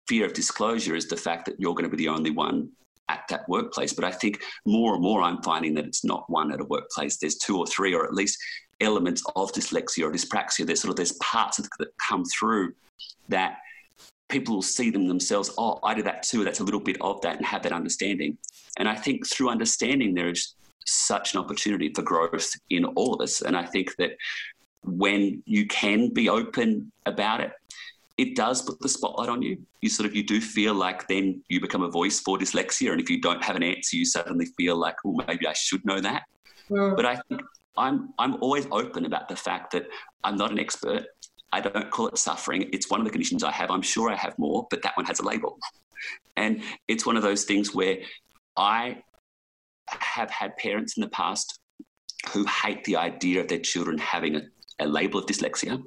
fear 0.09 0.27
of 0.27 0.33
disclosure 0.33 0.97
is 0.97 1.09
the 1.09 1.17
fact 1.17 1.47
that 1.47 1.59
you're 1.59 1.75
going 1.75 1.89
to 1.89 1.97
be 1.97 2.03
the 2.03 2.09
only 2.09 2.31
one 2.31 2.71
at 3.09 3.25
that 3.29 3.49
workplace. 3.49 3.93
But 3.93 4.05
I 4.05 4.13
think 4.13 4.43
more 4.67 4.95
and 4.95 5.03
more 5.03 5.23
I'm 5.23 5.43
finding 5.43 5.75
that 5.75 5.87
it's 5.87 6.05
not 6.05 6.29
one 6.29 6.53
at 6.53 6.61
a 6.61 6.65
workplace. 6.65 7.17
There's 7.17 7.37
two 7.37 7.59
or 7.59 7.67
three, 7.67 7.95
or 7.95 8.05
at 8.05 8.15
least 8.15 8.39
elements 8.81 9.23
of 9.37 9.53
dyslexia 9.53 10.05
or 10.05 10.13
dyspraxia. 10.13 10.67
There's 10.67 10.81
sort 10.81 10.91
of 10.91 10.97
there's 10.97 11.13
parts 11.15 11.59
that 11.59 11.89
come 12.09 12.25
through 12.25 12.73
that 13.29 13.59
people 14.29 14.55
will 14.55 14.63
see 14.63 14.91
them 14.91 15.09
themselves. 15.09 15.51
Oh, 15.59 15.79
I 15.83 15.95
do 15.95 16.03
that 16.05 16.23
too. 16.23 16.45
That's 16.45 16.61
a 16.61 16.65
little 16.65 16.81
bit 16.81 16.97
of 17.01 17.21
that, 17.23 17.37
and 17.37 17.47
have 17.47 17.63
that 17.63 17.73
understanding. 17.73 18.39
And 18.79 18.89
I 18.89 18.95
think 18.95 19.27
through 19.27 19.51
understanding, 19.51 20.15
there 20.15 20.31
is 20.31 20.55
such 20.87 21.35
an 21.35 21.41
opportunity 21.41 21.93
for 21.95 22.03
growth 22.03 22.51
in 22.71 22.85
all 22.85 23.15
of 23.15 23.21
us. 23.21 23.43
And 23.43 23.57
I 23.57 23.65
think 23.65 23.95
that 23.97 24.13
when 24.83 25.43
you 25.47 25.67
can 25.67 26.13
be 26.13 26.29
open 26.29 26.91
about 27.07 27.41
it, 27.41 27.53
it 28.19 28.37
does 28.37 28.63
put 28.63 28.79
the 28.81 28.89
spotlight 28.89 29.29
on 29.29 29.41
you. 29.41 29.59
You 29.81 29.89
sort 29.89 30.07
of 30.07 30.15
you 30.15 30.23
do 30.23 30.41
feel 30.41 30.75
like 30.75 31.09
then 31.09 31.43
you 31.49 31.61
become 31.61 31.83
a 31.83 31.91
voice 31.91 32.21
for 32.21 32.39
dyslexia, 32.39 32.93
and 32.93 33.01
if 33.01 33.09
you 33.09 33.21
don't 33.21 33.43
have 33.43 33.57
an 33.57 33.63
answer, 33.63 33.97
you 33.97 34.05
suddenly 34.05 34.47
feel 34.57 34.77
like, 34.77 34.97
oh, 35.07 35.19
maybe 35.27 35.47
I 35.47 35.55
should 35.55 35.85
know 35.85 36.01
that. 36.01 36.25
Yeah. 36.69 36.93
But 36.95 37.07
I 37.07 37.17
think 37.17 37.41
I'm 37.77 38.11
I'm 38.19 38.35
always 38.43 38.67
open 38.71 39.07
about 39.07 39.29
the 39.29 39.37
fact 39.37 39.73
that 39.73 39.87
I'm 40.23 40.37
not 40.37 40.51
an 40.51 40.59
expert. 40.59 41.07
I 41.53 41.61
don't 41.61 41.91
call 41.91 42.09
it 42.09 42.19
suffering. 42.19 42.69
It's 42.73 42.91
one 42.91 43.01
of 43.01 43.07
the 43.07 43.11
conditions 43.11 43.43
I 43.43 43.53
have. 43.53 43.71
I'm 43.71 43.83
sure 43.83 44.11
I 44.11 44.17
have 44.17 44.39
more, 44.39 44.67
but 44.71 44.83
that 44.83 44.97
one 44.97 45.07
has 45.07 45.21
a 45.21 45.25
label. 45.25 45.59
And 46.37 46.63
it's 46.89 47.05
one 47.05 47.17
of 47.17 47.23
those 47.23 47.45
things 47.45 47.75
where 47.75 47.99
I 48.57 49.03
have 49.89 50.31
had 50.31 50.57
parents 50.57 50.97
in 50.97 51.01
the 51.01 51.09
past 51.09 51.59
who 52.33 52.45
hate 52.47 52.85
the 52.85 52.97
idea 52.97 53.41
of 53.41 53.49
their 53.49 53.59
children 53.59 53.99
having 53.99 54.37
a, 54.37 54.43
a 54.81 54.87
label 54.87 55.21
of 55.21 55.27
dyslexia 55.27 55.83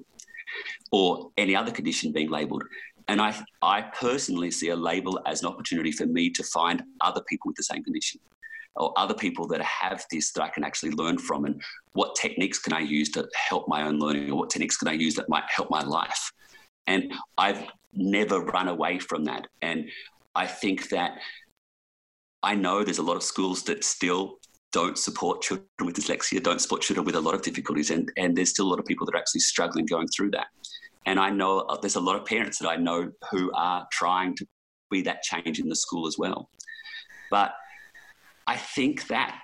or 0.91 1.31
any 1.37 1.55
other 1.55 1.71
condition 1.71 2.11
being 2.11 2.29
labeled. 2.29 2.63
And 3.07 3.19
I, 3.21 3.35
I 3.61 3.81
personally 3.81 4.51
see 4.51 4.69
a 4.69 4.75
label 4.75 5.19
as 5.25 5.41
an 5.41 5.47
opportunity 5.47 5.91
for 5.91 6.05
me 6.05 6.29
to 6.29 6.43
find 6.43 6.81
other 7.01 7.21
people 7.27 7.49
with 7.49 7.57
the 7.57 7.63
same 7.63 7.83
condition 7.83 8.19
or 8.75 8.93
other 8.97 9.13
people 9.13 9.47
that 9.47 9.61
have 9.61 10.05
this 10.09 10.31
that 10.31 10.43
I 10.43 10.49
can 10.49 10.63
actually 10.63 10.91
learn 10.91 11.17
from 11.17 11.45
and 11.45 11.61
what 11.93 12.15
techniques 12.15 12.59
can 12.59 12.73
I 12.73 12.79
use 12.79 13.09
to 13.11 13.27
help 13.35 13.67
my 13.67 13.83
own 13.83 13.99
learning 13.99 14.31
or 14.31 14.37
what 14.37 14.49
techniques 14.49 14.77
can 14.77 14.87
I 14.87 14.93
use 14.93 15.15
that 15.15 15.29
might 15.29 15.43
help 15.47 15.69
my 15.69 15.83
life. 15.83 16.31
And 16.87 17.13
I've 17.37 17.63
never 17.93 18.39
run 18.39 18.67
away 18.67 18.99
from 18.99 19.25
that. 19.25 19.47
And 19.61 19.89
I 20.33 20.47
think 20.47 20.89
that 20.89 21.19
I 22.41 22.55
know 22.55 22.83
there's 22.83 22.97
a 22.97 23.03
lot 23.03 23.15
of 23.15 23.23
schools 23.23 23.63
that 23.63 23.83
still 23.83 24.39
don't 24.73 24.97
support 24.97 25.41
children 25.41 25.67
with 25.85 25.95
dyslexia, 25.95 26.43
don't 26.43 26.59
support 26.59 26.81
children 26.81 27.05
with 27.05 27.15
a 27.15 27.21
lot 27.21 27.35
of 27.35 27.41
difficulties, 27.41 27.91
and, 27.91 28.11
and 28.17 28.35
there's 28.35 28.49
still 28.49 28.67
a 28.67 28.71
lot 28.71 28.79
of 28.79 28.85
people 28.85 29.05
that 29.05 29.15
are 29.15 29.19
actually 29.19 29.41
struggling 29.41 29.85
going 29.85 30.07
through 30.07 30.31
that. 30.31 30.47
And 31.05 31.19
I 31.19 31.29
know 31.29 31.59
uh, 31.59 31.77
there's 31.79 31.95
a 31.95 32.01
lot 32.01 32.15
of 32.15 32.25
parents 32.25 32.57
that 32.59 32.67
I 32.67 32.75
know 32.75 33.11
who 33.31 33.51
are 33.53 33.85
trying 33.91 34.35
to 34.35 34.45
be 34.89 35.01
that 35.03 35.21
change 35.21 35.59
in 35.59 35.69
the 35.69 35.75
school 35.75 36.07
as 36.07 36.17
well. 36.17 36.49
But 37.29 37.53
I 38.47 38.57
think 38.57 39.07
that 39.07 39.39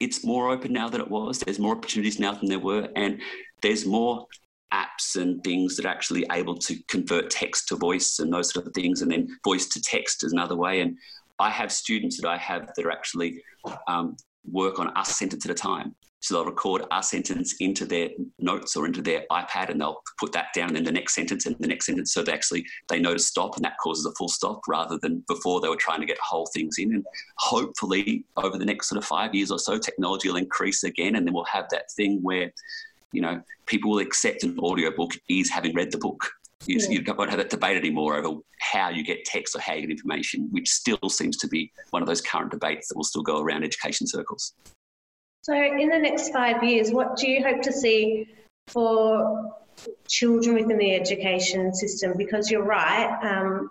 it's 0.00 0.24
more 0.24 0.50
open 0.50 0.72
now 0.72 0.88
than 0.88 1.00
it 1.00 1.10
was. 1.10 1.38
There's 1.38 1.58
more 1.58 1.76
opportunities 1.76 2.18
now 2.18 2.32
than 2.32 2.48
there 2.48 2.58
were, 2.58 2.88
and 2.96 3.20
there's 3.62 3.86
more 3.86 4.26
apps 4.74 5.14
and 5.14 5.42
things 5.44 5.76
that 5.76 5.86
are 5.86 5.90
actually 5.90 6.26
able 6.32 6.56
to 6.58 6.76
convert 6.88 7.30
text 7.30 7.68
to 7.68 7.76
voice 7.76 8.18
and 8.18 8.32
those 8.32 8.52
sort 8.52 8.66
of 8.66 8.74
things, 8.74 9.02
and 9.02 9.10
then 9.10 9.28
voice 9.44 9.66
to 9.68 9.80
text 9.80 10.24
is 10.24 10.32
another 10.32 10.56
way. 10.56 10.80
And 10.80 10.98
I 11.38 11.50
have 11.50 11.70
students 11.70 12.20
that 12.20 12.28
I 12.28 12.36
have 12.38 12.70
that 12.74 12.86
are 12.86 12.90
actually 12.90 13.42
um, 13.88 14.16
work 14.50 14.78
on 14.78 14.92
a 14.96 15.04
sentence 15.04 15.44
at 15.44 15.50
a 15.50 15.54
time. 15.54 15.94
So 16.20 16.34
they'll 16.34 16.46
record 16.46 16.82
a 16.90 17.02
sentence 17.02 17.54
into 17.60 17.84
their 17.84 18.08
notes 18.40 18.74
or 18.74 18.86
into 18.86 19.02
their 19.02 19.24
iPad, 19.30 19.68
and 19.68 19.80
they'll 19.80 20.00
put 20.18 20.32
that 20.32 20.46
down, 20.54 20.68
and 20.68 20.76
then 20.76 20.84
the 20.84 20.92
next 20.92 21.14
sentence 21.14 21.46
and 21.46 21.54
the 21.60 21.68
next 21.68 21.86
sentence. 21.86 22.12
So 22.12 22.22
they 22.22 22.32
actually 22.32 22.64
they 22.88 22.98
know 22.98 23.12
to 23.12 23.18
stop, 23.18 23.54
and 23.56 23.64
that 23.64 23.76
causes 23.82 24.06
a 24.06 24.12
full 24.12 24.28
stop 24.28 24.60
rather 24.66 24.98
than 25.00 25.22
before 25.28 25.60
they 25.60 25.68
were 25.68 25.76
trying 25.76 26.00
to 26.00 26.06
get 26.06 26.18
whole 26.18 26.46
things 26.52 26.76
in. 26.78 26.94
And 26.94 27.04
hopefully, 27.36 28.24
over 28.38 28.58
the 28.58 28.64
next 28.64 28.88
sort 28.88 28.98
of 28.98 29.04
five 29.04 29.34
years 29.34 29.50
or 29.50 29.58
so, 29.58 29.78
technology 29.78 30.28
will 30.28 30.36
increase 30.36 30.82
again, 30.84 31.16
and 31.16 31.26
then 31.26 31.34
we'll 31.34 31.44
have 31.44 31.68
that 31.70 31.92
thing 31.92 32.18
where 32.22 32.50
you 33.12 33.20
know 33.22 33.40
people 33.66 33.90
will 33.90 34.00
accept 34.00 34.42
an 34.42 34.58
audiobook 34.58 35.12
is 35.28 35.50
having 35.50 35.74
read 35.74 35.92
the 35.92 35.98
book 35.98 36.28
you, 36.64 36.78
yeah. 36.78 36.88
you 36.90 37.14
won't 37.14 37.30
have 37.30 37.38
that 37.38 37.50
debate 37.50 37.76
anymore 37.76 38.16
over 38.16 38.40
how 38.60 38.88
you 38.88 39.04
get 39.04 39.24
text 39.24 39.54
or 39.54 39.60
how 39.60 39.74
you 39.74 39.82
get 39.82 39.90
information, 39.90 40.48
which 40.50 40.70
still 40.70 41.08
seems 41.08 41.36
to 41.38 41.48
be 41.48 41.70
one 41.90 42.02
of 42.02 42.08
those 42.08 42.20
current 42.20 42.50
debates 42.50 42.88
that 42.88 42.96
will 42.96 43.04
still 43.04 43.22
go 43.22 43.40
around 43.40 43.64
education 43.64 44.06
circles. 44.06 44.54
So, 45.42 45.54
in 45.54 45.88
the 45.88 45.98
next 45.98 46.30
five 46.30 46.64
years, 46.64 46.90
what 46.90 47.16
do 47.16 47.28
you 47.28 47.42
hope 47.42 47.62
to 47.62 47.72
see 47.72 48.26
for 48.66 49.54
children 50.08 50.56
within 50.56 50.78
the 50.78 50.94
education 50.94 51.72
system? 51.72 52.14
Because 52.16 52.50
you're 52.50 52.64
right, 52.64 53.16
um, 53.22 53.70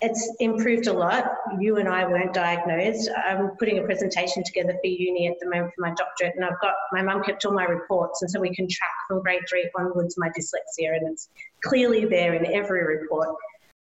it's 0.00 0.36
improved 0.38 0.86
a 0.86 0.92
lot. 0.92 1.24
You 1.58 1.76
and 1.78 1.88
I 1.88 2.06
weren't 2.06 2.32
diagnosed. 2.32 3.10
I'm 3.16 3.50
putting 3.58 3.78
a 3.78 3.82
presentation 3.82 4.42
together 4.44 4.72
for 4.80 4.86
uni 4.86 5.28
at 5.28 5.40
the 5.40 5.48
moment 5.48 5.72
for 5.74 5.82
my 5.82 5.92
doctorate, 5.94 6.34
and 6.36 6.44
I've 6.44 6.60
got 6.60 6.74
my 6.92 7.02
mum 7.02 7.22
kept 7.22 7.44
all 7.44 7.52
my 7.52 7.64
reports, 7.64 8.22
and 8.22 8.30
so 8.30 8.40
we 8.40 8.54
can 8.54 8.68
track 8.68 8.90
from 9.08 9.22
grade 9.22 9.42
three 9.48 9.68
onwards 9.76 10.16
my 10.16 10.28
dyslexia, 10.28 10.96
and 10.96 11.08
it's 11.12 11.28
clearly 11.64 12.04
there 12.04 12.34
in 12.34 12.46
every 12.46 12.84
report. 12.84 13.34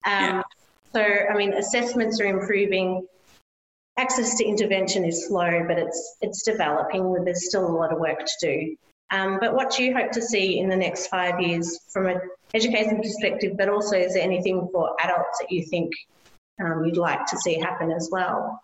Um, 0.05 0.43
so, 0.93 1.01
I 1.03 1.37
mean, 1.37 1.55
assessments 1.55 2.21
are 2.21 2.27
improving. 2.27 3.07
Access 3.97 4.37
to 4.39 4.45
intervention 4.45 5.05
is 5.05 5.29
slow, 5.29 5.65
but 5.67 5.79
it's 5.79 6.17
it's 6.21 6.43
developing. 6.43 7.23
There's 7.25 7.49
still 7.49 7.67
a 7.67 7.75
lot 7.75 7.93
of 7.93 8.01
work 8.01 8.19
to 8.19 8.35
do. 8.41 8.77
Um, 9.11 9.39
but 9.41 9.55
what 9.55 9.75
do 9.75 9.83
you 9.83 9.95
hope 9.95 10.13
to 10.13 10.23
see 10.23 10.59
in 10.59 10.69
the 10.69 10.77
next 10.77 11.09
five 11.09 11.41
years 11.41 11.81
from 11.93 12.07
an 12.07 12.21
education 12.55 12.97
perspective, 12.99 13.57
but 13.57 13.69
also 13.69 13.97
is 13.97 14.15
there 14.15 14.23
anything 14.23 14.69
for 14.73 14.95
adults 15.01 15.39
that 15.41 15.51
you 15.51 15.65
think 15.67 15.93
um, 16.63 16.85
you'd 16.85 16.97
like 16.97 17.27
to 17.27 17.37
see 17.39 17.59
happen 17.59 17.91
as 17.91 18.09
well? 18.13 18.61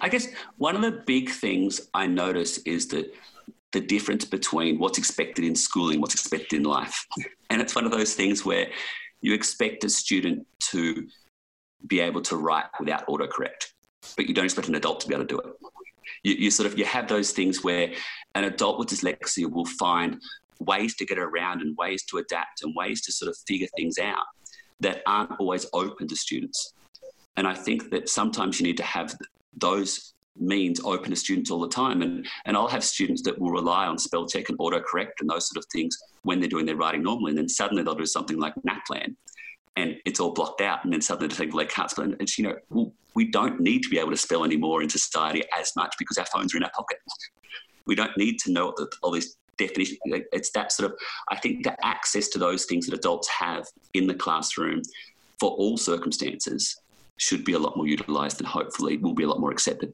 I 0.00 0.08
guess 0.08 0.28
one 0.56 0.76
of 0.76 0.82
the 0.82 1.02
big 1.06 1.30
things 1.30 1.88
I 1.94 2.06
notice 2.06 2.58
is 2.58 2.88
that 2.88 3.12
the 3.72 3.80
difference 3.80 4.24
between 4.24 4.78
what's 4.78 4.98
expected 4.98 5.44
in 5.44 5.54
schooling, 5.54 6.00
what's 6.00 6.14
expected 6.14 6.56
in 6.56 6.62
life. 6.64 7.06
And 7.50 7.60
it's 7.60 7.74
one 7.74 7.84
of 7.84 7.92
those 7.92 8.14
things 8.14 8.44
where 8.44 8.68
you 9.20 9.34
expect 9.34 9.84
a 9.84 9.88
student 9.88 10.46
to 10.70 11.06
be 11.86 12.00
able 12.00 12.22
to 12.22 12.36
write 12.36 12.66
without 12.78 13.06
autocorrect, 13.06 13.69
but 14.16 14.26
you 14.26 14.34
don't 14.34 14.44
expect 14.44 14.68
an 14.68 14.74
adult 14.74 15.00
to 15.00 15.08
be 15.08 15.14
able 15.14 15.26
to 15.26 15.34
do 15.34 15.38
it. 15.38 15.46
You, 16.22 16.34
you 16.34 16.50
sort 16.50 16.70
of 16.70 16.78
you 16.78 16.84
have 16.84 17.08
those 17.08 17.32
things 17.32 17.64
where 17.64 17.92
an 18.34 18.44
adult 18.44 18.78
with 18.78 18.88
dyslexia 18.88 19.50
will 19.50 19.64
find 19.64 20.20
ways 20.58 20.94
to 20.96 21.06
get 21.06 21.18
around 21.18 21.62
and 21.62 21.76
ways 21.76 22.04
to 22.04 22.18
adapt 22.18 22.62
and 22.62 22.74
ways 22.76 23.00
to 23.02 23.12
sort 23.12 23.30
of 23.30 23.36
figure 23.46 23.68
things 23.76 23.98
out 23.98 24.24
that 24.80 25.02
aren't 25.06 25.32
always 25.38 25.66
open 25.72 26.08
to 26.08 26.16
students. 26.16 26.74
And 27.36 27.46
I 27.46 27.54
think 27.54 27.90
that 27.90 28.08
sometimes 28.08 28.60
you 28.60 28.66
need 28.66 28.76
to 28.76 28.82
have 28.82 29.14
those 29.56 30.14
means 30.38 30.80
open 30.84 31.10
to 31.10 31.16
students 31.16 31.50
all 31.50 31.60
the 31.60 31.68
time. 31.68 32.02
And, 32.02 32.26
and 32.44 32.56
I'll 32.56 32.68
have 32.68 32.84
students 32.84 33.22
that 33.22 33.38
will 33.38 33.50
rely 33.50 33.86
on 33.86 33.98
spell 33.98 34.26
check 34.26 34.48
and 34.48 34.58
autocorrect 34.58 35.20
and 35.20 35.28
those 35.28 35.48
sort 35.48 35.62
of 35.62 35.64
things 35.72 35.96
when 36.22 36.40
they're 36.40 36.48
doing 36.48 36.66
their 36.66 36.76
writing 36.76 37.02
normally. 37.02 37.30
And 37.30 37.38
then 37.38 37.48
suddenly 37.48 37.82
they'll 37.82 37.94
do 37.94 38.06
something 38.06 38.38
like 38.38 38.54
NAPLAN 38.66 39.16
and 39.76 39.96
it's 40.04 40.20
all 40.20 40.32
blocked 40.32 40.60
out. 40.60 40.84
And 40.84 40.92
then 40.92 41.00
suddenly 41.00 41.34
think, 41.34 41.54
well, 41.54 41.64
they 41.64 41.70
can't 41.70 41.90
spell. 41.90 42.04
And 42.04 42.16
it's, 42.20 42.38
you 42.38 42.44
know, 42.44 42.56
well, 42.70 42.92
we 43.14 43.30
don't 43.30 43.60
need 43.60 43.82
to 43.82 43.88
be 43.88 43.98
able 43.98 44.10
to 44.10 44.16
spell 44.16 44.44
anymore 44.44 44.82
in 44.82 44.88
society 44.88 45.42
as 45.58 45.72
much 45.76 45.94
because 45.98 46.18
our 46.18 46.26
phones 46.26 46.54
are 46.54 46.58
in 46.58 46.64
our 46.64 46.70
pocket. 46.74 46.98
We 47.86 47.94
don't 47.94 48.16
need 48.16 48.38
to 48.40 48.52
know 48.52 48.74
all 49.02 49.10
these 49.10 49.36
definitions. 49.58 49.98
It's 50.04 50.50
that 50.52 50.72
sort 50.72 50.92
of, 50.92 50.98
I 51.30 51.36
think, 51.36 51.64
the 51.64 51.76
access 51.84 52.28
to 52.28 52.38
those 52.38 52.66
things 52.66 52.86
that 52.86 52.94
adults 52.94 53.28
have 53.28 53.66
in 53.94 54.06
the 54.06 54.14
classroom 54.14 54.82
for 55.38 55.50
all 55.50 55.76
circumstances 55.76 56.76
should 57.18 57.44
be 57.44 57.52
a 57.52 57.58
lot 57.58 57.76
more 57.76 57.86
utilised 57.86 58.38
and 58.40 58.46
hopefully 58.46 58.96
will 58.96 59.14
be 59.14 59.24
a 59.24 59.28
lot 59.28 59.40
more 59.40 59.50
accepted. 59.50 59.92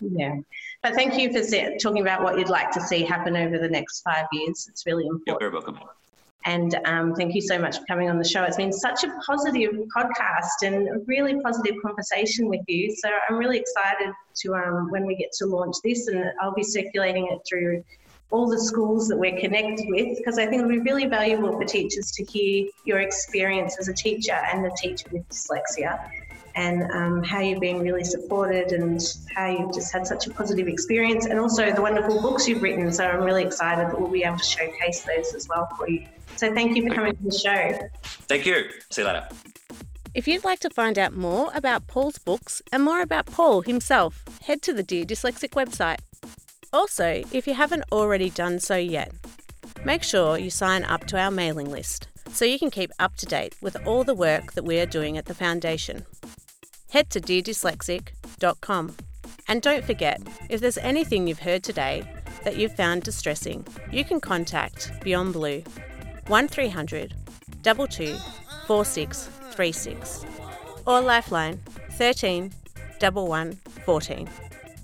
Yeah, 0.00 0.36
but 0.82 0.94
thank 0.94 1.18
you 1.18 1.32
for 1.32 1.42
talking 1.78 2.02
about 2.02 2.22
what 2.22 2.38
you'd 2.38 2.48
like 2.48 2.70
to 2.72 2.80
see 2.80 3.02
happen 3.02 3.36
over 3.36 3.58
the 3.58 3.68
next 3.68 4.02
five 4.02 4.26
years. 4.32 4.68
It's 4.70 4.86
really 4.86 5.04
important. 5.04 5.26
You're 5.26 5.38
very 5.38 5.52
welcome. 5.52 5.78
And 6.48 6.74
um, 6.86 7.14
thank 7.14 7.34
you 7.34 7.42
so 7.42 7.58
much 7.58 7.78
for 7.78 7.84
coming 7.84 8.08
on 8.08 8.16
the 8.16 8.26
show. 8.26 8.42
It's 8.42 8.56
been 8.56 8.72
such 8.72 9.04
a 9.04 9.08
positive 9.26 9.70
podcast 9.94 10.62
and 10.62 10.88
a 10.88 10.98
really 11.06 11.38
positive 11.42 11.74
conversation 11.84 12.48
with 12.48 12.62
you. 12.66 12.90
So 12.96 13.10
I'm 13.28 13.36
really 13.36 13.58
excited 13.58 14.14
to 14.40 14.54
um, 14.54 14.90
when 14.90 15.04
we 15.04 15.14
get 15.14 15.30
to 15.40 15.46
launch 15.46 15.76
this, 15.84 16.08
and 16.08 16.24
I'll 16.40 16.54
be 16.54 16.62
circulating 16.62 17.28
it 17.30 17.40
through 17.46 17.84
all 18.30 18.48
the 18.48 18.60
schools 18.60 19.08
that 19.08 19.16
we're 19.16 19.38
connected 19.38 19.86
with 19.88 20.18
because 20.18 20.38
I 20.38 20.46
think 20.46 20.60
it'll 20.60 20.70
be 20.70 20.80
really 20.80 21.06
valuable 21.06 21.52
for 21.52 21.64
teachers 21.64 22.10
to 22.12 22.24
hear 22.24 22.68
your 22.84 23.00
experience 23.00 23.76
as 23.78 23.88
a 23.88 23.94
teacher 23.94 24.32
and 24.32 24.66
a 24.66 24.70
teacher 24.76 25.06
with 25.10 25.26
dyslexia 25.28 26.10
and 26.54 26.90
um, 26.90 27.22
how 27.22 27.40
you've 27.40 27.60
been 27.60 27.80
really 27.80 28.04
supported 28.04 28.72
and 28.72 29.00
how 29.34 29.46
you've 29.46 29.72
just 29.72 29.92
had 29.92 30.06
such 30.06 30.26
a 30.26 30.30
positive 30.30 30.66
experience 30.66 31.24
and 31.26 31.38
also 31.38 31.72
the 31.72 31.80
wonderful 31.80 32.20
books 32.20 32.48
you've 32.48 32.62
written. 32.62 32.92
So 32.92 33.04
I'm 33.04 33.22
really 33.22 33.44
excited 33.44 33.86
that 33.86 33.98
we'll 33.98 34.10
be 34.10 34.24
able 34.24 34.38
to 34.38 34.44
showcase 34.44 35.02
those 35.02 35.34
as 35.34 35.48
well 35.48 35.68
for 35.76 35.88
you. 35.88 36.04
So 36.36 36.52
thank 36.52 36.76
you 36.76 36.88
for 36.88 36.94
coming 36.94 37.16
to 37.16 37.22
the 37.22 37.38
show. 37.38 37.88
Thank 38.26 38.44
you. 38.44 38.70
See 38.90 39.02
you 39.02 39.06
later. 39.06 39.28
If 40.14 40.26
you'd 40.26 40.44
like 40.44 40.58
to 40.60 40.70
find 40.70 40.98
out 40.98 41.12
more 41.12 41.50
about 41.54 41.86
Paul's 41.86 42.18
books 42.18 42.60
and 42.72 42.82
more 42.82 43.02
about 43.02 43.26
Paul 43.26 43.60
himself, 43.60 44.24
head 44.42 44.60
to 44.62 44.72
the 44.72 44.82
Dear 44.82 45.04
Dyslexic 45.04 45.50
website. 45.50 45.98
Also, 46.72 47.22
if 47.32 47.46
you 47.46 47.54
haven't 47.54 47.84
already 47.90 48.28
done 48.30 48.60
so 48.60 48.76
yet, 48.76 49.12
make 49.84 50.02
sure 50.02 50.36
you 50.36 50.50
sign 50.50 50.84
up 50.84 51.06
to 51.06 51.18
our 51.18 51.30
mailing 51.30 51.70
list 51.70 52.08
so 52.30 52.44
you 52.44 52.58
can 52.58 52.70
keep 52.70 52.90
up 52.98 53.16
to 53.16 53.26
date 53.26 53.54
with 53.62 53.76
all 53.86 54.04
the 54.04 54.14
work 54.14 54.52
that 54.52 54.64
we 54.64 54.78
are 54.78 54.86
doing 54.86 55.16
at 55.16 55.24
the 55.24 55.34
Foundation. 55.34 56.04
Head 56.90 57.08
to 57.10 57.20
deardyslexic.com. 57.20 58.96
And 59.48 59.62
don't 59.62 59.84
forget, 59.84 60.20
if 60.50 60.60
there's 60.60 60.78
anything 60.78 61.26
you've 61.26 61.40
heard 61.40 61.62
today 61.62 62.06
that 62.44 62.56
you've 62.56 62.76
found 62.76 63.02
distressing, 63.02 63.66
you 63.90 64.04
can 64.04 64.20
contact 64.20 64.92
Beyond 65.02 65.32
Blue 65.32 65.62
1300 66.26 67.14
22 67.62 68.16
4636 68.66 70.26
or 70.86 71.00
Lifeline 71.00 71.58
13 71.92 72.52
11 73.00 73.52
14. 73.84 74.28